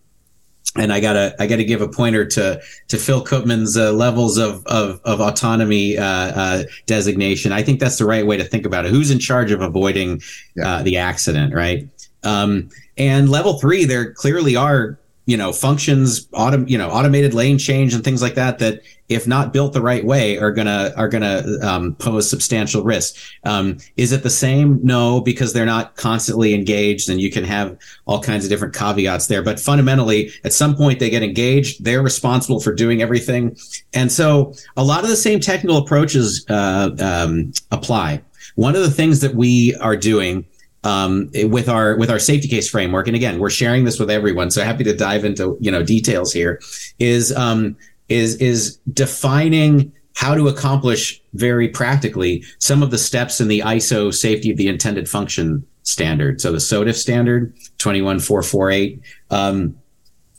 and 0.77 0.93
I 0.93 1.01
gotta 1.01 1.35
I 1.41 1.47
gotta 1.47 1.65
give 1.65 1.83
a 1.83 1.89
pointer 1.89 2.25
to 2.25 2.61
to 2.89 2.97
Phil 2.97 3.25
Koopman's 3.25 3.77
uh, 3.77 3.93
levels 3.93 4.39
of 4.39 4.65
of, 4.67 5.01
of 5.05 5.21
autonomy 5.21 5.99
uh, 5.99 6.05
uh, 6.05 6.63
designation. 6.87 7.53
I 7.53 7.63
think 7.63 7.81
that's 7.81 7.99
the 7.99 8.05
right 8.05 8.27
way 8.27 8.37
to 8.37 8.45
think 8.45 8.67
about 8.67 8.87
it. 8.87 8.91
Who's 8.91 9.11
in 9.11 9.19
charge 9.19 9.51
of 9.51 9.63
avoiding 9.63 10.23
yeah. 10.55 10.77
Uh, 10.77 10.83
the 10.83 10.97
accident, 10.97 11.55
right? 11.55 11.89
Um, 12.23 12.69
and 12.97 13.31
level 13.31 13.59
three, 13.59 13.85
there 13.85 14.13
clearly 14.13 14.57
are 14.57 15.00
you 15.27 15.37
know 15.37 15.53
functions 15.53 16.27
autom- 16.29 16.69
you 16.69 16.79
know 16.79 16.91
automated 16.91 17.35
lane 17.35 17.59
change 17.59 17.95
and 17.95 18.03
things 18.03 18.23
like 18.23 18.35
that 18.35 18.59
that 18.59 18.81
if 19.09 19.27
not 19.27 19.53
built 19.53 19.73
the 19.73 19.83
right 19.83 20.05
way 20.05 20.39
are 20.39 20.53
gonna 20.53 20.93
are 20.97 21.09
gonna 21.09 21.45
um, 21.63 21.95
pose 21.97 22.31
substantial 22.31 22.83
risk. 22.83 23.17
Um, 23.45 23.79
is 23.97 24.13
it 24.13 24.23
the 24.23 24.31
same? 24.31 24.79
No 24.83 25.21
because 25.21 25.53
they're 25.53 25.67
not 25.67 25.97
constantly 25.97 26.55
engaged 26.55 27.09
and 27.11 27.21
you 27.21 27.31
can 27.31 27.45
have 27.45 27.77
all 28.07 28.23
kinds 28.23 28.45
of 28.45 28.51
different 28.51 28.75
caveats 28.75 29.27
there. 29.27 29.43
But 29.43 29.61
fundamentally 29.61 30.33
at 30.45 30.53
some 30.53 30.77
point 30.77 31.01
they 31.01 31.11
get 31.11 31.23
engaged 31.23 31.85
they're 31.85 32.03
responsible 32.03 32.61
for 32.61 32.73
doing 32.73 33.03
everything. 33.03 33.57
And 33.93 34.11
so 34.11 34.55
a 34.77 34.85
lot 34.85 35.03
of 35.03 35.11
the 35.11 35.17
same 35.17 35.41
technical 35.41 35.77
approaches 35.77 36.47
uh, 36.49 36.91
um, 37.01 37.53
apply. 37.71 38.23
One 38.55 38.77
of 38.77 38.83
the 38.83 38.91
things 38.91 39.21
that 39.21 39.35
we 39.35 39.75
are 39.77 39.97
doing 39.97 40.45
um, 40.85 41.31
with 41.45 41.69
our 41.69 41.97
with 41.97 42.11
our 42.11 42.19
safety 42.19 42.49
case 42.49 42.69
framework. 42.69 43.07
And 43.07 43.17
again, 43.17 43.39
we're 43.39 43.51
sharing 43.51 43.85
this 43.85 43.99
with 43.99 44.11
everyone, 44.11 44.51
so 44.51 44.65
happy 44.65 44.85
to 44.85 44.97
dive 44.97 45.25
into 45.25 45.57
you 45.61 45.71
know 45.71 45.83
details 45.83 46.33
here. 46.33 46.61
Is 46.99 47.35
um, 47.37 47.77
is 48.09 48.37
is 48.37 48.79
defining 48.93 49.93
how 50.15 50.35
to 50.35 50.49
accomplish 50.49 51.21
very 51.35 51.69
practically 51.69 52.45
some 52.59 52.83
of 52.83 52.91
the 52.91 52.99
steps 52.99 53.41
in 53.41 53.49
the 53.49 53.61
ISO 53.61 54.13
safety 54.13 54.51
of 54.51 54.57
the 54.57 54.69
intended 54.69 55.09
function 55.09 55.65
standard. 55.83 56.41
So 56.41 56.53
the 56.53 56.59
SOTIF 56.59 56.95
standard 56.95 57.55
21448. 57.79 59.01
Um, 59.31 59.77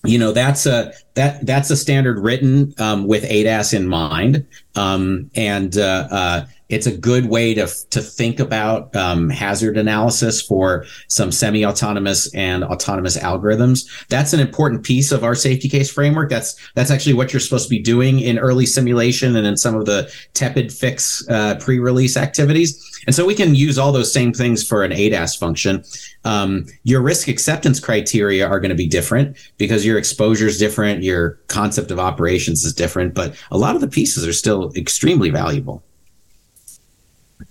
you 0.04 0.17
know 0.17 0.32
that's 0.32 0.65
a 0.65 0.93
that 1.13 1.45
that's 1.45 1.69
a 1.69 1.77
standard 1.77 2.19
written 2.19 2.73
um, 2.80 3.08
with 3.08 3.23
ADAS 3.23 3.73
in 3.73 3.88
mind, 3.88 4.47
um, 4.75 5.30
and 5.36 5.77
uh, 5.77 6.08
uh, 6.10 6.45
it's 6.71 6.88
a 6.88 6.97
good 6.97 7.29
way 7.29 7.53
to 7.53 7.67
to 7.89 8.01
think 8.01 8.39
about 8.39 8.95
um, 8.95 9.29
hazard 9.29 9.77
analysis 9.77 10.41
for 10.41 10.86
some 11.07 11.31
semi-autonomous 11.31 12.34
and 12.34 12.63
autonomous 12.63 13.17
algorithms. 13.17 13.88
That's 14.07 14.34
an 14.34 14.39
important 14.39 14.84
piece 14.84 15.12
of 15.12 15.23
our 15.23 15.36
safety 15.36 15.67
case 15.67 15.91
framework. 15.91 16.29
That's 16.29 16.55
that's 16.73 16.89
actually 16.89 17.13
what 17.13 17.34
you're 17.34 17.41
supposed 17.41 17.65
to 17.65 17.69
be 17.69 17.79
doing 17.79 18.21
in 18.21 18.39
early 18.39 18.65
simulation 18.65 19.36
and 19.36 19.45
in 19.45 19.57
some 19.57 19.75
of 19.75 19.86
the 19.86 20.12
tepid 20.34 20.71
fix 20.71 21.27
uh, 21.29 21.55
pre-release 21.60 22.15
activities. 22.15 22.88
And 23.05 23.15
so 23.15 23.25
we 23.25 23.36
can 23.36 23.55
use 23.55 23.77
all 23.77 23.91
those 23.91 24.13
same 24.13 24.31
things 24.31 24.65
for 24.65 24.84
an 24.84 24.91
ADAS 24.91 25.38
function. 25.38 25.84
Um, 26.23 26.67
your 26.84 27.01
risk 27.01 27.27
acceptance 27.27 27.79
criteria 27.79 28.47
are 28.47 28.60
going 28.60 28.69
to 28.69 28.75
be 28.75 28.88
different 28.88 29.36
because 29.57 29.86
your 29.86 29.97
exposure 29.97 30.45
is 30.45 30.60
different, 30.60 31.03
your 31.03 31.39
concept 31.47 31.89
of 31.89 31.99
operations 31.99 32.63
is 32.63 32.73
different, 32.73 33.15
but 33.15 33.36
a 33.49 33.57
lot 33.57 33.75
of 33.75 33.81
the 33.81 33.88
pieces 33.88 34.27
are 34.27 34.34
still 34.34 34.71
extremely 34.75 35.31
valuable. 35.31 35.84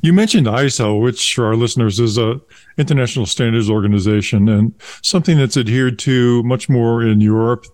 You 0.02 0.12
mentioned 0.12 0.46
ISO, 0.46 1.00
which 1.00 1.34
for 1.34 1.46
our 1.46 1.56
listeners 1.56 2.00
is 2.00 2.16
a 2.16 2.40
international 2.78 3.26
standards 3.26 3.68
organization 3.68 4.48
and 4.48 4.74
something 5.02 5.36
that's 5.36 5.56
adhered 5.56 5.98
to 6.00 6.42
much 6.42 6.68
more 6.68 7.02
in 7.02 7.20
Europe 7.20 7.66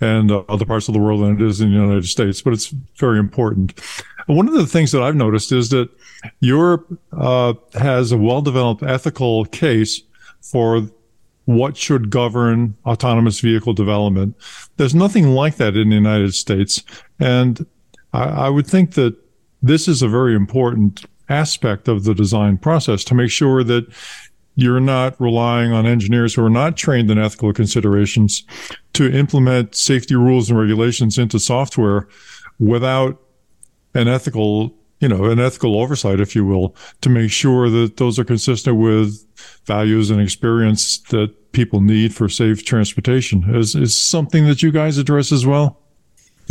and 0.00 0.30
other 0.30 0.64
parts 0.64 0.88
of 0.88 0.94
the 0.94 1.00
world 1.00 1.22
than 1.22 1.40
it 1.40 1.42
is 1.42 1.60
in 1.60 1.70
the 1.70 1.76
United 1.76 2.06
States, 2.06 2.42
but 2.42 2.52
it's 2.52 2.68
very 2.96 3.18
important. 3.18 3.80
One 4.26 4.48
of 4.48 4.54
the 4.54 4.66
things 4.66 4.90
that 4.92 5.02
I've 5.02 5.14
noticed 5.14 5.52
is 5.52 5.70
that 5.70 5.88
Europe 6.40 6.86
uh, 7.12 7.54
has 7.74 8.10
a 8.10 8.16
well-developed 8.16 8.82
ethical 8.82 9.44
case 9.46 10.02
for 10.40 10.88
what 11.44 11.76
should 11.76 12.10
govern 12.10 12.76
autonomous 12.84 13.40
vehicle 13.40 13.74
development. 13.74 14.36
There's 14.76 14.94
nothing 14.94 15.28
like 15.34 15.56
that 15.56 15.76
in 15.76 15.88
the 15.88 15.96
United 15.96 16.34
States, 16.34 16.82
and 17.20 17.64
I, 18.12 18.24
I 18.24 18.48
would 18.48 18.66
think 18.66 18.94
that 18.94 19.16
this 19.62 19.86
is 19.86 20.02
a 20.02 20.08
very 20.08 20.34
important 20.34 21.04
aspect 21.32 21.88
of 21.88 22.04
the 22.04 22.14
design 22.14 22.58
process 22.58 23.04
to 23.04 23.14
make 23.14 23.30
sure 23.30 23.64
that 23.64 23.86
you're 24.54 24.80
not 24.80 25.18
relying 25.20 25.72
on 25.72 25.86
engineers 25.86 26.34
who 26.34 26.44
are 26.44 26.50
not 26.50 26.76
trained 26.76 27.10
in 27.10 27.18
ethical 27.18 27.52
considerations 27.52 28.44
to 28.92 29.10
implement 29.10 29.74
safety 29.74 30.14
rules 30.14 30.50
and 30.50 30.58
regulations 30.58 31.16
into 31.16 31.38
software 31.38 32.06
without 32.58 33.18
an 33.94 34.08
ethical, 34.08 34.74
you 35.00 35.08
know, 35.08 35.24
an 35.24 35.40
ethical 35.40 35.80
oversight, 35.80 36.20
if 36.20 36.36
you 36.36 36.44
will, 36.44 36.76
to 37.00 37.08
make 37.08 37.30
sure 37.30 37.70
that 37.70 37.96
those 37.96 38.18
are 38.18 38.24
consistent 38.24 38.76
with 38.76 39.24
values 39.64 40.10
and 40.10 40.20
experience 40.20 40.98
that 41.10 41.52
people 41.52 41.80
need 41.80 42.14
for 42.14 42.28
safe 42.28 42.64
transportation. 42.64 43.54
Is, 43.54 43.74
is 43.74 43.96
something 43.96 44.46
that 44.46 44.62
you 44.62 44.70
guys 44.70 44.98
address 44.98 45.32
as 45.32 45.46
well? 45.46 45.81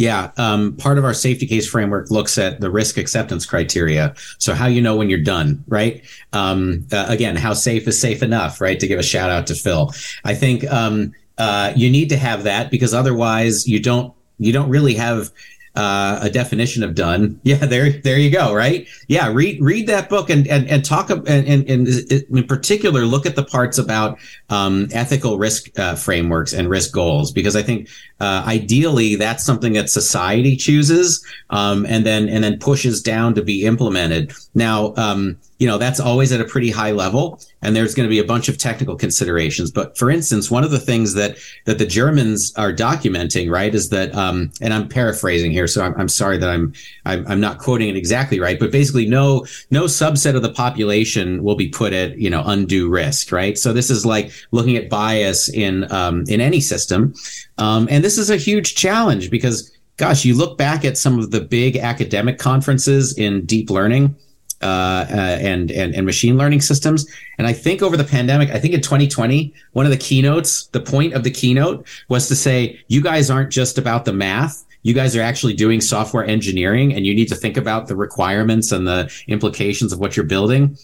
Yeah, 0.02 0.32
um, 0.38 0.76
part 0.78 0.98
of 0.98 1.06
our 1.06 1.14
safety 1.14 1.46
case 1.46 1.70
framework 1.70 2.10
looks 2.10 2.40
at 2.40 2.60
the 2.60 2.72
risk 2.72 2.98
acceptance 2.98 3.46
criteria. 3.46 4.16
So 4.40 4.56
how 4.56 4.66
you 4.66 4.82
know 4.82 4.96
when 4.96 5.12
you're 5.12 5.20
done, 5.20 5.64
right? 5.68 6.04
Um, 6.34 6.88
uh, 6.92 7.06
again, 7.08 7.36
how 7.36 7.54
safe 7.54 7.88
is 7.88 8.02
safe 8.02 8.24
enough, 8.24 8.60
right? 8.60 8.80
To 8.80 8.88
give 8.88 8.98
a 8.98 9.04
shout 9.04 9.30
out 9.30 9.46
to 9.46 9.54
Phil, 9.54 9.94
I 10.24 10.34
think 10.34 10.66
um, 10.72 11.14
uh, 11.38 11.74
you 11.76 11.88
need 11.88 12.10
to 12.10 12.18
have 12.18 12.46
that 12.46 12.72
because 12.72 12.96
otherwise 12.96 13.68
you 13.68 13.80
don't 13.80 14.12
you 14.40 14.52
don't 14.52 14.70
really 14.70 14.96
have 14.96 15.30
uh, 15.76 16.20
a 16.22 16.30
definition 16.30 16.84
of 16.84 16.96
done. 16.96 17.40
Yeah, 17.52 17.66
there, 17.66 17.90
there 17.92 18.18
you 18.18 18.30
go. 18.30 18.54
Right? 18.54 18.88
Yeah, 19.08 19.32
read 19.32 19.60
read 19.62 19.88
that 19.88 20.10
book 20.10 20.30
and 20.30 20.48
and 20.48 20.70
and 20.70 20.86
talk 20.86 21.10
and 21.10 21.28
and, 21.28 21.70
and 21.70 21.88
in 21.88 22.48
particular 22.48 23.02
look 23.02 23.26
at 23.26 23.36
the 23.36 23.44
parts 23.44 23.78
about 23.78 24.20
um, 24.50 24.88
ethical 24.94 25.38
risk 25.38 25.78
uh, 25.78 25.96
frameworks 25.96 26.54
and 26.54 26.70
risk 26.70 26.94
goals 26.94 27.32
because 27.32 27.56
I 27.56 27.64
think 27.64 27.90
uh, 28.20 28.44
ideally 28.46 29.16
that's 29.16 29.44
something 29.44 29.74
that 29.74 29.90
society 29.90 30.56
chooses 30.56 31.26
um, 31.50 31.86
and 31.88 32.06
then 32.06 32.30
and 32.30 32.44
then 32.44 32.60
pushes 32.60 33.02
down 33.02 33.34
to 33.36 33.42
be 33.42 33.66
implemented. 33.66 34.34
Now. 34.54 34.94
Um, 34.96 35.38
you 35.62 35.68
know 35.68 35.78
that's 35.78 36.00
always 36.00 36.32
at 36.32 36.42
a 36.42 36.46
pretty 36.46 36.72
high 36.72 36.92
level 36.92 37.40
and 37.62 37.76
there's 37.76 37.96
going 37.96 38.08
to 38.08 38.10
be 38.10 38.20
a 38.20 38.24
bunch 38.24 38.50
of 38.50 38.58
technical 38.58 38.96
considerations. 38.96 39.72
But 39.72 39.98
for 39.98 40.10
instance 40.10 40.52
one 40.52 40.64
of 40.64 40.72
the 40.72 40.80
things 40.80 41.14
that 41.16 41.38
that 41.66 41.78
the 41.78 41.86
germans 41.86 42.54
are 42.56 42.74
documenting 42.74 43.52
right 43.52 43.74
is 43.74 43.90
that 43.90 44.14
um, 44.16 44.52
and 44.62 44.74
i'm 44.74 44.88
paraphrasing 44.88 45.52
here 45.52 45.68
so 45.68 45.84
I'm, 45.84 45.96
I'm 46.00 46.10
sorry 46.10 46.38
that 46.38 46.50
I'm, 46.50 46.74
I'm 47.06 47.26
i'm 47.28 47.40
not 47.40 47.60
quoting 47.60 47.90
it 47.90 47.96
exactly 47.96 48.40
right 48.40 48.60
but 48.60 48.72
basically 48.72 49.06
no 49.06 49.46
no 49.70 49.84
subset 49.86 50.36
of 50.36 50.42
the 50.42 50.52
population 50.52 51.44
will 51.44 51.56
be 51.56 51.70
put 51.70 51.94
at 51.94 52.18
you 52.18 52.30
know 52.30 52.44
undue 52.46 52.90
risk 52.90 53.32
right? 53.32 53.58
So 53.58 53.74
this 53.74 53.90
is 53.90 54.06
like 54.06 54.32
looking 54.52 54.78
at 54.78 54.90
bias 54.90 55.50
in 55.50 55.92
um, 55.92 56.24
in 56.28 56.42
any 56.42 56.62
system. 56.62 57.14
Um, 57.58 57.88
and 57.92 58.04
this 58.04 58.18
is 58.18 58.30
a 58.30 58.38
huge 58.38 58.76
challenge 58.76 59.30
because 59.30 59.72
gosh 59.98 60.26
you 60.26 60.36
look 60.36 60.58
back 60.58 60.84
at 60.86 60.98
some 60.98 61.20
of 61.20 61.32
the 61.32 61.42
big 61.42 61.78
academic 61.78 62.40
conferences 62.40 63.18
in 63.18 63.46
deep 63.46 63.70
learning 63.70 64.16
uh, 64.62 65.06
uh, 65.10 65.38
and, 65.42 65.72
and 65.72 65.96
and 65.96 66.06
machine 66.06 66.38
learning 66.38 66.62
systems. 66.62 67.06
And 67.38 67.48
I 67.48 67.54
think 67.54 67.82
over 67.82 67.98
the 67.98 68.04
pandemic, 68.04 68.50
I 68.52 68.60
think 68.60 68.74
in 68.74 68.82
2020, 68.82 69.54
one 69.74 69.86
of 69.86 69.92
the 69.92 69.98
keynotes, 69.98 70.68
the 70.68 70.80
point 70.80 71.14
of 71.14 71.24
the 71.24 71.32
keynote 71.32 71.88
was 72.10 72.28
to 72.28 72.36
say, 72.36 72.80
you 72.88 73.02
guys 73.02 73.30
aren't 73.30 73.52
just 73.52 73.78
about 73.78 74.06
the 74.06 74.14
math. 74.14 74.66
You 74.84 74.94
guys 74.94 75.16
are 75.16 75.22
actually 75.22 75.54
doing 75.54 75.80
software 75.80 76.26
engineering, 76.26 76.94
and 76.94 77.06
you 77.06 77.14
need 77.14 77.28
to 77.28 77.36
think 77.36 77.56
about 77.56 77.88
the 77.88 77.96
requirements 77.96 78.72
and 78.72 78.88
the 78.88 79.12
implications 79.28 79.94
of 79.94 80.00
what 80.00 80.18
you're 80.18 80.26
building. 80.26 80.78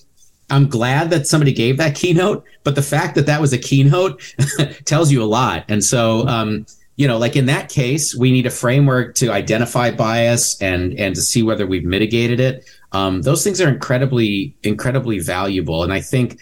I'm 0.49 0.69
glad 0.69 1.09
that 1.09 1.28
somebody 1.28 1.51
gave 1.51 1.78
that 1.78 1.95
keynote, 1.95 2.45
but 2.63 2.75
the 2.75 2.82
fact 2.82 3.15
that 3.15 3.25
that 3.25 3.41
was 3.41 3.53
a 3.53 3.57
keynote 3.57 4.21
tells 4.86 5.11
you 5.11 5.21
a 5.21 5.25
lot. 5.25 5.65
And 5.67 5.84
so, 5.84 6.28
um, 6.28 6.65
you 6.95 7.07
know, 7.07 7.17
like 7.17 7.36
in 7.36 7.45
that 7.47 7.69
case, 7.69 8.15
we 8.15 8.32
need 8.32 8.45
a 8.45 8.49
framework 8.51 9.15
to 9.15 9.32
identify 9.32 9.91
bias 9.91 10.59
and 10.61 10.93
and 10.93 11.15
to 11.15 11.21
see 11.21 11.43
whether 11.43 11.67
we've 11.67 11.86
mitigated 11.86 12.39
it. 12.39 12.67
Um, 12.92 13.22
those 13.22 13.44
things 13.44 13.60
are 13.62 13.70
incredibly 13.70 14.56
incredibly 14.64 15.20
valuable, 15.20 15.84
and 15.84 15.92
I 15.92 16.02
think 16.02 16.40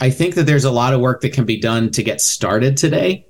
I 0.00 0.10
think 0.10 0.34
that 0.34 0.44
there's 0.44 0.64
a 0.64 0.70
lot 0.70 0.94
of 0.94 1.00
work 1.00 1.20
that 1.20 1.32
can 1.32 1.44
be 1.44 1.58
done 1.58 1.90
to 1.92 2.02
get 2.02 2.20
started 2.20 2.76
today. 2.76 3.26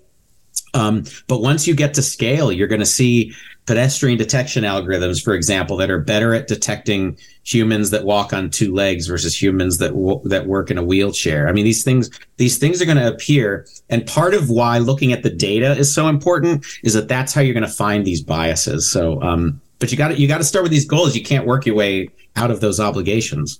Um, 0.74 1.04
but 1.28 1.42
once 1.42 1.66
you 1.66 1.74
get 1.74 1.94
to 1.94 2.02
scale, 2.02 2.50
you're 2.50 2.68
going 2.68 2.80
to 2.80 2.86
see 2.86 3.34
pedestrian 3.66 4.18
detection 4.18 4.64
algorithms, 4.64 5.22
for 5.22 5.34
example, 5.34 5.76
that 5.76 5.90
are 5.90 6.00
better 6.00 6.34
at 6.34 6.48
detecting 6.48 7.16
humans 7.44 7.90
that 7.90 8.04
walk 8.04 8.32
on 8.32 8.50
two 8.50 8.74
legs 8.74 9.06
versus 9.06 9.40
humans 9.40 9.78
that 9.78 9.90
w- 9.90 10.20
that 10.24 10.46
work 10.46 10.70
in 10.70 10.78
a 10.78 10.82
wheelchair. 10.82 11.48
I 11.48 11.52
mean, 11.52 11.64
these 11.64 11.84
things 11.84 12.10
these 12.38 12.58
things 12.58 12.82
are 12.82 12.86
going 12.86 12.96
to 12.96 13.08
appear, 13.08 13.66
and 13.88 14.06
part 14.06 14.34
of 14.34 14.50
why 14.50 14.78
looking 14.78 15.12
at 15.12 15.22
the 15.22 15.30
data 15.30 15.76
is 15.76 15.94
so 15.94 16.08
important 16.08 16.66
is 16.82 16.94
that 16.94 17.08
that's 17.08 17.32
how 17.32 17.40
you're 17.40 17.54
going 17.54 17.62
to 17.62 17.68
find 17.68 18.04
these 18.04 18.22
biases. 18.22 18.90
So, 18.90 19.22
um, 19.22 19.60
but 19.82 19.90
you 19.90 19.98
got 19.98 20.08
to 20.08 20.14
you 20.14 20.28
got 20.28 20.38
to 20.38 20.44
start 20.44 20.62
with 20.62 20.70
these 20.70 20.84
goals. 20.84 21.16
You 21.16 21.24
can't 21.24 21.44
work 21.44 21.66
your 21.66 21.74
way 21.74 22.08
out 22.36 22.52
of 22.52 22.60
those 22.60 22.78
obligations. 22.78 23.58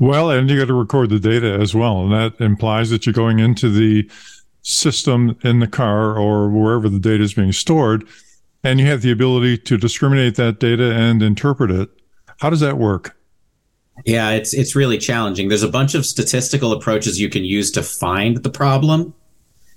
Well, 0.00 0.28
and 0.32 0.50
you 0.50 0.58
got 0.58 0.66
to 0.66 0.74
record 0.74 1.10
the 1.10 1.20
data 1.20 1.56
as 1.60 1.72
well, 1.72 2.02
and 2.02 2.12
that 2.12 2.44
implies 2.44 2.90
that 2.90 3.06
you're 3.06 3.12
going 3.12 3.38
into 3.38 3.70
the 3.70 4.10
system 4.62 5.38
in 5.44 5.60
the 5.60 5.68
car 5.68 6.18
or 6.18 6.50
wherever 6.50 6.88
the 6.88 6.98
data 6.98 7.22
is 7.22 7.32
being 7.32 7.52
stored, 7.52 8.08
and 8.64 8.80
you 8.80 8.86
have 8.86 9.02
the 9.02 9.12
ability 9.12 9.56
to 9.56 9.76
discriminate 9.76 10.34
that 10.34 10.58
data 10.58 10.92
and 10.92 11.22
interpret 11.22 11.70
it. 11.70 11.88
How 12.40 12.50
does 12.50 12.60
that 12.60 12.76
work? 12.76 13.16
Yeah, 14.04 14.30
it's 14.30 14.52
it's 14.52 14.74
really 14.74 14.98
challenging. 14.98 15.46
There's 15.48 15.62
a 15.62 15.68
bunch 15.70 15.94
of 15.94 16.04
statistical 16.04 16.72
approaches 16.72 17.20
you 17.20 17.28
can 17.28 17.44
use 17.44 17.70
to 17.70 17.84
find 17.84 18.38
the 18.38 18.50
problem, 18.50 19.14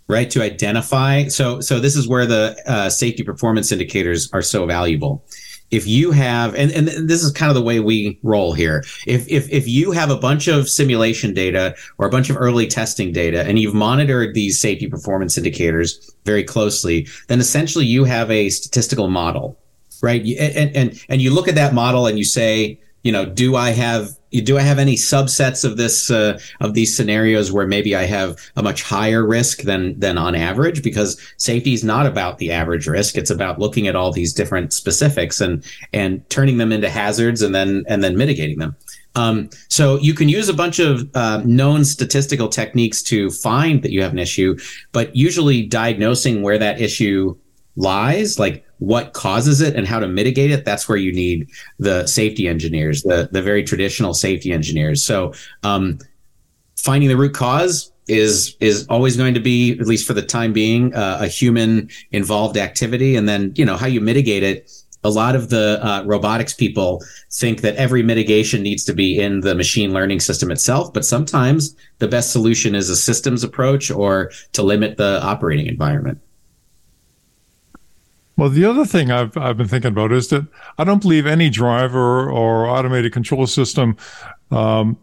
right? 0.08 0.30
To 0.32 0.42
identify. 0.42 1.28
So 1.28 1.62
so 1.62 1.80
this 1.80 1.96
is 1.96 2.08
where 2.08 2.26
the 2.26 2.56
uh, 2.68 2.90
safety 2.90 3.24
performance 3.24 3.72
indicators 3.72 4.30
are 4.34 4.42
so 4.42 4.66
valuable 4.66 5.24
if 5.72 5.88
you 5.88 6.12
have 6.12 6.54
and, 6.54 6.70
and 6.72 6.88
this 6.88 7.24
is 7.24 7.32
kind 7.32 7.50
of 7.50 7.56
the 7.56 7.62
way 7.62 7.80
we 7.80 8.20
roll 8.24 8.54
here 8.54 8.84
if, 9.08 9.28
if 9.30 9.50
if 9.50 9.68
you 9.68 9.92
have 9.92 10.12
a 10.12 10.18
bunch 10.18 10.48
of 10.48 10.70
simulation 10.70 11.34
data 11.34 11.74
or 11.98 12.06
a 12.06 12.10
bunch 12.10 12.30
of 12.30 12.38
early 12.38 12.68
testing 12.68 13.12
data 13.12 13.44
and 13.44 13.58
you've 13.58 13.74
monitored 13.74 14.36
these 14.36 14.60
safety 14.60 14.88
performance 14.88 15.38
indicators 15.38 16.14
very 16.26 16.44
closely 16.44 17.08
then 17.28 17.40
essentially 17.40 17.86
you 17.86 18.04
have 18.04 18.30
a 18.30 18.50
statistical 18.50 19.10
model 19.10 19.58
right 20.04 20.22
and 20.22 20.76
and 20.76 21.06
and 21.10 21.22
you 21.22 21.34
look 21.34 21.48
at 21.48 21.56
that 21.56 21.74
model 21.74 22.06
and 22.06 22.18
you 22.18 22.26
say 22.26 22.80
you 23.04 23.12
know 23.12 23.26
do 23.26 23.56
i 23.56 23.70
have 23.70 24.10
do 24.32 24.58
I 24.58 24.62
have 24.62 24.80
any 24.80 24.96
subsets 24.96 25.66
of 25.66 25.78
this 25.78 26.10
uh, 26.10 26.40
of 26.62 26.74
these 26.74 26.96
scenarios 26.96 27.52
where 27.52 27.68
maybe 27.68 27.96
I 27.96 28.04
have 28.04 28.38
a 28.56 28.64
much 28.64 28.82
higher 28.82 29.26
risk 29.26 29.64
than 29.64 30.00
than 30.00 30.18
on 30.18 30.36
average? 30.36 30.82
Because 30.84 31.20
safety 31.38 31.74
is 31.74 31.84
not 31.84 32.06
about 32.06 32.38
the 32.38 32.52
average 32.52 32.88
risk; 32.88 33.18
it's 33.18 33.30
about 33.30 33.60
looking 33.60 33.88
at 33.88 33.96
all 33.96 34.12
these 34.12 34.34
different 34.34 34.72
specifics 34.72 35.42
and 35.42 35.66
and 35.92 36.28
turning 36.30 36.58
them 36.58 36.72
into 36.72 36.90
hazards 36.90 37.42
and 37.42 37.54
then 37.54 37.84
and 37.88 38.04
then 38.04 38.18
mitigating 38.18 38.60
them. 38.60 38.76
Um, 39.16 39.50
so 39.68 40.00
you 40.00 40.14
can 40.14 40.30
use 40.30 40.48
a 40.48 40.54
bunch 40.54 40.80
of 40.80 41.10
uh, 41.16 41.42
known 41.44 41.84
statistical 41.84 42.48
techniques 42.48 43.04
to 43.04 43.30
find 43.30 43.84
that 43.84 43.92
you 43.92 44.02
have 44.02 44.14
an 44.14 44.20
issue, 44.20 44.58
but 44.94 45.14
usually 45.14 45.64
diagnosing 45.64 46.42
where 46.42 46.58
that 46.58 46.80
issue 46.80 47.36
lies, 47.76 48.40
like 48.40 48.66
what 48.82 49.14
causes 49.14 49.62
it 49.62 49.76
and 49.76 49.86
how 49.88 50.00
to 50.00 50.08
mitigate 50.08 50.50
it, 50.50 50.66
that's 50.66 50.90
where 50.90 50.98
you 50.98 51.14
need 51.14 51.48
the 51.78 52.08
safety 52.08 52.48
engineers, 52.48 53.04
the 53.04 53.30
the 53.32 53.42
very 53.42 53.64
traditional 53.64 54.12
safety 54.12 54.52
engineers. 54.52 55.04
So 55.04 55.34
um, 55.62 56.00
finding 56.78 57.08
the 57.08 57.16
root 57.16 57.36
cause 57.36 57.92
is 58.08 58.58
is 58.60 58.88
always 58.88 59.16
going 59.16 59.36
to 59.36 59.40
be, 59.40 59.74
at 59.80 59.86
least 59.86 60.08
for 60.08 60.14
the 60.14 60.24
time 60.24 60.52
being, 60.52 60.96
uh, 60.96 61.20
a 61.22 61.28
human 61.28 61.92
involved 62.12 62.58
activity, 62.58 63.16
and 63.16 63.30
then 63.30 63.54
you 63.56 63.64
know 63.64 63.78
how 63.78 63.86
you 63.86 64.02
mitigate 64.02 64.42
it. 64.42 64.72
A 65.04 65.12
lot 65.12 65.36
of 65.36 65.50
the 65.50 65.80
uh, 65.86 66.04
robotics 66.06 66.54
people 66.54 67.04
think 67.32 67.62
that 67.62 67.76
every 67.76 68.02
mitigation 68.02 68.64
needs 68.64 68.84
to 68.86 68.94
be 68.94 69.20
in 69.20 69.42
the 69.42 69.54
machine 69.54 69.94
learning 69.94 70.22
system 70.22 70.50
itself, 70.50 70.92
but 70.92 71.06
sometimes 71.06 71.76
the 72.00 72.08
best 72.08 72.32
solution 72.32 72.74
is 72.74 72.90
a 72.90 72.96
systems 72.96 73.44
approach 73.44 73.92
or 73.92 74.32
to 74.54 74.64
limit 74.64 74.98
the 74.98 75.20
operating 75.24 75.68
environment. 75.68 76.20
Well, 78.38 78.50
the 78.50 78.66
other 78.66 78.86
thing 78.86 79.12
I've 79.12 79.36
I've 79.38 79.58
been 79.58 79.68
thinking 79.68 79.92
about 79.92 80.12
is 80.12 80.30
that 80.30 80.48
I 80.78 80.84
don't 80.84 81.02
believe 81.02 81.26
any 81.26 81.50
driver 81.50 82.30
or 82.30 82.66
automated 82.66 83.14
control 83.14 83.46
system, 83.46 83.98
um, 84.50 84.98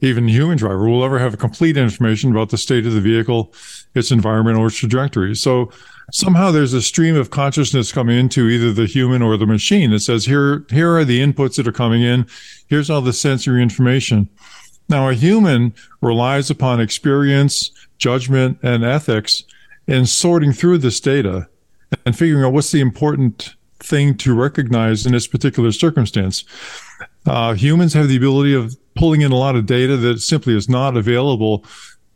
even 0.00 0.28
human 0.28 0.58
driver, 0.58 0.88
will 0.88 1.04
ever 1.04 1.18
have 1.18 1.38
complete 1.38 1.76
information 1.76 2.30
about 2.30 2.50
the 2.50 2.58
state 2.58 2.86
of 2.86 2.92
the 2.92 3.00
vehicle, 3.00 3.52
its 3.94 4.10
environment, 4.10 4.58
or 4.58 4.66
its 4.66 4.76
trajectory. 4.76 5.34
So 5.34 5.72
somehow 6.12 6.50
there's 6.50 6.74
a 6.74 6.82
stream 6.82 7.16
of 7.16 7.30
consciousness 7.30 7.90
coming 7.90 8.18
into 8.18 8.48
either 8.48 8.72
the 8.72 8.86
human 8.86 9.22
or 9.22 9.36
the 9.36 9.46
machine 9.46 9.90
that 9.90 10.00
says 10.00 10.26
here 10.26 10.64
here 10.70 10.96
are 10.96 11.04
the 11.04 11.20
inputs 11.20 11.56
that 11.56 11.66
are 11.66 11.72
coming 11.72 12.02
in. 12.02 12.26
Here's 12.68 12.90
all 12.90 13.00
the 13.00 13.12
sensory 13.12 13.62
information. 13.62 14.28
Now, 14.90 15.08
a 15.08 15.14
human 15.14 15.74
relies 16.00 16.48
upon 16.48 16.80
experience, 16.80 17.70
judgment, 17.98 18.58
and 18.62 18.84
ethics 18.84 19.44
in 19.86 20.06
sorting 20.06 20.52
through 20.52 20.78
this 20.78 21.00
data 21.00 21.48
and 22.04 22.16
figuring 22.16 22.44
out 22.44 22.52
what's 22.52 22.70
the 22.70 22.80
important 22.80 23.54
thing 23.80 24.16
to 24.18 24.34
recognize 24.34 25.06
in 25.06 25.12
this 25.12 25.26
particular 25.26 25.72
circumstance. 25.72 26.44
Uh, 27.26 27.54
humans 27.54 27.92
have 27.92 28.08
the 28.08 28.16
ability 28.16 28.54
of 28.54 28.76
pulling 28.96 29.20
in 29.20 29.32
a 29.32 29.36
lot 29.36 29.54
of 29.54 29.66
data 29.66 29.96
that 29.96 30.20
simply 30.20 30.56
is 30.56 30.68
not 30.68 30.96
available 30.96 31.64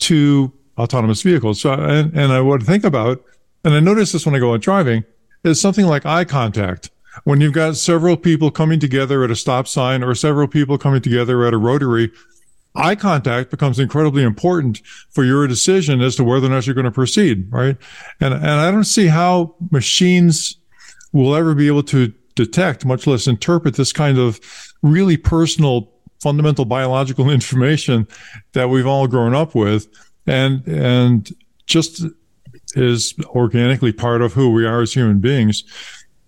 to 0.01 0.53
autonomous 0.79 1.23
vehicles. 1.23 1.61
So, 1.61 1.73
and, 1.73 2.13
and 2.17 2.33
I 2.33 2.41
would 2.41 2.63
think 2.65 2.85
about, 2.85 3.23
and 3.65 3.75
I 3.75 3.81
notice 3.81 4.13
this 4.13 4.27
when 4.27 4.35
I 4.35 4.41
go 4.41 4.55
out 4.55 4.61
driving, 4.61 5.05
is 5.45 5.61
something 5.61 5.87
like 5.87 6.05
eye 6.07 6.25
contact. 6.25 6.91
When 7.25 7.41
you've 7.41 7.53
got 7.53 7.77
several 7.77 8.17
people 8.17 8.51
coming 8.51 8.81
together 8.81 9.23
at 9.23 9.31
a 9.31 9.37
stop 9.37 9.69
sign 9.69 10.03
or 10.03 10.15
several 10.15 10.49
people 10.49 10.79
coming 10.79 11.03
together 11.03 11.45
at 11.45 11.53
a 11.53 11.59
rotary, 11.59 12.11
eye 12.75 12.95
contact 12.95 13.51
becomes 13.51 13.79
incredibly 13.79 14.23
important 14.23 14.81
for 15.11 15.25
your 15.25 15.47
decision 15.47 16.01
as 16.01 16.17
to 16.17 16.25
whether 16.25 16.47
or 16.47 16.51
not 16.51 16.67
you're 16.67 16.75
going 16.75 16.85
to 16.85 16.91
proceed, 16.91 17.51
right? 17.53 17.77
And 18.21 18.35
and 18.35 18.47
I 18.47 18.71
don't 18.71 18.85
see 18.85 19.07
how 19.07 19.55
machines 19.71 20.57
will 21.13 21.35
ever 21.35 21.55
be 21.55 21.67
able 21.67 21.83
to 21.85 22.13
detect, 22.35 22.85
much 22.85 23.07
less 23.07 23.27
interpret 23.27 23.77
this 23.77 23.93
kind 23.93 24.19
of 24.19 24.41
really 24.83 25.17
personal, 25.17 25.93
fundamental 26.23 26.65
biological 26.65 27.31
information 27.39 28.09
that 28.53 28.69
we've 28.69 28.87
all 28.87 29.07
grown 29.07 29.35
up 29.35 29.55
with, 29.55 29.89
and 30.27 30.67
and 30.67 31.31
just 31.67 32.05
is 32.75 33.15
organically 33.27 33.93
part 33.93 34.23
of 34.23 34.33
who 34.33 34.51
we 34.51 34.65
are 34.65 34.81
as 34.81 34.95
human 34.95 35.19
beings 35.19 35.63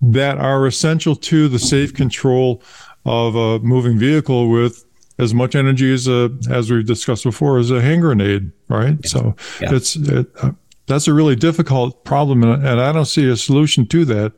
that 0.01 0.37
are 0.37 0.67
essential 0.67 1.17
to 1.17 1.49
the 1.49 1.59
safe 1.59 1.95
control 1.95 2.63
of 3.07 3.35
a 3.35 3.59
moving 3.61 3.99
vehicle 3.99 4.49
with 4.51 4.85
as 5.19 5.33
much 5.35 5.55
energy 5.55 5.93
as 5.93 6.09
a 6.09 6.31
as 6.51 6.71
we've 6.71 6.87
discussed 6.87 7.25
before 7.25 7.59
as 7.59 7.71
a 7.71 7.81
hand 7.81 8.03
grenade, 8.03 8.51
right? 8.69 9.05
So 9.07 9.37
yeah. 9.61 9.75
it's 9.75 9.97
it, 9.97 10.27
uh, 10.43 10.53
that's 10.87 11.09
a 11.09 11.15
really 11.15 11.37
difficult 11.37 12.05
problem, 12.05 12.43
and, 12.43 12.67
and 12.67 12.81
I 12.81 12.93
don't 12.93 13.07
see 13.07 13.29
a 13.29 13.37
solution 13.37 13.87
to 13.87 14.05
that 14.07 14.35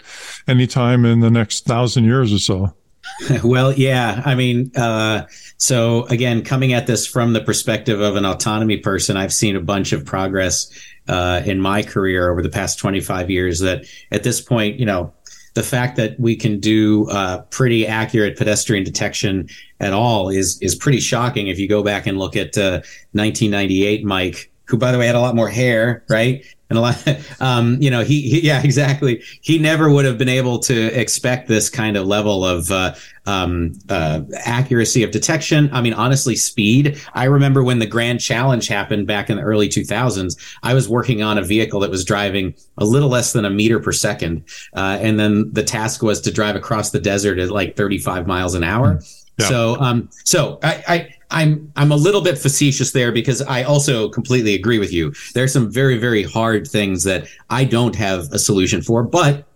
anytime 0.46 1.04
in 1.04 1.20
the 1.20 1.30
next 1.30 1.64
thousand 1.64 2.04
years 2.04 2.32
or 2.32 2.38
so. 2.38 2.74
well, 3.44 3.72
yeah. 3.72 4.22
I 4.24 4.34
mean, 4.34 4.70
uh, 4.76 5.26
so 5.58 6.04
again, 6.06 6.42
coming 6.42 6.72
at 6.72 6.86
this 6.86 7.06
from 7.06 7.32
the 7.32 7.40
perspective 7.40 8.00
of 8.00 8.16
an 8.16 8.24
autonomy 8.24 8.76
person, 8.76 9.16
I've 9.16 9.32
seen 9.32 9.56
a 9.56 9.60
bunch 9.60 9.92
of 9.92 10.04
progress 10.04 10.70
uh, 11.08 11.42
in 11.44 11.60
my 11.60 11.82
career 11.82 12.30
over 12.30 12.42
the 12.42 12.48
past 12.48 12.78
25 12.78 13.30
years 13.30 13.60
that 13.60 13.84
at 14.10 14.22
this 14.22 14.40
point, 14.40 14.78
you 14.78 14.86
know, 14.86 15.12
the 15.54 15.62
fact 15.62 15.96
that 15.96 16.20
we 16.20 16.36
can 16.36 16.60
do 16.60 17.08
uh, 17.08 17.40
pretty 17.44 17.86
accurate 17.86 18.36
pedestrian 18.36 18.84
detection 18.84 19.48
at 19.80 19.92
all 19.92 20.28
is 20.28 20.60
is 20.60 20.74
pretty 20.74 21.00
shocking. 21.00 21.48
If 21.48 21.58
you 21.58 21.68
go 21.68 21.82
back 21.82 22.06
and 22.06 22.18
look 22.18 22.36
at 22.36 22.56
uh, 22.56 22.82
1998, 23.12 24.04
Mike, 24.04 24.50
who 24.66 24.76
by 24.76 24.92
the 24.92 24.98
way 24.98 25.06
had 25.06 25.14
a 25.14 25.20
lot 25.20 25.34
more 25.34 25.48
hair, 25.48 26.04
right? 26.08 26.44
And 26.68 26.78
a 26.78 26.82
lot, 26.82 27.08
um, 27.40 27.80
you 27.80 27.90
know, 27.90 28.02
he, 28.02 28.22
he, 28.22 28.40
yeah, 28.40 28.62
exactly. 28.64 29.22
He 29.40 29.58
never 29.58 29.90
would 29.90 30.04
have 30.04 30.18
been 30.18 30.28
able 30.28 30.58
to 30.60 30.86
expect 30.98 31.48
this 31.48 31.70
kind 31.70 31.96
of 31.96 32.06
level 32.06 32.44
of 32.44 32.70
uh, 32.70 32.94
um, 33.26 33.72
uh, 33.88 34.22
accuracy 34.44 35.02
of 35.02 35.12
detection. 35.12 35.70
I 35.72 35.80
mean, 35.80 35.92
honestly, 35.92 36.34
speed. 36.34 37.00
I 37.14 37.24
remember 37.24 37.62
when 37.62 37.78
the 37.78 37.86
Grand 37.86 38.20
Challenge 38.20 38.66
happened 38.66 39.06
back 39.06 39.30
in 39.30 39.36
the 39.36 39.42
early 39.42 39.68
2000s. 39.68 40.36
I 40.62 40.74
was 40.74 40.88
working 40.88 41.22
on 41.22 41.38
a 41.38 41.42
vehicle 41.42 41.80
that 41.80 41.90
was 41.90 42.04
driving 42.04 42.54
a 42.78 42.84
little 42.84 43.08
less 43.08 43.32
than 43.32 43.44
a 43.44 43.50
meter 43.50 43.78
per 43.78 43.92
second, 43.92 44.44
uh, 44.74 44.98
and 45.00 45.18
then 45.18 45.52
the 45.52 45.62
task 45.62 46.02
was 46.02 46.20
to 46.22 46.32
drive 46.32 46.56
across 46.56 46.90
the 46.90 47.00
desert 47.00 47.38
at 47.38 47.50
like 47.50 47.76
35 47.76 48.26
miles 48.26 48.54
an 48.54 48.64
hour. 48.64 49.00
So, 49.38 49.76
um, 49.80 50.08
so 50.24 50.58
I, 50.62 50.84
I 50.88 51.14
I'm 51.30 51.72
I'm 51.76 51.92
a 51.92 51.96
little 51.96 52.22
bit 52.22 52.38
facetious 52.38 52.92
there 52.92 53.12
because 53.12 53.42
I 53.42 53.62
also 53.62 54.08
completely 54.08 54.54
agree 54.54 54.78
with 54.78 54.92
you. 54.92 55.12
There 55.34 55.44
are 55.44 55.48
some 55.48 55.70
very 55.70 55.98
very 55.98 56.22
hard 56.22 56.66
things 56.66 57.04
that 57.04 57.26
I 57.50 57.64
don't 57.64 57.94
have 57.96 58.32
a 58.32 58.38
solution 58.38 58.82
for, 58.82 59.02
but 59.02 59.46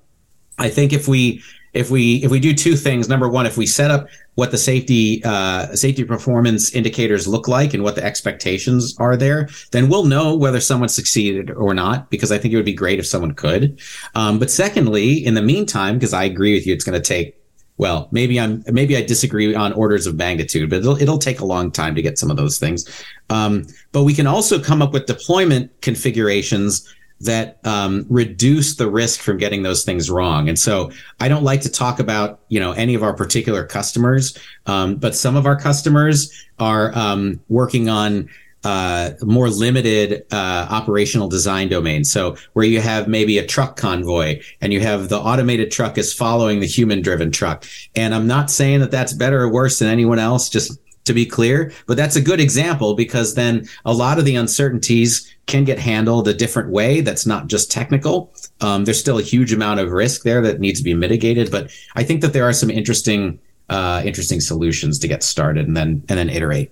I 0.58 0.68
think 0.68 0.92
if 0.92 1.08
we 1.08 1.42
if 1.72 1.90
we 1.90 2.16
if 2.24 2.30
we 2.30 2.40
do 2.40 2.52
two 2.52 2.76
things, 2.76 3.08
number 3.08 3.28
one, 3.28 3.46
if 3.46 3.56
we 3.56 3.66
set 3.66 3.90
up 3.90 4.08
what 4.34 4.50
the 4.50 4.58
safety 4.58 5.22
uh, 5.24 5.74
safety 5.74 6.04
performance 6.04 6.74
indicators 6.74 7.28
look 7.28 7.46
like 7.46 7.74
and 7.74 7.82
what 7.82 7.94
the 7.94 8.04
expectations 8.04 8.96
are 8.98 9.16
there, 9.16 9.48
then 9.70 9.88
we'll 9.88 10.04
know 10.04 10.34
whether 10.34 10.60
someone 10.60 10.88
succeeded 10.88 11.50
or 11.52 11.72
not. 11.72 12.10
Because 12.10 12.32
I 12.32 12.38
think 12.38 12.52
it 12.52 12.56
would 12.56 12.64
be 12.64 12.74
great 12.74 12.98
if 12.98 13.06
someone 13.06 13.34
could. 13.34 13.80
Um, 14.14 14.38
but 14.38 14.50
secondly, 14.50 15.24
in 15.24 15.34
the 15.34 15.42
meantime, 15.42 15.94
because 15.94 16.12
I 16.12 16.24
agree 16.24 16.54
with 16.54 16.66
you, 16.66 16.74
it's 16.74 16.84
going 16.84 17.00
to 17.00 17.06
take 17.06 17.39
well, 17.80 18.08
maybe 18.10 18.38
I'm 18.38 18.62
maybe 18.66 18.94
I 18.94 19.00
disagree 19.02 19.54
on 19.54 19.72
orders 19.72 20.06
of 20.06 20.14
magnitude, 20.14 20.68
but 20.68 20.80
it'll 20.80 21.00
it'll 21.00 21.16
take 21.16 21.40
a 21.40 21.46
long 21.46 21.70
time 21.70 21.94
to 21.94 22.02
get 22.02 22.18
some 22.18 22.30
of 22.30 22.36
those 22.36 22.58
things. 22.58 22.86
Um, 23.30 23.66
but 23.92 24.02
we 24.02 24.12
can 24.12 24.26
also 24.26 24.60
come 24.60 24.82
up 24.82 24.92
with 24.92 25.06
deployment 25.06 25.80
configurations 25.80 26.94
that 27.22 27.58
um, 27.64 28.04
reduce 28.10 28.76
the 28.76 28.90
risk 28.90 29.20
from 29.20 29.38
getting 29.38 29.62
those 29.62 29.82
things 29.82 30.10
wrong. 30.10 30.46
And 30.46 30.58
so 30.58 30.90
I 31.20 31.28
don't 31.28 31.42
like 31.42 31.62
to 31.62 31.70
talk 31.70 32.00
about 32.00 32.40
you 32.50 32.60
know 32.60 32.72
any 32.72 32.94
of 32.94 33.02
our 33.02 33.14
particular 33.14 33.64
customers, 33.64 34.36
um, 34.66 34.96
but 34.96 35.14
some 35.14 35.34
of 35.34 35.46
our 35.46 35.58
customers 35.58 36.30
are 36.58 36.94
um, 36.94 37.40
working 37.48 37.88
on 37.88 38.28
uh, 38.64 39.10
more 39.22 39.48
limited 39.48 40.24
uh, 40.32 40.66
operational 40.70 41.28
design 41.28 41.68
domain. 41.68 42.04
So 42.04 42.36
where 42.52 42.64
you 42.64 42.80
have 42.80 43.08
maybe 43.08 43.38
a 43.38 43.46
truck 43.46 43.76
convoy 43.76 44.42
and 44.60 44.72
you 44.72 44.80
have 44.80 45.08
the 45.08 45.18
automated 45.18 45.70
truck 45.70 45.96
is 45.98 46.12
following 46.12 46.60
the 46.60 46.66
human 46.66 47.00
driven 47.00 47.30
truck. 47.30 47.64
And 47.94 48.14
I'm 48.14 48.26
not 48.26 48.50
saying 48.50 48.80
that 48.80 48.90
that's 48.90 49.12
better 49.12 49.40
or 49.42 49.48
worse 49.48 49.78
than 49.78 49.88
anyone 49.88 50.18
else, 50.18 50.48
just 50.48 50.78
to 51.04 51.14
be 51.14 51.26
clear, 51.26 51.72
but 51.86 51.96
that's 51.96 52.16
a 52.16 52.20
good 52.20 52.40
example 52.40 52.94
because 52.94 53.34
then 53.34 53.66
a 53.84 53.92
lot 53.92 54.18
of 54.18 54.24
the 54.24 54.36
uncertainties 54.36 55.34
can 55.46 55.64
get 55.64 55.78
handled 55.78 56.28
a 56.28 56.34
different 56.34 56.70
way. 56.70 57.00
That's 57.00 57.26
not 57.26 57.48
just 57.48 57.70
technical. 57.70 58.32
Um, 58.60 58.84
there's 58.84 59.00
still 59.00 59.18
a 59.18 59.22
huge 59.22 59.52
amount 59.52 59.80
of 59.80 59.90
risk 59.90 60.22
there 60.22 60.42
that 60.42 60.60
needs 60.60 60.78
to 60.80 60.84
be 60.84 60.94
mitigated, 60.94 61.50
but 61.50 61.70
I 61.96 62.04
think 62.04 62.20
that 62.20 62.32
there 62.32 62.46
are 62.48 62.52
some 62.52 62.70
interesting, 62.70 63.40
uh, 63.70 64.02
interesting 64.04 64.40
solutions 64.40 64.98
to 64.98 65.08
get 65.08 65.22
started 65.22 65.66
and 65.66 65.76
then 65.76 66.04
and 66.08 66.18
then 66.18 66.28
iterate. 66.28 66.70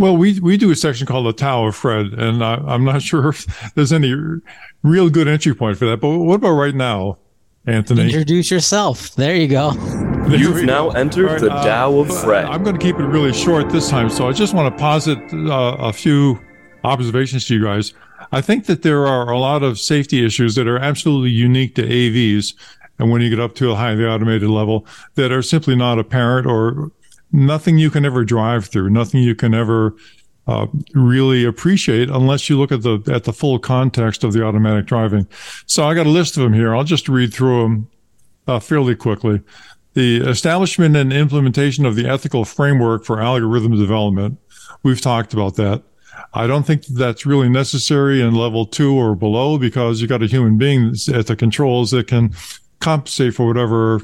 Well, 0.00 0.16
we, 0.16 0.40
we 0.40 0.56
do 0.56 0.70
a 0.70 0.76
section 0.76 1.06
called 1.06 1.26
the 1.26 1.34
Tao 1.34 1.66
of 1.66 1.76
Fred, 1.76 2.14
and 2.14 2.42
I, 2.42 2.74
am 2.74 2.86
not 2.86 3.02
sure 3.10 3.28
if 3.28 3.74
there's 3.74 3.92
any 3.92 4.14
real 4.82 5.10
good 5.10 5.28
entry 5.28 5.54
point 5.54 5.76
for 5.76 5.84
that. 5.84 6.00
But 6.00 6.16
what 6.16 6.36
about 6.36 6.52
right 6.52 6.74
now, 6.74 7.18
Anthony? 7.66 8.04
Introduce 8.04 8.50
yourself. 8.50 9.14
There 9.14 9.36
you 9.36 9.46
go. 9.46 9.72
You've 10.30 10.64
now 10.64 10.88
entered 10.90 11.26
right, 11.26 11.40
the 11.40 11.52
uh, 11.52 11.62
Tao 11.62 11.98
of 11.98 12.22
Fred. 12.22 12.46
I'm 12.46 12.62
going 12.64 12.78
to 12.78 12.82
keep 12.82 12.96
it 12.96 13.04
really 13.04 13.34
short 13.34 13.68
this 13.68 13.90
time, 13.90 14.08
so 14.08 14.26
I 14.26 14.32
just 14.32 14.54
want 14.54 14.74
to 14.74 14.80
posit 14.80 15.18
uh, 15.34 15.76
a 15.78 15.92
few 15.92 16.40
observations 16.82 17.46
to 17.48 17.56
you 17.56 17.64
guys. 17.64 17.92
I 18.32 18.40
think 18.40 18.64
that 18.66 18.80
there 18.80 19.06
are 19.06 19.30
a 19.30 19.38
lot 19.38 19.62
of 19.62 19.78
safety 19.78 20.24
issues 20.24 20.54
that 20.54 20.66
are 20.66 20.78
absolutely 20.78 21.30
unique 21.30 21.74
to 21.74 21.82
AVs. 21.82 22.54
And 22.98 23.10
when 23.10 23.20
you 23.20 23.28
get 23.28 23.40
up 23.40 23.54
to 23.56 23.72
a 23.72 23.74
highly 23.74 24.06
automated 24.06 24.48
level 24.48 24.86
that 25.16 25.30
are 25.30 25.42
simply 25.42 25.76
not 25.76 25.98
apparent 25.98 26.46
or 26.46 26.90
nothing 27.32 27.78
you 27.78 27.90
can 27.90 28.04
ever 28.04 28.24
drive 28.24 28.66
through, 28.66 28.90
nothing 28.90 29.22
you 29.22 29.34
can 29.34 29.54
ever 29.54 29.94
uh, 30.46 30.66
really 30.94 31.44
appreciate 31.44 32.08
unless 32.10 32.48
you 32.48 32.58
look 32.58 32.72
at 32.72 32.82
the 32.82 33.00
at 33.12 33.24
the 33.24 33.32
full 33.32 33.58
context 33.58 34.24
of 34.24 34.32
the 34.32 34.44
automatic 34.44 34.86
driving. 34.86 35.26
So 35.66 35.84
I 35.84 35.94
got 35.94 36.06
a 36.06 36.10
list 36.10 36.36
of 36.36 36.42
them 36.42 36.52
here. 36.52 36.74
I'll 36.74 36.84
just 36.84 37.08
read 37.08 37.32
through 37.32 37.62
them 37.62 37.88
uh, 38.46 38.58
fairly 38.58 38.96
quickly. 38.96 39.42
The 39.94 40.18
establishment 40.18 40.96
and 40.96 41.12
implementation 41.12 41.84
of 41.84 41.96
the 41.96 42.08
ethical 42.08 42.44
framework 42.44 43.04
for 43.04 43.20
algorithm 43.20 43.76
development. 43.76 44.38
We've 44.82 45.00
talked 45.00 45.32
about 45.34 45.56
that. 45.56 45.82
I 46.32 46.46
don't 46.46 46.64
think 46.64 46.86
that's 46.86 47.26
really 47.26 47.48
necessary 47.48 48.20
in 48.20 48.34
level 48.34 48.66
two 48.66 48.94
or 48.94 49.14
below 49.14 49.58
because 49.58 50.00
you've 50.00 50.10
got 50.10 50.22
a 50.22 50.26
human 50.26 50.58
being 50.58 50.94
at 51.12 51.26
the 51.26 51.36
controls 51.36 51.90
that 51.90 52.06
can 52.06 52.34
compensate 52.80 53.34
for 53.34 53.46
whatever 53.46 54.00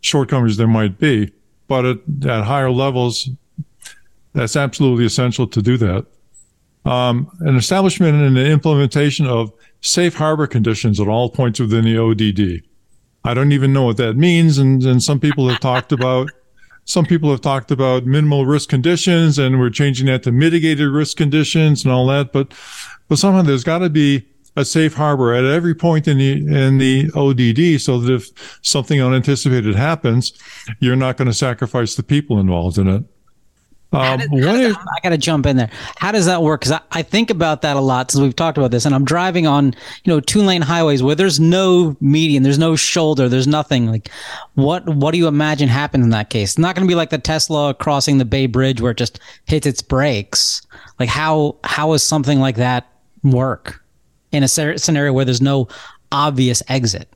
shortcomings 0.00 0.56
there 0.56 0.66
might 0.66 0.98
be 0.98 1.32
but 1.70 1.84
at, 1.84 1.98
at 2.26 2.42
higher 2.42 2.72
levels, 2.72 3.30
that's 4.32 4.56
absolutely 4.56 5.06
essential 5.06 5.46
to 5.46 5.62
do 5.62 5.76
that. 5.76 6.04
Um, 6.84 7.30
an 7.42 7.54
establishment 7.54 8.16
and 8.16 8.36
an 8.36 8.44
implementation 8.44 9.24
of 9.24 9.52
safe 9.80 10.16
harbor 10.16 10.48
conditions 10.48 10.98
at 10.98 11.06
all 11.06 11.30
points 11.30 11.60
within 11.60 11.84
the 11.84 11.96
ODD. 11.96 12.66
I 13.24 13.34
don't 13.34 13.52
even 13.52 13.72
know 13.72 13.84
what 13.84 13.98
that 13.98 14.16
means. 14.16 14.58
And, 14.58 14.82
and 14.82 15.00
some 15.00 15.20
people 15.20 15.48
have 15.48 15.60
talked 15.60 15.92
about, 15.92 16.28
some 16.86 17.06
people 17.06 17.30
have 17.30 17.40
talked 17.40 17.70
about 17.70 18.04
minimal 18.04 18.46
risk 18.46 18.68
conditions 18.68 19.38
and 19.38 19.60
we're 19.60 19.70
changing 19.70 20.06
that 20.06 20.24
to 20.24 20.32
mitigated 20.32 20.88
risk 20.88 21.16
conditions 21.16 21.84
and 21.84 21.92
all 21.92 22.08
that. 22.08 22.32
But, 22.32 22.52
but 23.08 23.18
somehow 23.18 23.42
there's 23.42 23.62
got 23.62 23.78
to 23.78 23.90
be 23.90 24.26
a 24.56 24.64
safe 24.64 24.94
harbor 24.94 25.32
at 25.32 25.44
every 25.44 25.74
point 25.74 26.08
in 26.08 26.18
the 26.18 26.32
in 26.32 26.78
the 26.78 27.10
ODD, 27.14 27.80
so 27.80 27.98
that 28.00 28.12
if 28.12 28.58
something 28.62 29.00
unanticipated 29.00 29.74
happens, 29.74 30.32
you're 30.80 30.96
not 30.96 31.16
going 31.16 31.28
to 31.28 31.34
sacrifice 31.34 31.94
the 31.94 32.02
people 32.02 32.38
involved 32.40 32.78
in 32.78 32.88
it. 32.88 33.04
Um, 33.92 34.20
is, 34.20 34.76
I 34.76 35.00
got 35.02 35.08
to 35.08 35.18
jump 35.18 35.46
in 35.46 35.56
there. 35.56 35.70
How 35.96 36.12
does 36.12 36.26
that 36.26 36.42
work? 36.42 36.60
Because 36.60 36.72
I, 36.72 36.80
I 36.92 37.02
think 37.02 37.28
about 37.28 37.62
that 37.62 37.76
a 37.76 37.80
lot 37.80 38.10
since 38.10 38.22
we've 38.22 38.36
talked 38.36 38.56
about 38.56 38.70
this, 38.70 38.84
and 38.84 38.94
I'm 38.94 39.04
driving 39.04 39.48
on 39.48 39.74
you 40.04 40.12
know 40.12 40.20
two 40.20 40.42
lane 40.42 40.62
highways 40.62 41.02
where 41.02 41.16
there's 41.16 41.40
no 41.40 41.96
median, 42.00 42.44
there's 42.44 42.58
no 42.58 42.76
shoulder, 42.76 43.28
there's 43.28 43.48
nothing. 43.48 43.86
Like, 43.86 44.08
what 44.54 44.88
what 44.88 45.10
do 45.10 45.18
you 45.18 45.26
imagine 45.26 45.68
happens 45.68 46.04
in 46.04 46.10
that 46.10 46.30
case? 46.30 46.50
It's 46.50 46.58
not 46.58 46.76
going 46.76 46.86
to 46.86 46.90
be 46.90 46.94
like 46.94 47.10
the 47.10 47.18
Tesla 47.18 47.74
crossing 47.74 48.18
the 48.18 48.24
Bay 48.24 48.46
Bridge 48.46 48.80
where 48.80 48.92
it 48.92 48.98
just 48.98 49.18
hits 49.46 49.66
its 49.66 49.82
brakes. 49.82 50.62
Like 51.00 51.08
how 51.08 51.56
how 51.64 51.90
does 51.90 52.04
something 52.04 52.38
like 52.38 52.56
that 52.56 52.86
work? 53.24 53.79
In 54.32 54.42
a 54.42 54.48
scenario 54.48 55.12
where 55.12 55.24
there's 55.24 55.42
no 55.42 55.68
obvious 56.12 56.62
exit. 56.68 57.12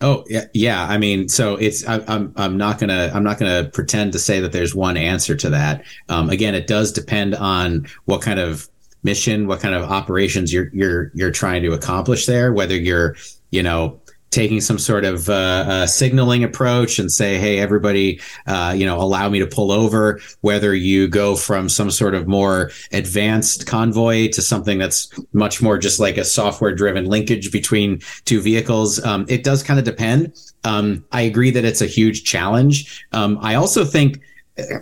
Oh 0.00 0.24
yeah, 0.28 0.44
yeah. 0.52 0.86
I 0.86 0.98
mean, 0.98 1.28
so 1.28 1.54
it's 1.54 1.86
I, 1.86 2.04
I'm 2.08 2.32
I'm 2.36 2.56
not 2.56 2.78
gonna 2.78 3.10
I'm 3.14 3.22
not 3.22 3.38
gonna 3.38 3.64
pretend 3.64 4.12
to 4.12 4.18
say 4.18 4.40
that 4.40 4.52
there's 4.52 4.74
one 4.74 4.96
answer 4.96 5.34
to 5.36 5.50
that. 5.50 5.84
Um, 6.08 6.28
again, 6.30 6.54
it 6.54 6.66
does 6.66 6.92
depend 6.92 7.34
on 7.34 7.86
what 8.04 8.20
kind 8.20 8.38
of 8.38 8.68
mission, 9.02 9.46
what 9.46 9.60
kind 9.60 9.74
of 9.74 9.84
operations 9.84 10.52
you're 10.52 10.68
you're 10.74 11.10
you're 11.14 11.30
trying 11.30 11.62
to 11.62 11.72
accomplish 11.72 12.26
there. 12.26 12.52
Whether 12.52 12.76
you're 12.76 13.16
you 13.50 13.62
know 13.62 14.00
taking 14.34 14.60
some 14.60 14.78
sort 14.78 15.04
of 15.04 15.28
uh, 15.28 15.32
uh, 15.32 15.86
signaling 15.86 16.42
approach 16.42 16.98
and 16.98 17.10
say, 17.10 17.38
"Hey, 17.38 17.58
everybody, 17.60 18.20
uh, 18.46 18.74
you 18.76 18.84
know, 18.84 19.00
allow 19.00 19.28
me 19.28 19.38
to 19.38 19.46
pull 19.46 19.70
over." 19.70 20.20
Whether 20.40 20.74
you 20.74 21.08
go 21.08 21.36
from 21.36 21.68
some 21.68 21.90
sort 21.90 22.14
of 22.14 22.26
more 22.26 22.70
advanced 22.92 23.66
convoy 23.66 24.28
to 24.28 24.42
something 24.42 24.78
that's 24.78 25.08
much 25.32 25.62
more 25.62 25.78
just 25.78 26.00
like 26.00 26.16
a 26.16 26.24
software-driven 26.24 27.06
linkage 27.06 27.52
between 27.52 28.00
two 28.24 28.40
vehicles, 28.40 29.02
um, 29.04 29.24
it 29.28 29.44
does 29.44 29.62
kind 29.62 29.78
of 29.78 29.84
depend. 29.84 30.34
Um, 30.64 31.04
I 31.12 31.22
agree 31.22 31.50
that 31.52 31.64
it's 31.64 31.80
a 31.82 31.86
huge 31.86 32.24
challenge. 32.24 33.06
Um, 33.12 33.38
I 33.40 33.54
also 33.54 33.84
think 33.84 34.20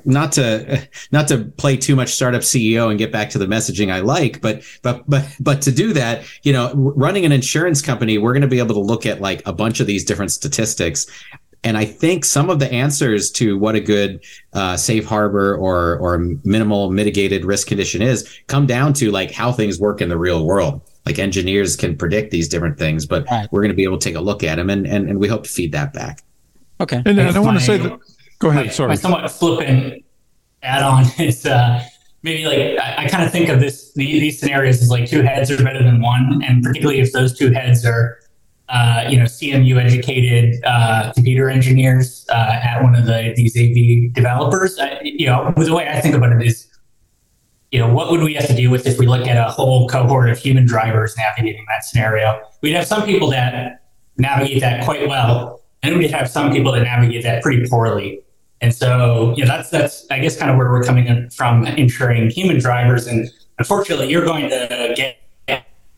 not 0.04 0.32
to 0.32 0.88
not 1.12 1.28
to 1.28 1.44
play 1.56 1.76
too 1.76 1.96
much 1.96 2.10
startup 2.10 2.42
CEO 2.42 2.90
and 2.90 2.98
get 2.98 3.10
back 3.10 3.30
to 3.30 3.38
the 3.38 3.46
messaging 3.46 3.90
I 3.92 4.00
like, 4.00 4.40
but 4.40 4.62
but 4.82 5.08
but 5.08 5.26
but 5.40 5.62
to 5.62 5.72
do 5.72 5.92
that, 5.94 6.24
you 6.42 6.52
know, 6.52 6.72
running 6.74 7.24
an 7.24 7.32
insurance 7.32 7.80
company, 7.80 8.18
we're 8.18 8.32
going 8.32 8.42
to 8.42 8.48
be 8.48 8.58
able 8.58 8.74
to 8.74 8.80
look 8.80 9.06
at 9.06 9.20
like 9.20 9.46
a 9.46 9.52
bunch 9.52 9.80
of 9.80 9.86
these 9.86 10.04
different 10.04 10.30
statistics. 10.30 11.06
And 11.64 11.78
I 11.78 11.84
think 11.84 12.24
some 12.24 12.50
of 12.50 12.58
the 12.58 12.70
answers 12.72 13.30
to 13.32 13.56
what 13.56 13.76
a 13.76 13.80
good 13.80 14.24
uh, 14.52 14.76
safe 14.76 15.06
harbor 15.06 15.54
or 15.56 15.96
or 15.98 16.18
minimal 16.44 16.90
mitigated 16.90 17.44
risk 17.44 17.68
condition 17.68 18.02
is 18.02 18.28
come 18.48 18.66
down 18.66 18.92
to 18.94 19.10
like 19.10 19.30
how 19.30 19.52
things 19.52 19.78
work 19.78 20.00
in 20.00 20.08
the 20.08 20.18
real 20.18 20.44
world. 20.44 20.82
Like 21.06 21.18
engineers 21.18 21.76
can 21.76 21.96
predict 21.96 22.30
these 22.30 22.48
different 22.48 22.78
things, 22.78 23.06
but 23.06 23.24
right. 23.30 23.48
we're 23.50 23.62
going 23.62 23.70
to 23.70 23.76
be 23.76 23.84
able 23.84 23.98
to 23.98 24.04
take 24.04 24.16
a 24.16 24.20
look 24.20 24.44
at 24.44 24.56
them, 24.56 24.70
and, 24.70 24.86
and 24.86 25.08
and 25.08 25.18
we 25.18 25.28
hope 25.28 25.44
to 25.44 25.50
feed 25.50 25.72
that 25.72 25.92
back. 25.92 26.22
Okay. 26.80 27.02
And, 27.04 27.18
and 27.18 27.36
I 27.36 27.40
want 27.40 27.58
to 27.58 27.64
say 27.64 27.78
that. 27.78 27.98
Go 28.42 28.50
ahead. 28.50 28.66
My, 28.66 28.72
sorry. 28.72 28.88
My 28.88 28.94
somewhat 28.96 29.30
flippant 29.30 30.04
add-on 30.62 31.04
is 31.18 31.46
uh, 31.46 31.82
maybe 32.22 32.44
like 32.44 32.78
I, 32.78 33.04
I 33.04 33.08
kind 33.08 33.24
of 33.24 33.32
think 33.32 33.48
of 33.48 33.60
this 33.60 33.92
these 33.94 34.38
scenarios 34.38 34.82
as 34.82 34.90
like 34.90 35.08
two 35.08 35.22
heads 35.22 35.50
are 35.50 35.62
better 35.62 35.82
than 35.82 36.02
one, 36.02 36.42
and 36.44 36.62
particularly 36.62 37.00
if 37.00 37.12
those 37.12 37.38
two 37.38 37.52
heads 37.52 37.86
are 37.86 38.18
uh, 38.72 39.04
you 39.08 39.18
know, 39.18 39.24
CMU 39.24 39.78
educated 39.78 40.58
uh, 40.64 41.12
computer 41.12 41.50
engineers 41.50 42.26
uh, 42.30 42.58
at 42.62 42.82
one 42.82 42.94
of 42.94 43.04
the 43.04 43.34
these 43.36 43.54
AV 43.56 44.14
developers. 44.14 44.78
you 45.02 45.26
know, 45.26 45.52
the 45.56 45.74
way 45.74 45.88
I 45.88 46.00
think 46.00 46.14
about 46.14 46.32
it 46.32 46.46
is, 46.46 46.66
you 47.70 47.78
know, 47.78 47.92
what 47.92 48.10
would 48.10 48.22
we 48.22 48.32
have 48.34 48.46
to 48.46 48.54
deal 48.54 48.70
with 48.70 48.86
if 48.86 48.98
we 48.98 49.06
look 49.06 49.26
at 49.26 49.36
a 49.36 49.50
whole 49.50 49.88
cohort 49.88 50.30
of 50.30 50.38
human 50.38 50.64
drivers 50.64 51.14
navigating 51.18 51.66
that 51.68 51.84
scenario? 51.84 52.40
We'd 52.62 52.72
have 52.72 52.86
some 52.86 53.04
people 53.04 53.28
that 53.30 53.84
navigate 54.16 54.62
that 54.62 54.84
quite 54.84 55.06
well, 55.06 55.62
and 55.82 55.98
we'd 55.98 56.10
have 56.10 56.30
some 56.30 56.50
people 56.50 56.72
that 56.72 56.82
navigate 56.82 57.24
that 57.24 57.42
pretty 57.42 57.68
poorly. 57.68 58.22
And 58.62 58.74
so, 58.74 59.34
know, 59.44 59.46
that's 59.46 59.70
that's 59.70 60.06
I 60.10 60.20
guess 60.20 60.38
kind 60.38 60.50
of 60.50 60.56
where 60.56 60.70
we're 60.70 60.84
coming 60.84 61.28
from, 61.30 61.66
ensuring 61.66 62.30
human 62.30 62.58
drivers. 62.58 63.06
And 63.06 63.28
unfortunately, 63.58 64.08
you're 64.08 64.24
going 64.24 64.48
to 64.48 64.94
get 64.96 65.18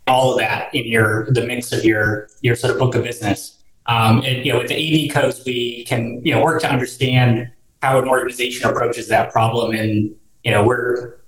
all 0.06 0.32
of 0.32 0.38
that 0.38 0.74
in 0.74 0.86
your 0.86 1.30
the 1.30 1.46
mix 1.46 1.72
of 1.72 1.84
your 1.84 2.28
your 2.40 2.56
sort 2.56 2.72
of 2.72 2.78
book 2.78 2.94
of 2.94 3.04
business. 3.04 3.62
Um, 3.86 4.22
and 4.24 4.44
you 4.44 4.52
know, 4.52 4.58
with 4.58 4.68
the 4.68 4.76
AV 5.08 5.14
codes, 5.14 5.42
we 5.44 5.84
can 5.84 6.20
you 6.24 6.34
know 6.34 6.42
work 6.42 6.60
to 6.62 6.70
understand 6.70 7.50
how 7.82 7.98
an 7.98 8.08
organization 8.08 8.68
approaches 8.68 9.08
that 9.08 9.30
problem, 9.30 9.74
and 9.74 10.14
you 10.42 10.50
know, 10.50 10.64
we're 10.64 11.18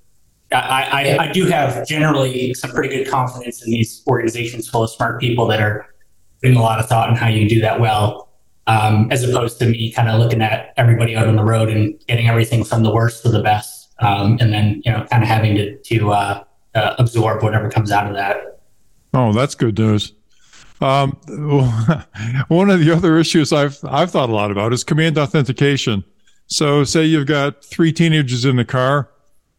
I, 0.52 1.16
I, 1.18 1.28
I 1.28 1.32
do 1.32 1.46
have 1.46 1.86
generally 1.86 2.54
some 2.54 2.70
pretty 2.70 2.88
good 2.88 3.10
confidence 3.10 3.64
in 3.64 3.72
these 3.72 4.02
organizations 4.06 4.68
full 4.68 4.84
of 4.84 4.90
smart 4.90 5.20
people 5.20 5.46
that 5.48 5.60
are 5.60 5.86
putting 6.40 6.56
a 6.56 6.62
lot 6.62 6.78
of 6.78 6.86
thought 6.86 7.10
in 7.10 7.16
how 7.16 7.28
you 7.28 7.48
do 7.48 7.60
that 7.60 7.80
well, 7.80 8.25
um, 8.66 9.08
as 9.10 9.22
opposed 9.22 9.58
to 9.60 9.66
me 9.66 9.92
kind 9.92 10.08
of 10.08 10.20
looking 10.20 10.42
at 10.42 10.72
everybody 10.76 11.16
out 11.16 11.28
on 11.28 11.36
the 11.36 11.44
road 11.44 11.68
and 11.68 11.98
getting 12.06 12.28
everything 12.28 12.64
from 12.64 12.82
the 12.82 12.92
worst 12.92 13.22
to 13.22 13.30
the 13.30 13.42
best, 13.42 13.94
um, 14.00 14.38
and 14.40 14.52
then 14.52 14.82
you 14.84 14.92
know, 14.92 15.06
kind 15.10 15.22
of 15.22 15.28
having 15.28 15.54
to 15.54 15.76
to 15.78 16.10
uh, 16.12 16.44
uh, 16.74 16.94
absorb 16.98 17.42
whatever 17.42 17.70
comes 17.70 17.90
out 17.92 18.06
of 18.06 18.14
that. 18.14 18.60
Oh, 19.14 19.32
that's 19.32 19.54
good 19.54 19.78
news. 19.78 20.12
Um, 20.80 21.12
one 22.48 22.68
of 22.70 22.80
the 22.80 22.92
other 22.94 23.18
issues 23.18 23.52
I've 23.52 23.78
I've 23.84 24.10
thought 24.10 24.28
a 24.28 24.34
lot 24.34 24.50
about 24.50 24.72
is 24.72 24.84
command 24.84 25.16
authentication. 25.16 26.04
So, 26.48 26.84
say 26.84 27.04
you've 27.04 27.26
got 27.26 27.64
three 27.64 27.92
teenagers 27.92 28.44
in 28.44 28.56
the 28.56 28.64
car, 28.64 29.10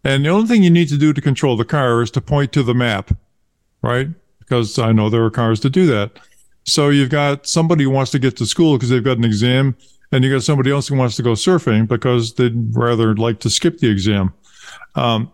and 0.03 0.25
the 0.25 0.29
only 0.29 0.47
thing 0.47 0.63
you 0.63 0.69
need 0.69 0.89
to 0.89 0.97
do 0.97 1.11
to 1.11 1.21
control 1.21 1.57
the 1.57 1.65
car 1.65 2.01
is 2.01 2.11
to 2.11 2.21
point 2.21 2.53
to 2.53 2.63
the 2.63 2.73
map, 2.73 3.11
right? 3.81 4.07
Because 4.39 4.79
I 4.79 4.91
know 4.91 5.09
there 5.09 5.23
are 5.23 5.31
cars 5.31 5.59
to 5.61 5.69
do 5.69 5.85
that. 5.87 6.19
So 6.67 6.89
you've 6.89 7.09
got 7.09 7.47
somebody 7.47 7.85
who 7.85 7.89
wants 7.89 8.11
to 8.11 8.19
get 8.19 8.37
to 8.37 8.45
school 8.45 8.75
because 8.75 8.89
they've 8.89 9.03
got 9.03 9.17
an 9.17 9.23
exam, 9.23 9.75
and 10.11 10.23
you 10.23 10.31
got 10.31 10.43
somebody 10.43 10.69
else 10.69 10.87
who 10.87 10.95
wants 10.95 11.15
to 11.15 11.23
go 11.23 11.31
surfing 11.31 11.87
because 11.87 12.33
they'd 12.33 12.75
rather 12.75 13.15
like 13.15 13.39
to 13.39 13.49
skip 13.49 13.79
the 13.79 13.89
exam. 13.89 14.33
Um, 14.95 15.31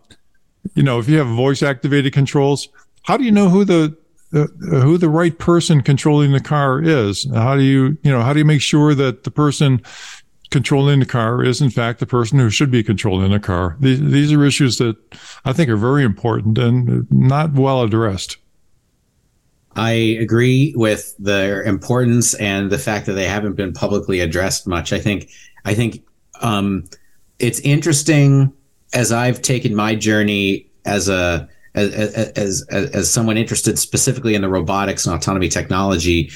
you 0.76 0.84
know, 0.84 1.00
if 1.00 1.10
you 1.10 1.18
have 1.18 1.28
voice 1.28 1.62
activated 1.64 2.14
controls, 2.14 2.70
how 3.04 3.18
do 3.18 3.24
you 3.24 3.32
know 3.32 3.50
who 3.50 3.66
the 3.66 3.98
uh, 4.34 4.48
who 4.60 4.98
the 4.98 5.10
right 5.10 5.38
person 5.38 5.82
controlling 5.82 6.32
the 6.32 6.40
car 6.40 6.82
is. 6.82 7.28
How 7.36 7.56
do 7.56 7.62
you, 7.62 8.00
you 8.02 8.12
know, 8.12 8.22
how 8.22 8.34
do 8.34 8.40
you 8.40 8.46
make 8.46 8.64
sure 8.64 8.96
that 8.96 9.26
the 9.26 9.30
person 9.30 9.80
controlling 10.50 11.00
the 11.00 11.06
car 11.06 11.44
is 11.44 11.62
in 11.62 11.70
fact 11.70 12.00
the 12.00 12.08
person 12.08 12.40
who 12.40 12.50
should 12.50 12.72
be 12.72 12.84
controlling 12.84 13.32
the 13.32 13.40
car? 13.40 13.78
These, 13.80 14.02
these 14.02 14.34
are 14.34 14.44
issues 14.44 14.80
that 14.80 14.96
I 15.46 15.54
think 15.54 15.70
are 15.70 15.78
very 15.78 16.04
important 16.04 16.58
and 16.58 17.06
not 17.12 17.54
well 17.54 17.84
addressed. 17.84 18.38
I 19.76 19.92
agree 19.92 20.74
with 20.76 21.16
their 21.18 21.64
importance 21.64 22.34
and 22.36 22.72
the 22.72 22.78
fact 22.78 23.06
that 23.08 23.14
they 23.14 23.28
haven't 23.28 23.54
been 23.54 23.74
publicly 23.74 24.20
addressed 24.20 24.68
much. 24.68 24.94
I 24.94 25.00
think, 25.00 25.30
I 25.66 25.74
think, 25.74 26.04
um, 26.42 26.86
it's 27.40 27.60
interesting 27.60 28.54
as 28.94 29.12
I've 29.12 29.42
taken 29.42 29.76
my 29.76 29.96
journey 29.96 30.68
as 30.86 31.10
a 31.10 31.50
as, 31.76 31.92
as, 31.92 32.62
as, 32.70 32.90
as 32.92 33.10
someone 33.10 33.36
interested 33.36 33.80
specifically 33.80 34.36
in 34.36 34.44
the 34.44 34.50
robotics 34.50 35.08
and 35.08 35.16
autonomy 35.16 35.50
technology 35.50 36.32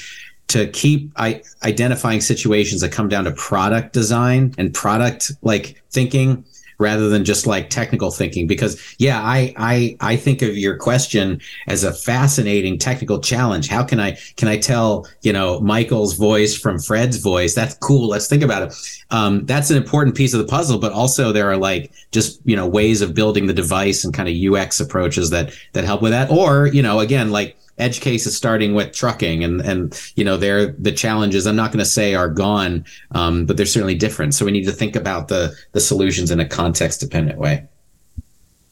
to 0.48 0.66
keep 0.68 1.12
I, 1.16 1.42
identifying 1.62 2.20
situations 2.20 2.80
that 2.80 2.90
come 2.90 3.08
down 3.08 3.24
to 3.24 3.32
product 3.32 3.92
design 3.92 4.54
and 4.58 4.74
product 4.74 5.30
like 5.42 5.82
thinking 5.90 6.44
rather 6.78 7.08
than 7.08 7.24
just 7.24 7.46
like 7.46 7.70
technical 7.70 8.10
thinking. 8.10 8.46
Because 8.46 8.80
yeah 8.98 9.20
I, 9.22 9.54
I 9.56 9.96
i 10.00 10.16
think 10.16 10.42
of 10.42 10.56
your 10.56 10.76
question 10.76 11.40
as 11.66 11.84
a 11.84 11.92
fascinating 11.92 12.78
technical 12.78 13.20
challenge. 13.20 13.68
How 13.68 13.84
can 13.84 14.00
i 14.00 14.18
can 14.36 14.48
i 14.48 14.56
tell 14.56 15.06
you 15.22 15.32
know 15.32 15.60
michael's 15.60 16.14
voice 16.14 16.56
from 16.56 16.78
fred's 16.78 17.18
voice? 17.18 17.54
That's 17.54 17.74
cool. 17.74 18.08
Let's 18.08 18.26
think 18.26 18.42
about 18.42 18.62
it. 18.62 18.74
Um, 19.10 19.46
that's 19.46 19.70
an 19.70 19.76
important 19.76 20.16
piece 20.16 20.34
of 20.34 20.40
the 20.40 20.46
puzzle 20.46 20.78
but 20.78 20.92
also 20.92 21.32
there 21.32 21.50
are 21.50 21.56
like 21.56 21.92
just 22.12 22.40
you 22.44 22.56
know 22.56 22.66
ways 22.66 23.00
of 23.00 23.14
building 23.14 23.46
the 23.46 23.52
device 23.52 24.04
and 24.04 24.14
kind 24.14 24.28
of 24.28 24.52
ux 24.52 24.80
approaches 24.80 25.30
that 25.30 25.52
that 25.72 25.84
help 25.84 26.02
with 26.02 26.12
that. 26.12 26.30
Or 26.30 26.66
you 26.66 26.82
know 26.82 27.00
again 27.00 27.30
like 27.30 27.56
Edge 27.78 28.00
Case 28.00 28.26
is 28.26 28.36
starting 28.36 28.74
with 28.74 28.92
trucking 28.92 29.44
and 29.44 29.60
and 29.60 30.00
you 30.16 30.24
know 30.24 30.36
they're 30.36 30.72
the 30.72 30.92
challenges 30.92 31.46
i'm 31.46 31.56
not 31.56 31.70
going 31.72 31.78
to 31.78 31.84
say 31.90 32.14
are 32.14 32.28
gone 32.28 32.84
um, 33.12 33.46
but 33.46 33.56
they're 33.56 33.66
certainly 33.66 33.94
different. 33.94 34.34
So 34.34 34.44
we 34.44 34.52
need 34.52 34.64
to 34.64 34.72
think 34.72 34.96
about 34.96 35.28
the 35.28 35.54
the 35.72 35.80
solutions 35.80 36.30
in 36.30 36.40
a 36.40 36.46
context 36.46 37.00
dependent 37.00 37.38
way. 37.38 37.66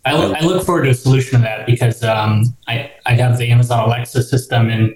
I 0.04 0.16
look, 0.16 0.36
I 0.36 0.40
look 0.44 0.64
forward 0.64 0.84
to 0.84 0.90
a 0.90 0.94
solution 0.94 1.40
to 1.40 1.44
that 1.44 1.66
because 1.66 2.04
um, 2.04 2.57
I, 2.68 2.92
I 3.07 3.14
have 3.14 3.38
the 3.38 3.50
Amazon 3.50 3.84
Alexa 3.86 4.22
system 4.22 4.70
and 4.70 4.94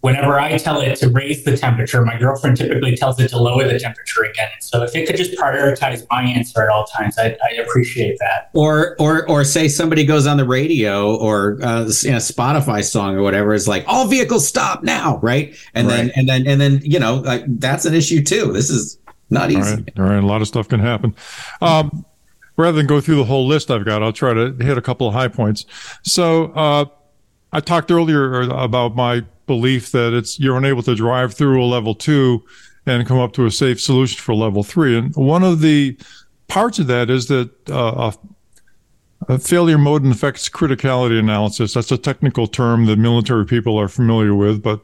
whenever 0.00 0.38
I 0.38 0.56
tell 0.58 0.80
it 0.80 0.94
to 0.96 1.08
raise 1.08 1.44
the 1.44 1.56
temperature, 1.56 2.04
my 2.04 2.16
girlfriend 2.18 2.56
typically 2.56 2.96
tells 2.96 3.18
it 3.18 3.28
to 3.28 3.38
lower 3.38 3.66
the 3.66 3.78
temperature 3.78 4.22
again. 4.22 4.50
So 4.60 4.82
if 4.82 4.94
it 4.94 5.06
could 5.06 5.16
just 5.16 5.32
prioritize 5.32 6.06
my 6.10 6.22
answer 6.22 6.62
at 6.62 6.68
all 6.68 6.84
times, 6.84 7.18
I, 7.18 7.36
I 7.42 7.54
appreciate 7.54 8.18
that. 8.20 8.50
Or 8.54 8.96
or 9.00 9.28
or 9.28 9.44
say 9.44 9.68
somebody 9.68 10.04
goes 10.04 10.26
on 10.26 10.36
the 10.36 10.46
radio 10.46 11.16
or 11.16 11.58
uh, 11.62 11.80
you 12.02 12.12
know, 12.12 12.18
Spotify 12.18 12.84
song 12.84 13.16
or 13.16 13.22
whatever 13.22 13.54
is 13.54 13.66
like 13.66 13.84
all 13.86 14.06
vehicles 14.06 14.46
stop 14.46 14.82
now, 14.82 15.18
right? 15.18 15.56
And 15.74 15.88
right. 15.88 15.96
then 15.96 16.12
and 16.14 16.28
then 16.28 16.46
and 16.46 16.60
then 16.60 16.80
you 16.84 16.98
know 16.98 17.16
like 17.16 17.44
that's 17.58 17.84
an 17.84 17.94
issue 17.94 18.22
too. 18.22 18.52
This 18.52 18.70
is 18.70 18.98
not 19.30 19.50
easy. 19.50 19.60
All 19.60 19.76
right, 19.76 19.98
all 19.98 20.04
right. 20.04 20.22
a 20.22 20.26
lot 20.26 20.42
of 20.42 20.48
stuff 20.48 20.68
can 20.68 20.80
happen. 20.80 21.14
Um, 21.60 22.04
rather 22.56 22.76
than 22.76 22.86
go 22.86 23.00
through 23.00 23.16
the 23.16 23.24
whole 23.24 23.46
list 23.46 23.70
I've 23.70 23.84
got, 23.84 24.02
I'll 24.02 24.12
try 24.12 24.32
to 24.32 24.52
hit 24.60 24.78
a 24.78 24.82
couple 24.82 25.08
of 25.08 25.14
high 25.14 25.28
points. 25.28 25.66
So 26.02 26.46
uh, 26.52 26.86
I 27.52 27.60
talked 27.60 27.90
earlier 27.90 28.42
about 28.42 28.94
my 28.94 29.24
belief 29.48 29.90
that 29.90 30.14
it's 30.14 30.38
you're 30.38 30.56
unable 30.56 30.84
to 30.84 30.94
drive 30.94 31.34
through 31.34 31.62
a 31.62 31.66
level 31.66 31.96
two 31.96 32.44
and 32.86 33.06
come 33.06 33.18
up 33.18 33.32
to 33.32 33.46
a 33.46 33.50
safe 33.50 33.80
solution 33.80 34.18
for 34.18 34.34
level 34.34 34.62
three. 34.62 34.96
And 34.96 35.14
one 35.16 35.42
of 35.42 35.60
the 35.60 35.98
parts 36.46 36.78
of 36.78 36.86
that 36.86 37.10
is 37.10 37.26
that 37.26 37.50
uh, 37.68 38.12
a, 39.28 39.38
failure 39.38 39.76
mode 39.76 40.04
and 40.04 40.12
effects 40.12 40.48
criticality 40.48 41.18
analysis. 41.18 41.74
That's 41.74 41.92
a 41.92 41.98
technical 41.98 42.46
term 42.46 42.86
that 42.86 42.98
military 42.98 43.44
people 43.44 43.78
are 43.78 43.88
familiar 43.88 44.34
with, 44.34 44.62
but 44.62 44.80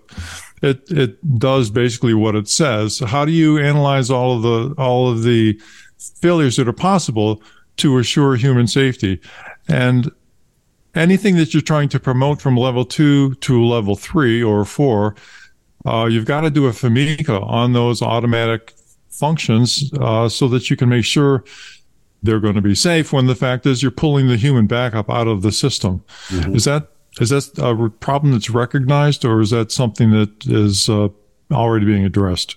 it 0.60 0.82
it 0.90 1.38
does 1.38 1.70
basically 1.70 2.14
what 2.14 2.34
it 2.34 2.48
says. 2.48 2.98
How 2.98 3.24
do 3.24 3.32
you 3.32 3.58
analyze 3.58 4.10
all 4.10 4.36
of 4.36 4.42
the 4.42 4.74
all 4.76 5.10
of 5.10 5.22
the 5.22 5.58
failures 5.98 6.56
that 6.56 6.68
are 6.68 6.72
possible 6.72 7.42
to 7.76 7.98
assure 7.98 8.36
human 8.36 8.66
safety? 8.66 9.20
And 9.68 10.10
anything 10.94 11.36
that 11.36 11.52
you're 11.52 11.62
trying 11.62 11.88
to 11.90 12.00
promote 12.00 12.40
from 12.40 12.56
level 12.56 12.84
two 12.84 13.34
to 13.36 13.64
level 13.64 13.96
three 13.96 14.42
or 14.42 14.64
four, 14.64 15.14
uh, 15.84 16.06
you've 16.06 16.26
got 16.26 16.42
to 16.42 16.50
do 16.50 16.66
a 16.66 16.70
FMECA 16.70 17.42
on 17.46 17.72
those 17.72 18.02
automatic 18.02 18.72
functions 19.10 19.92
uh, 20.00 20.28
so 20.28 20.48
that 20.48 20.70
you 20.70 20.76
can 20.76 20.88
make 20.88 21.04
sure 21.04 21.44
they're 22.22 22.40
going 22.40 22.54
to 22.54 22.62
be 22.62 22.74
safe 22.74 23.12
when 23.12 23.26
the 23.26 23.34
fact 23.34 23.66
is 23.66 23.82
you're 23.82 23.90
pulling 23.90 24.28
the 24.28 24.36
human 24.36 24.66
backup 24.66 25.10
out 25.10 25.28
of 25.28 25.42
the 25.42 25.52
system. 25.52 26.02
Mm-hmm. 26.28 26.56
Is 26.56 26.64
that 26.64 26.88
is 27.20 27.30
that 27.30 27.58
a 27.58 27.90
problem 27.90 28.32
that's 28.32 28.50
recognized 28.50 29.24
or 29.24 29.40
is 29.40 29.50
that 29.50 29.70
something 29.70 30.10
that 30.10 30.46
is 30.46 30.88
uh, 30.88 31.08
already 31.52 31.86
being 31.86 32.04
addressed? 32.04 32.56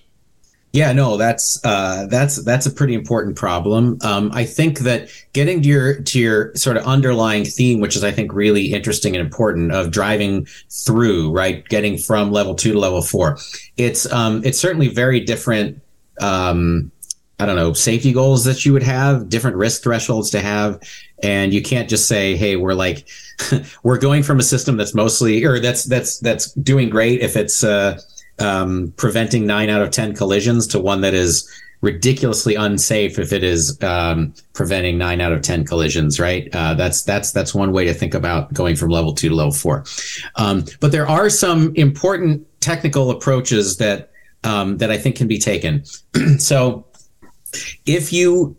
Yeah, 0.72 0.92
no, 0.92 1.16
that's 1.16 1.64
uh, 1.64 2.06
that's 2.10 2.42
that's 2.44 2.66
a 2.66 2.70
pretty 2.70 2.92
important 2.92 3.36
problem. 3.36 3.98
Um, 4.02 4.30
I 4.34 4.44
think 4.44 4.80
that 4.80 5.08
getting 5.32 5.62
to 5.62 5.68
your 5.68 6.00
to 6.02 6.18
your 6.18 6.54
sort 6.56 6.76
of 6.76 6.84
underlying 6.84 7.46
theme, 7.46 7.80
which 7.80 7.96
is 7.96 8.04
I 8.04 8.10
think 8.10 8.34
really 8.34 8.72
interesting 8.74 9.16
and 9.16 9.24
important, 9.24 9.72
of 9.72 9.90
driving 9.90 10.46
through, 10.70 11.32
right, 11.32 11.66
getting 11.68 11.96
from 11.96 12.32
level 12.32 12.54
two 12.54 12.72
to 12.72 12.78
level 12.78 13.00
four. 13.00 13.38
It's 13.78 14.10
um, 14.12 14.42
it's 14.44 14.58
certainly 14.58 14.88
very 14.88 15.20
different. 15.20 15.80
Um, 16.20 16.92
I 17.38 17.46
don't 17.46 17.56
know 17.56 17.72
safety 17.72 18.12
goals 18.12 18.44
that 18.44 18.66
you 18.66 18.74
would 18.74 18.82
have, 18.82 19.30
different 19.30 19.56
risk 19.56 19.82
thresholds 19.82 20.28
to 20.30 20.40
have, 20.40 20.80
and 21.22 21.54
you 21.54 21.62
can't 21.62 21.88
just 21.88 22.08
say, 22.08 22.36
"Hey, 22.36 22.56
we're 22.56 22.74
like 22.74 23.08
we're 23.82 23.98
going 23.98 24.22
from 24.22 24.38
a 24.38 24.42
system 24.42 24.76
that's 24.76 24.94
mostly 24.94 25.44
or 25.46 25.60
that's 25.60 25.84
that's 25.84 26.18
that's 26.18 26.52
doing 26.52 26.90
great 26.90 27.20
if 27.20 27.36
it's 27.36 27.64
uh, 27.64 27.98
um, 28.38 28.92
preventing 28.96 29.46
nine 29.46 29.70
out 29.70 29.82
of 29.82 29.90
10 29.90 30.14
collisions 30.14 30.66
to 30.68 30.78
one 30.78 31.00
that 31.02 31.14
is 31.14 31.48
ridiculously 31.80 32.56
unsafe 32.56 33.18
if 33.18 33.32
it 33.32 33.44
is 33.44 33.80
um, 33.82 34.34
preventing 34.52 34.98
nine 34.98 35.20
out 35.20 35.32
of 35.32 35.42
10 35.42 35.64
collisions, 35.64 36.18
right? 36.18 36.48
Uh, 36.52 36.74
that's, 36.74 37.02
that's, 37.02 37.30
that's 37.30 37.54
one 37.54 37.72
way 37.72 37.84
to 37.84 37.94
think 37.94 38.14
about 38.14 38.52
going 38.52 38.74
from 38.74 38.90
level 38.90 39.12
two 39.12 39.28
to 39.28 39.34
level 39.34 39.52
four. 39.52 39.84
Um, 40.36 40.64
but 40.80 40.90
there 40.90 41.08
are 41.08 41.30
some 41.30 41.74
important 41.76 42.44
technical 42.60 43.10
approaches 43.10 43.76
that, 43.76 44.10
um, 44.44 44.78
that 44.78 44.90
I 44.90 44.98
think 44.98 45.16
can 45.16 45.28
be 45.28 45.38
taken. 45.38 45.84
so 46.38 46.84
if 47.86 48.12
you, 48.12 48.56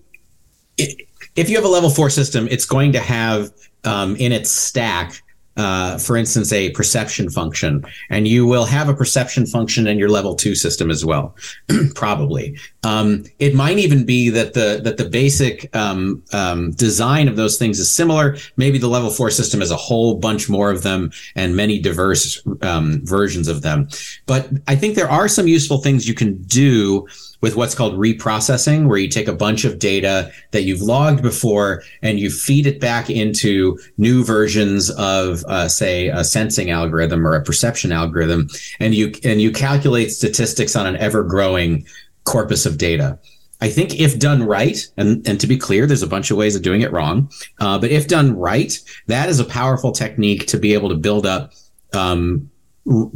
if 0.77 1.49
you 1.49 1.55
have 1.57 1.65
a 1.65 1.69
level 1.69 1.89
four 1.89 2.09
system, 2.09 2.47
it's 2.49 2.65
going 2.65 2.93
to 2.93 2.99
have 2.99 3.51
um, 3.83 4.15
in 4.15 4.31
its 4.31 4.49
stack 4.49 5.21
uh, 5.59 5.97
for 5.97 6.15
instance, 6.15 6.53
a 6.53 6.69
perception 6.71 7.29
function, 7.29 7.83
and 8.09 8.29
you 8.29 8.45
will 8.45 8.63
have 8.63 8.87
a 8.87 8.93
perception 8.93 9.45
function 9.45 9.87
in 9.87 9.99
your 9.99 10.07
level 10.07 10.33
two 10.33 10.55
system 10.55 10.89
as 10.89 11.03
well, 11.03 11.35
probably. 11.95 12.57
Um, 12.83 13.25
it 13.39 13.53
might 13.53 13.77
even 13.77 14.05
be 14.05 14.29
that 14.29 14.53
the 14.53 14.79
that 14.85 14.95
the 14.95 15.09
basic 15.09 15.75
um, 15.75 16.23
um, 16.31 16.71
design 16.71 17.27
of 17.27 17.35
those 17.35 17.57
things 17.57 17.77
is 17.77 17.89
similar. 17.89 18.37
Maybe 18.55 18.77
the 18.77 18.87
level 18.87 19.09
four 19.09 19.29
system 19.31 19.59
has 19.59 19.69
a 19.69 19.75
whole 19.75 20.15
bunch 20.15 20.47
more 20.47 20.71
of 20.71 20.83
them 20.83 21.11
and 21.35 21.57
many 21.57 21.77
diverse 21.77 22.41
um, 22.61 23.01
versions 23.03 23.49
of 23.49 23.61
them. 23.61 23.89
But 24.27 24.47
I 24.69 24.77
think 24.77 24.95
there 24.95 25.11
are 25.11 25.27
some 25.27 25.49
useful 25.49 25.81
things 25.81 26.07
you 26.07 26.13
can 26.13 26.41
do 26.43 27.05
with 27.41 27.55
what's 27.55 27.75
called 27.75 27.93
reprocessing, 27.93 28.87
where 28.87 28.97
you 28.97 29.07
take 29.07 29.27
a 29.27 29.33
bunch 29.33 29.65
of 29.65 29.79
data 29.79 30.31
that 30.51 30.63
you've 30.63 30.81
logged 30.81 31.21
before 31.21 31.83
and 32.01 32.19
you 32.19 32.29
feed 32.29 32.67
it 32.67 32.79
back 32.79 33.09
into 33.09 33.77
new 33.97 34.23
versions 34.23 34.89
of, 34.91 35.43
uh, 35.45 35.67
say, 35.67 36.09
a 36.09 36.23
sensing 36.23 36.69
algorithm 36.69 37.25
or 37.25 37.35
a 37.35 37.43
perception 37.43 37.91
algorithm, 37.91 38.49
and 38.79 38.93
you 38.93 39.13
and 39.23 39.41
you 39.41 39.51
calculate 39.51 40.11
statistics 40.11 40.75
on 40.75 40.85
an 40.85 40.97
ever 40.97 41.23
growing 41.23 41.85
corpus 42.25 42.65
of 42.65 42.77
data. 42.77 43.17
I 43.61 43.69
think 43.69 43.99
if 43.99 44.19
done 44.19 44.43
right, 44.43 44.87
and, 44.95 45.27
and 45.27 45.39
to 45.41 45.47
be 45.47 45.57
clear, 45.57 45.85
there's 45.85 46.01
a 46.01 46.07
bunch 46.07 46.31
of 46.31 46.37
ways 46.37 46.55
of 46.55 46.61
doing 46.61 46.81
it 46.81 46.93
wrong, 46.93 47.29
uh, 47.59 47.77
but 47.77 47.91
if 47.91 48.07
done 48.07 48.37
right, 48.37 48.77
that 49.07 49.27
is 49.27 49.39
a 49.39 49.45
powerful 49.45 49.91
technique 49.91 50.47
to 50.47 50.57
be 50.57 50.73
able 50.73 50.87
to 50.89 50.95
build 50.95 51.25
up 51.25 51.51
um, 51.93 52.49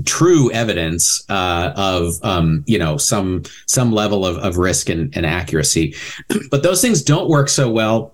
true 0.05 0.51
evidence 0.51 1.23
uh, 1.29 1.73
of 1.75 2.15
um, 2.23 2.63
you 2.67 2.77
know 2.77 2.97
some 2.97 3.43
some 3.67 3.91
level 3.91 4.25
of, 4.25 4.37
of 4.37 4.57
risk 4.57 4.89
and, 4.89 5.15
and 5.15 5.25
accuracy. 5.25 5.95
But 6.51 6.63
those 6.63 6.81
things 6.81 7.01
don't 7.01 7.29
work 7.29 7.49
so 7.49 7.71
well 7.71 8.13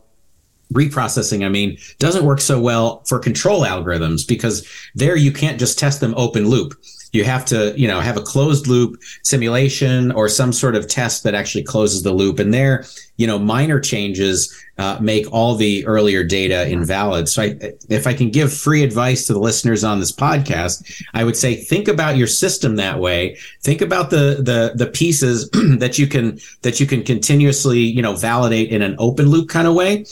reprocessing. 0.74 1.46
I 1.46 1.50
mean 1.50 1.78
doesn't 1.98 2.26
work 2.26 2.40
so 2.42 2.60
well 2.60 3.04
for 3.08 3.20
control 3.20 3.62
algorithms 3.62 4.28
because 4.28 4.68
there 4.96 5.16
you 5.16 5.32
can't 5.32 5.60
just 5.60 5.80
test 5.80 6.00
them 6.00 6.14
open 6.16 6.48
loop 6.48 6.74
you 7.12 7.24
have 7.24 7.46
to 7.46 7.74
you 7.78 7.88
know 7.88 8.00
have 8.00 8.18
a 8.18 8.22
closed 8.22 8.68
loop 8.68 9.02
simulation 9.24 10.12
or 10.12 10.30
some 10.30 10.54
sort 10.54 10.76
of 10.76 10.88
test 10.88 11.24
that 11.24 11.36
actually 11.36 11.64
closes 11.64 12.04
the 12.04 12.14
loop. 12.14 12.40
And 12.40 12.54
there 12.54 12.86
you 13.18 13.28
know 13.28 13.38
minor 13.38 13.80
changes 13.80 14.56
uh, 14.78 14.98
make 15.02 15.30
all 15.34 15.56
the 15.56 15.86
earlier 15.86 16.24
data 16.24 16.70
invalid. 16.70 17.28
So 17.28 17.44
I, 17.44 17.58
if 17.90 18.08
i 18.08 18.14
can 18.14 18.30
give 18.30 18.54
free 18.54 18.84
advice 18.84 19.28
to 19.28 19.34
the 19.34 19.40
listeners 19.40 19.84
on 19.84 20.00
this 20.00 20.12
podcast 20.12 21.04
i 21.14 21.24
would 21.24 21.36
say 21.36 21.56
think 21.56 21.88
about 21.88 22.16
your 22.16 22.28
system 22.28 22.76
that 22.76 23.00
way. 23.00 23.38
Think 23.62 23.82
about 23.82 24.10
the 24.10 24.38
the 24.40 24.74
the 24.76 24.90
pieces 24.92 25.50
that 25.54 25.98
you 25.98 26.08
can 26.08 26.40
that 26.62 26.80
you 26.80 26.86
can 26.86 27.04
continuously 27.04 27.80
you 27.80 28.02
know 28.02 28.16
validate 28.16 28.70
in 28.70 28.82
an 28.82 28.96
open 28.98 29.28
loop 29.28 29.50
kind 29.50 29.68
of 29.68 29.76
way 29.76 30.06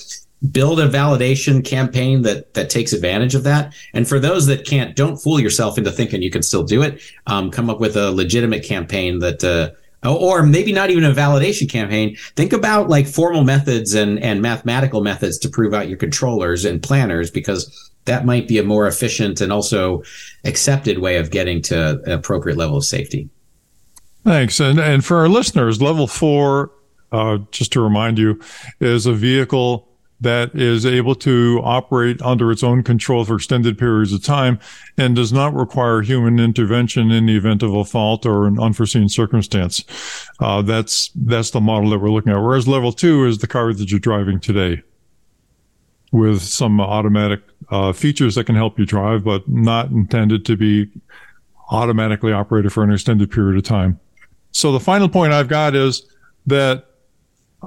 build 0.51 0.79
a 0.79 0.87
validation 0.87 1.65
campaign 1.65 2.21
that 2.21 2.53
that 2.53 2.69
takes 2.69 2.93
advantage 2.93 3.35
of 3.35 3.43
that. 3.43 3.73
And 3.93 4.07
for 4.07 4.19
those 4.19 4.45
that 4.47 4.65
can't, 4.65 4.95
don't 4.95 5.17
fool 5.17 5.39
yourself 5.39 5.77
into 5.77 5.91
thinking 5.91 6.21
you 6.21 6.29
can 6.29 6.43
still 6.43 6.63
do 6.63 6.81
it. 6.81 7.01
Um, 7.25 7.49
come 7.49 7.69
up 7.69 7.79
with 7.79 7.95
a 7.95 8.11
legitimate 8.11 8.63
campaign 8.63 9.19
that. 9.19 9.43
Uh, 9.43 9.71
or 10.05 10.43
maybe 10.43 10.71
not 10.71 10.91
even 10.91 11.03
a 11.03 11.11
validation 11.11 11.67
campaign. 11.67 12.15
Think 12.35 12.53
about 12.53 12.87
like 12.87 13.07
formal 13.07 13.43
methods 13.43 13.95
and, 13.95 14.19
and 14.19 14.41
mathematical 14.41 15.01
methods 15.01 15.39
to 15.39 15.49
prove 15.49 15.73
out 15.73 15.89
your 15.89 15.97
controllers 15.97 16.65
and 16.65 16.81
planners 16.81 17.31
because 17.31 17.91
that 18.05 18.25
might 18.25 18.47
be 18.47 18.57
a 18.57 18.63
more 18.63 18.87
efficient 18.87 19.41
and 19.41 19.51
also 19.51 20.03
accepted 20.45 20.99
way 20.99 21.17
of 21.17 21.31
getting 21.31 21.61
to 21.63 22.01
an 22.05 22.11
appropriate 22.11 22.57
level 22.57 22.77
of 22.77 22.85
safety. 22.85 23.27
Thanks. 24.23 24.59
And 24.59 24.79
and 24.79 25.05
for 25.05 25.17
our 25.17 25.29
listeners, 25.29 25.81
level 25.81 26.07
four, 26.07 26.71
uh, 27.11 27.39
just 27.51 27.71
to 27.73 27.81
remind 27.81 28.17
you, 28.17 28.41
is 28.79 29.05
a 29.05 29.13
vehicle 29.13 29.86
that 30.19 30.55
is 30.55 30.85
able 30.85 31.13
to 31.13 31.61
operate 31.63 32.21
under 32.21 32.51
its 32.51 32.63
own 32.63 32.81
control 32.81 33.23
for 33.23 33.35
extended 33.35 33.77
periods 33.77 34.11
of 34.11 34.23
time 34.23 34.59
and 34.97 35.15
does 35.15 35.31
not 35.31 35.53
require 35.53 36.01
human 36.01 36.39
intervention 36.39 37.11
in 37.11 37.27
the 37.27 37.37
event 37.37 37.61
of 37.61 37.75
a 37.75 37.85
fault 37.85 38.25
or 38.25 38.47
an 38.47 38.59
unforeseen 38.59 39.07
circumstance. 39.09 39.83
Uh, 40.39 40.61
that's 40.61 41.11
that's 41.15 41.51
the 41.51 41.61
model 41.61 41.91
that 41.91 41.99
we're 41.99 42.09
looking 42.09 42.33
at. 42.33 42.41
Whereas 42.41 42.67
level 42.67 42.91
two 42.91 43.25
is 43.25 43.37
the 43.37 43.47
car 43.47 43.73
that 43.73 43.91
you're 43.91 43.99
driving 43.99 44.39
today, 44.39 44.81
with 46.11 46.41
some 46.41 46.81
automatic 46.81 47.41
uh, 47.69 47.93
features 47.93 48.35
that 48.35 48.45
can 48.45 48.55
help 48.55 48.79
you 48.79 48.85
drive, 48.85 49.23
but 49.23 49.47
not 49.47 49.91
intended 49.91 50.45
to 50.45 50.57
be 50.57 50.89
automatically 51.69 52.31
operated 52.31 52.73
for 52.73 52.83
an 52.83 52.91
extended 52.91 53.29
period 53.29 53.57
of 53.57 53.63
time. 53.63 53.99
So 54.51 54.71
the 54.71 54.79
final 54.79 55.09
point 55.09 55.33
I've 55.33 55.49
got 55.49 55.75
is 55.75 56.07
that 56.47 56.86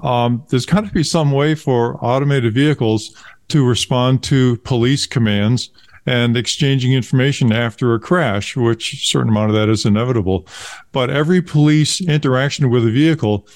um, 0.03 0.44
there's 0.48 0.66
got 0.66 0.84
to 0.84 0.92
be 0.92 1.03
some 1.03 1.32
way 1.32 1.55
for 1.55 2.03
automated 2.05 2.55
vehicles 2.55 3.14
to 3.48 3.66
respond 3.66 4.22
to 4.24 4.57
police 4.59 5.07
commands 5.07 5.70
and 6.07 6.36
exchanging 6.36 6.92
information 6.92 7.53
after 7.53 7.94
a 7.94 8.01
crash, 8.01 8.57
which 8.57 8.94
a 8.94 8.96
certain 8.96 9.28
amount 9.28 9.51
of 9.51 9.57
that 9.57 9.68
is 9.68 9.84
inevitable. 9.84 10.46
But 10.92 11.11
every 11.11 11.42
police 11.42 12.01
interaction 12.01 12.70
with 12.70 12.86
a 12.86 12.90
vehicle 12.90 13.46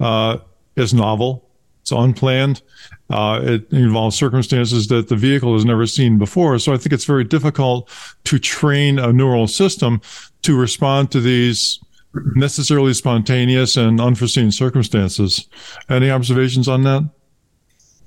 uh, 0.00 0.38
is 0.76 0.94
novel. 0.94 1.50
It's 1.82 1.90
unplanned. 1.90 2.62
Uh, 3.10 3.40
it 3.42 3.72
involves 3.72 4.16
circumstances 4.16 4.88
that 4.88 5.08
the 5.08 5.16
vehicle 5.16 5.54
has 5.54 5.64
never 5.64 5.86
seen 5.86 6.18
before. 6.18 6.58
So 6.58 6.72
I 6.72 6.76
think 6.76 6.92
it's 6.92 7.06
very 7.06 7.24
difficult 7.24 7.90
to 8.24 8.38
train 8.38 8.98
a 8.98 9.12
neural 9.12 9.48
system 9.48 10.00
to 10.42 10.56
respond 10.56 11.10
to 11.12 11.20
these 11.20 11.80
necessarily 12.14 12.94
spontaneous 12.94 13.76
and 13.76 14.00
unforeseen 14.00 14.50
circumstances. 14.50 15.48
Any 15.88 16.10
observations 16.10 16.68
on 16.68 16.82
that? 16.84 17.08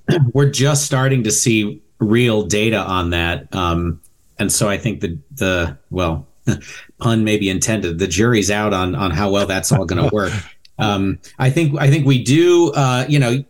We're 0.34 0.49
just 0.49 0.86
starting 0.86 1.24
to 1.24 1.32
see 1.32 1.82
real 1.99 2.43
data 2.43 2.80
on 2.80 3.12
that. 3.12 3.54
Um, 3.56 4.02
and 4.39 4.52
so 4.52 4.70
I 4.70 4.78
think 4.78 5.02
the, 5.02 5.20
the, 5.32 5.78
well, 5.89 6.28
pun 6.99 7.24
may 7.24 7.38
be 7.38 7.49
intended. 7.49 7.99
The 7.99 8.08
jury's 8.08 8.49
out 8.49 8.74
on, 8.74 8.95
on 8.95 9.12
how 9.12 9.30
well 9.30 9.45
that's 9.45 9.72
all 9.72 9.86
going 9.86 10.10
to 10.10 10.14
work. 10.14 10.34
Um, 10.80 11.20
I 11.38 11.52
think, 11.52 11.80
I 11.80 11.91
think 11.91 12.08
we 12.08 12.24
do, 12.24 12.72
uh, 12.72 13.06
you 13.08 13.20
know, 13.20 13.43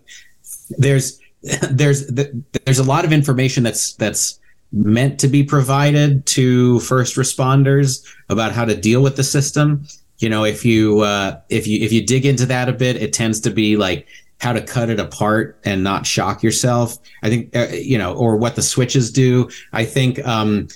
there's, 0.72 1.18
there's, 1.72 2.08
there's 2.08 2.80
a 2.80 2.84
lot 2.84 3.06
of 3.06 3.14
information 3.14 3.64
that's, 3.64 3.94
that's, 3.94 4.38
meant 4.72 5.20
to 5.20 5.28
be 5.28 5.44
provided 5.44 6.26
to 6.26 6.80
first 6.82 7.16
responders 7.16 8.06
about 8.30 8.54
how 8.54 8.66
to 8.66 8.76
deal 8.76 9.02
with 9.04 9.18
the 9.18 9.24
system 9.24 9.86
you 10.22 10.30
know 10.30 10.44
if 10.44 10.64
you 10.66 11.00
uh, 11.00 11.40
if 11.50 11.68
you 11.68 11.84
if 11.84 11.92
you 11.92 12.06
dig 12.06 12.26
into 12.26 12.46
that 12.46 12.70
a 12.70 12.74
bit 12.74 12.96
it 12.96 13.14
tends 13.14 13.40
to 13.42 13.50
be 13.50 13.78
like 13.78 14.08
how 14.42 14.52
to 14.52 14.62
cut 14.62 14.90
it 14.90 15.00
apart 15.00 15.60
and 15.64 15.84
not 15.84 16.06
shock 16.06 16.42
yourself. 16.42 16.98
I 17.22 17.30
think 17.30 17.56
uh, 17.56 17.68
you 17.72 17.98
know 17.98 18.14
or 18.16 18.38
what 18.38 18.56
the 18.56 18.64
switches 18.64 19.12
do. 19.12 19.50
I 19.72 19.86
think 19.86 20.26
um, 20.26 20.68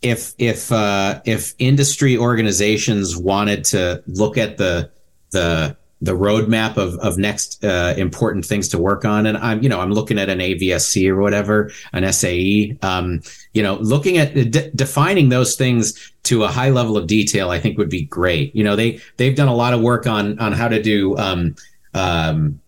if 0.00 0.32
if 0.38 0.70
uh, 0.70 1.20
if 1.24 1.54
industry 1.58 2.16
organizations 2.16 3.16
wanted 3.16 3.64
to 3.64 4.02
look 4.06 4.38
at 4.38 4.58
the 4.58 4.90
the 5.30 5.76
the 6.02 6.12
roadmap 6.12 6.76
of 6.76 6.94
of 6.98 7.18
next 7.18 7.64
uh, 7.64 7.94
important 7.96 8.44
things 8.44 8.68
to 8.68 8.78
work 8.78 9.04
on. 9.04 9.26
And 9.26 9.36
I'm 9.36 9.62
you 9.62 9.68
know 9.68 9.80
I'm 9.80 9.92
looking 9.92 10.18
at 10.18 10.28
an 10.28 10.38
AVSC 10.38 11.08
or 11.08 11.20
whatever, 11.20 11.70
an 11.92 12.10
SAE. 12.12 12.78
Um, 12.82 13.22
you 13.52 13.62
know, 13.62 13.74
looking 13.76 14.18
at 14.18 14.34
de- 14.34 14.70
defining 14.70 15.28
those 15.28 15.56
things 15.56 16.12
to 16.24 16.44
a 16.44 16.48
high 16.48 16.70
level 16.70 16.96
of 16.96 17.06
detail, 17.06 17.50
I 17.50 17.60
think 17.60 17.78
would 17.78 17.90
be 17.90 18.04
great. 18.04 18.54
You 18.54 18.64
know, 18.64 18.76
they 18.76 19.00
they've 19.16 19.36
done 19.36 19.48
a 19.48 19.54
lot 19.54 19.74
of 19.74 19.80
work 19.80 20.06
on 20.06 20.38
on 20.38 20.52
how 20.52 20.68
to 20.68 20.82
do. 20.82 21.16
Um, 21.16 21.56
um, 21.94 22.60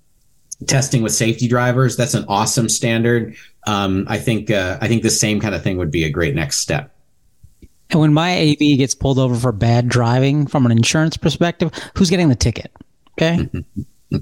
testing 0.67 1.03
with 1.03 1.13
safety 1.13 1.49
drivers 1.49 1.97
that's 1.97 2.15
an 2.15 2.25
awesome 2.29 2.69
standard 2.69 3.35
um, 3.67 4.07
i 4.09 4.17
think 4.17 4.49
uh, 4.49 4.79
i 4.81 4.87
think 4.87 5.03
the 5.03 5.11
same 5.11 5.41
kind 5.41 5.57
of 5.57 5.63
thing 5.63 5.77
would 5.77 5.91
be 5.91 6.05
a 6.05 6.11
great 6.11 6.37
next 6.37 6.61
step 6.61 6.93
and 7.93 8.01
when 8.01 8.15
my 8.15 8.39
AV 8.39 8.79
gets 8.79 8.95
pulled 8.95 9.19
over 9.19 9.35
for 9.35 9.53
bad 9.53 9.87
driving 9.89 10.47
from 10.47 10.65
an 10.65 10.73
insurance 10.73 11.19
perspective, 11.19 11.71
who's 11.95 12.09
getting 12.09 12.31
the 12.31 12.35
ticket? 12.35 12.73
Okay. 13.23 13.49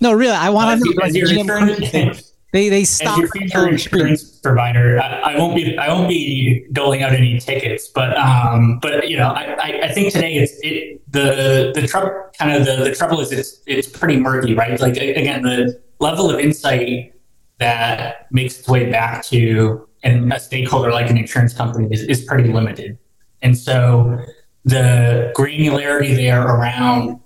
no, 0.00 0.12
really, 0.12 0.32
I 0.32 0.50
want 0.50 0.80
to. 0.82 2.24
They 2.52 2.68
they 2.68 2.84
stop 2.84 3.14
As 3.14 3.18
your 3.18 3.28
future 3.30 3.68
insurance 3.68 4.38
provider. 4.38 5.00
I, 5.00 5.32
I, 5.34 5.38
won't 5.38 5.56
be 5.56 5.76
I 5.76 5.88
won't 5.88 6.08
be 6.08 6.64
doling 6.70 7.02
out 7.02 7.12
any 7.12 7.40
tickets, 7.40 7.88
but 7.88 8.16
um, 8.16 8.78
but 8.80 9.08
you 9.08 9.16
know, 9.16 9.30
I, 9.30 9.86
I 9.86 9.92
think 9.92 10.12
today 10.12 10.36
it's 10.36 10.52
it 10.62 11.02
the 11.10 11.72
the 11.74 11.84
trouble 11.88 12.12
kind 12.38 12.52
of 12.52 12.64
the, 12.64 12.84
the 12.84 12.94
trouble 12.94 13.18
is 13.20 13.32
it's 13.32 13.60
it's 13.66 13.88
pretty 13.88 14.18
murky, 14.18 14.54
right? 14.54 14.78
Like 14.78 14.96
again, 14.96 15.42
the 15.42 15.82
level 15.98 16.30
of 16.30 16.38
insight 16.38 17.12
that 17.58 18.28
makes 18.30 18.60
its 18.60 18.68
way 18.68 18.88
back 18.88 19.24
to 19.24 19.88
and 20.04 20.32
a 20.32 20.38
stakeholder 20.38 20.92
like 20.92 21.10
an 21.10 21.16
insurance 21.16 21.54
company 21.54 21.88
is, 21.90 22.02
is 22.04 22.24
pretty 22.24 22.52
limited. 22.52 22.98
And 23.42 23.58
so 23.58 24.20
the 24.64 25.32
granularity 25.36 26.14
there 26.14 26.42
around, 26.42 27.20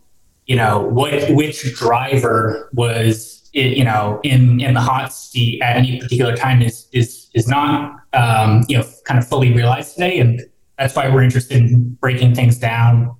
you 0.48 0.56
know, 0.56 0.80
what 0.80 1.30
which 1.30 1.74
driver 1.76 2.68
was, 2.72 3.48
you 3.52 3.84
know, 3.84 4.18
in 4.24 4.60
in 4.60 4.74
the 4.74 4.80
hot 4.80 5.12
seat 5.12 5.62
at 5.62 5.76
any 5.76 6.00
particular 6.00 6.34
time 6.34 6.62
is 6.62 6.88
is 6.92 7.30
is 7.34 7.46
not, 7.46 7.94
um, 8.14 8.64
you 8.68 8.76
know, 8.76 8.84
kind 9.04 9.18
of 9.18 9.28
fully 9.28 9.52
realized 9.52 9.94
today, 9.94 10.18
and 10.18 10.40
that's 10.78 10.96
why 10.96 11.08
we're 11.08 11.22
interested 11.22 11.58
in 11.58 11.96
breaking 12.00 12.34
things 12.34 12.58
down 12.58 13.14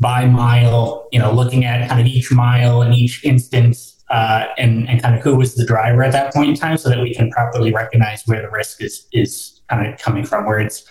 by 0.00 0.24
mile, 0.24 1.06
you 1.12 1.18
know, 1.18 1.30
looking 1.30 1.66
at 1.66 1.86
kind 1.88 2.00
of 2.00 2.06
each 2.06 2.32
mile 2.32 2.80
and 2.80 2.94
each 2.94 3.22
instance 3.24 4.02
uh, 4.08 4.46
and, 4.56 4.88
and 4.88 5.02
kind 5.02 5.14
of 5.14 5.22
who 5.22 5.36
was 5.36 5.54
the 5.54 5.64
driver 5.64 6.02
at 6.02 6.12
that 6.12 6.32
point 6.32 6.48
in 6.48 6.54
time 6.56 6.76
so 6.78 6.88
that 6.88 7.00
we 7.00 7.14
can 7.14 7.30
properly 7.30 7.72
recognize 7.72 8.22
where 8.26 8.40
the 8.40 8.50
risk 8.50 8.82
is, 8.82 9.06
is 9.12 9.60
kind 9.68 9.86
of 9.86 10.00
coming 10.00 10.24
from, 10.24 10.46
where 10.46 10.58
it's 10.58 10.84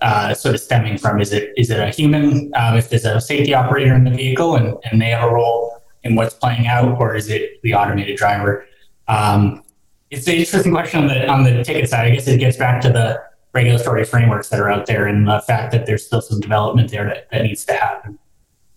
uh, 0.00 0.34
sort 0.34 0.54
of 0.54 0.60
stemming 0.60 0.98
from. 0.98 1.20
Is 1.20 1.32
it 1.32 1.52
is 1.56 1.70
it 1.70 1.78
a 1.78 1.90
human, 1.90 2.52
um, 2.54 2.76
if 2.76 2.90
there's 2.90 3.04
a 3.04 3.20
safety 3.20 3.54
operator 3.54 3.94
in 3.94 4.04
the 4.04 4.10
vehicle 4.10 4.56
and, 4.56 4.76
and 4.84 5.00
they 5.00 5.10
have 5.10 5.28
a 5.28 5.32
role 5.32 5.82
in 6.04 6.14
what's 6.14 6.34
playing 6.34 6.66
out, 6.66 6.98
or 7.00 7.14
is 7.14 7.28
it 7.28 7.60
the 7.62 7.74
automated 7.74 8.16
driver? 8.16 8.66
Um, 9.08 9.62
it's 10.10 10.26
an 10.28 10.34
interesting 10.34 10.72
question 10.72 11.00
on 11.00 11.08
the 11.08 11.28
on 11.28 11.42
the 11.44 11.64
ticket 11.64 11.88
side. 11.88 12.06
I 12.06 12.10
guess 12.10 12.28
it 12.28 12.38
gets 12.38 12.56
back 12.56 12.80
to 12.82 12.88
the 12.88 13.20
regulatory 13.52 14.04
frameworks 14.04 14.50
that 14.50 14.60
are 14.60 14.70
out 14.70 14.86
there 14.86 15.06
and 15.06 15.26
the 15.26 15.42
fact 15.46 15.72
that 15.72 15.86
there's 15.86 16.04
still 16.04 16.20
some 16.20 16.40
development 16.40 16.90
there 16.90 17.06
that, 17.06 17.30
that 17.30 17.42
needs 17.42 17.64
to 17.64 17.72
happen. 17.72 18.18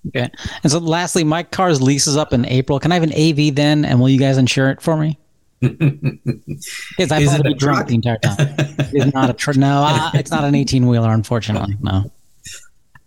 Okay. 0.08 0.30
And 0.64 0.72
so 0.72 0.80
lastly, 0.80 1.26
my 1.26 1.44
car's 1.44 1.82
lease 1.82 2.08
is 2.08 2.16
up 2.16 2.32
in 2.32 2.46
April. 2.46 2.80
Can 2.80 2.94
I 2.94 2.96
have 2.96 3.04
an 3.04 3.14
AV 3.14 3.54
then? 3.54 3.84
And 3.84 4.00
will 4.00 4.08
you 4.08 4.18
guys 4.18 4.38
insure 4.38 4.70
it 4.70 4.82
for 4.82 4.96
me? 4.96 5.20
Because 5.62 7.12
I 7.12 7.26
probably 7.26 7.54
be 7.54 7.60
drunk 7.60 7.88
the 7.88 7.96
entire 7.96 8.18
time. 8.18 8.56
it's 8.94 9.14
not 9.14 9.30
a 9.30 9.34
truck. 9.34 9.58
No, 9.58 9.84
uh, 9.88 10.12
it's 10.14 10.32
not 10.32 10.44
an 10.44 10.56
18 10.56 10.88
wheeler, 10.88 11.12
unfortunately. 11.12 11.76
No. 11.82 12.12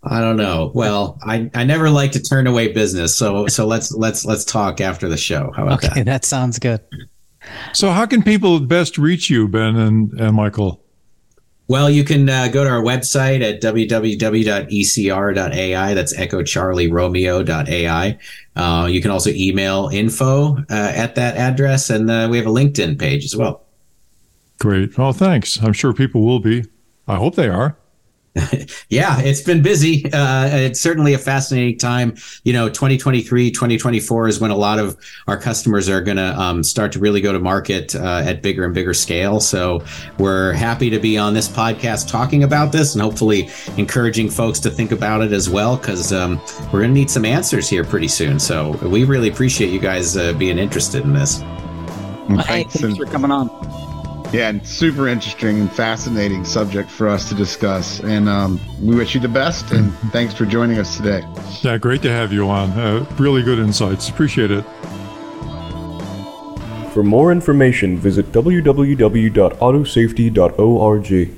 I 0.03 0.19
don't 0.19 0.37
know. 0.37 0.71
Well, 0.73 1.17
I, 1.23 1.49
I 1.55 1.63
never 1.63 1.89
like 1.89 2.11
to 2.11 2.21
turn 2.21 2.45
away 2.45 2.73
business, 2.73 3.15
so 3.15 3.47
so 3.47 3.65
let's 3.65 3.93
let's 3.93 4.25
let's 4.25 4.43
talk 4.43 4.81
after 4.81 5.07
the 5.07 5.15
show. 5.15 5.51
How 5.55 5.63
about 5.63 5.83
okay, 5.83 5.99
that? 5.99 6.05
that 6.05 6.25
sounds 6.25 6.59
good. 6.59 6.81
So, 7.73 7.89
how 7.89 8.05
can 8.05 8.21
people 8.21 8.59
best 8.59 8.97
reach 8.97 9.29
you, 9.29 9.47
Ben 9.47 9.75
and, 9.75 10.11
and 10.19 10.35
Michael? 10.35 10.82
Well, 11.69 11.89
you 11.89 12.03
can 12.03 12.29
uh, 12.29 12.49
go 12.49 12.65
to 12.65 12.69
our 12.69 12.81
website 12.83 13.41
at 13.41 13.61
www.ecr.ai. 13.61 13.93
That's 15.93 16.13
Echo 16.17 16.43
Charlie. 16.43 16.91
Uh, 18.55 18.87
you 18.91 19.01
can 19.01 19.11
also 19.11 19.29
email 19.29 19.89
info 19.91 20.57
uh, 20.57 20.63
at 20.69 21.15
that 21.15 21.37
address, 21.37 21.89
and 21.89 22.11
uh, 22.11 22.27
we 22.29 22.37
have 22.37 22.45
a 22.45 22.51
LinkedIn 22.51 22.99
page 22.99 23.23
as 23.23 23.35
well. 23.35 23.63
Great. 24.59 24.97
Well, 24.97 25.13
thanks. 25.13 25.61
I'm 25.61 25.73
sure 25.73 25.93
people 25.93 26.21
will 26.21 26.39
be. 26.39 26.65
I 27.07 27.15
hope 27.15 27.35
they 27.35 27.49
are. 27.49 27.77
yeah, 28.89 29.19
it's 29.21 29.41
been 29.41 29.61
busy. 29.61 30.11
Uh, 30.11 30.47
it's 30.47 30.79
certainly 30.79 31.13
a 31.13 31.19
fascinating 31.19 31.77
time. 31.77 32.15
You 32.43 32.53
know, 32.53 32.67
2023, 32.67 33.51
2024 33.51 34.27
is 34.27 34.39
when 34.39 34.49
a 34.49 34.55
lot 34.55 34.79
of 34.79 34.97
our 35.27 35.37
customers 35.37 35.87
are 35.87 36.01
going 36.01 36.17
to 36.17 36.39
um, 36.39 36.63
start 36.63 36.91
to 36.93 36.99
really 36.99 37.21
go 37.21 37.31
to 37.31 37.39
market 37.39 37.95
uh, 37.95 38.23
at 38.25 38.41
bigger 38.41 38.65
and 38.65 38.73
bigger 38.73 38.93
scale. 38.93 39.39
So 39.39 39.83
we're 40.17 40.53
happy 40.53 40.89
to 40.89 40.99
be 40.99 41.17
on 41.17 41.35
this 41.35 41.47
podcast 41.47 42.09
talking 42.09 42.43
about 42.43 42.71
this 42.71 42.95
and 42.95 43.03
hopefully 43.03 43.49
encouraging 43.77 44.31
folks 44.31 44.59
to 44.61 44.71
think 44.71 44.91
about 44.91 45.21
it 45.21 45.31
as 45.31 45.47
well 45.47 45.77
because 45.77 46.11
um, 46.11 46.41
we're 46.71 46.81
going 46.81 46.93
to 46.93 46.99
need 46.99 47.11
some 47.11 47.25
answers 47.25 47.69
here 47.69 47.83
pretty 47.83 48.07
soon. 48.07 48.39
So 48.39 48.71
we 48.87 49.03
really 49.03 49.29
appreciate 49.29 49.69
you 49.69 49.79
guys 49.79 50.17
uh, 50.17 50.33
being 50.33 50.57
interested 50.57 51.03
in 51.03 51.13
this. 51.13 51.39
Well, 52.29 52.39
hey, 52.39 52.63
thanks 52.63 52.97
for 52.97 53.05
coming 53.05 53.31
on. 53.31 53.82
Yeah, 54.33 54.49
and 54.49 54.65
super 54.65 55.07
interesting 55.07 55.59
and 55.59 55.71
fascinating 55.71 56.43
subject 56.43 56.89
for 56.89 57.07
us 57.07 57.29
to 57.29 57.35
discuss. 57.35 57.99
And 57.99 58.27
um, 58.27 58.59
we 58.81 58.95
wish 58.95 59.13
you 59.13 59.21
the 59.21 59.27
best. 59.27 59.71
And 59.71 59.91
mm-hmm. 59.91 60.09
thanks 60.09 60.33
for 60.33 60.45
joining 60.45 60.79
us 60.79 60.97
today. 60.97 61.23
Yeah, 61.61 61.77
great 61.77 62.01
to 62.01 62.09
have 62.09 62.33
you 62.33 62.49
on. 62.49 62.71
Uh, 62.71 63.05
really 63.19 63.43
good 63.43 63.59
insights. 63.59 64.09
Appreciate 64.09 64.49
it. 64.49 64.65
For 66.93 67.03
more 67.03 67.31
information, 67.31 67.95
visit 67.97 68.31
www.autosafety.org. 68.31 71.31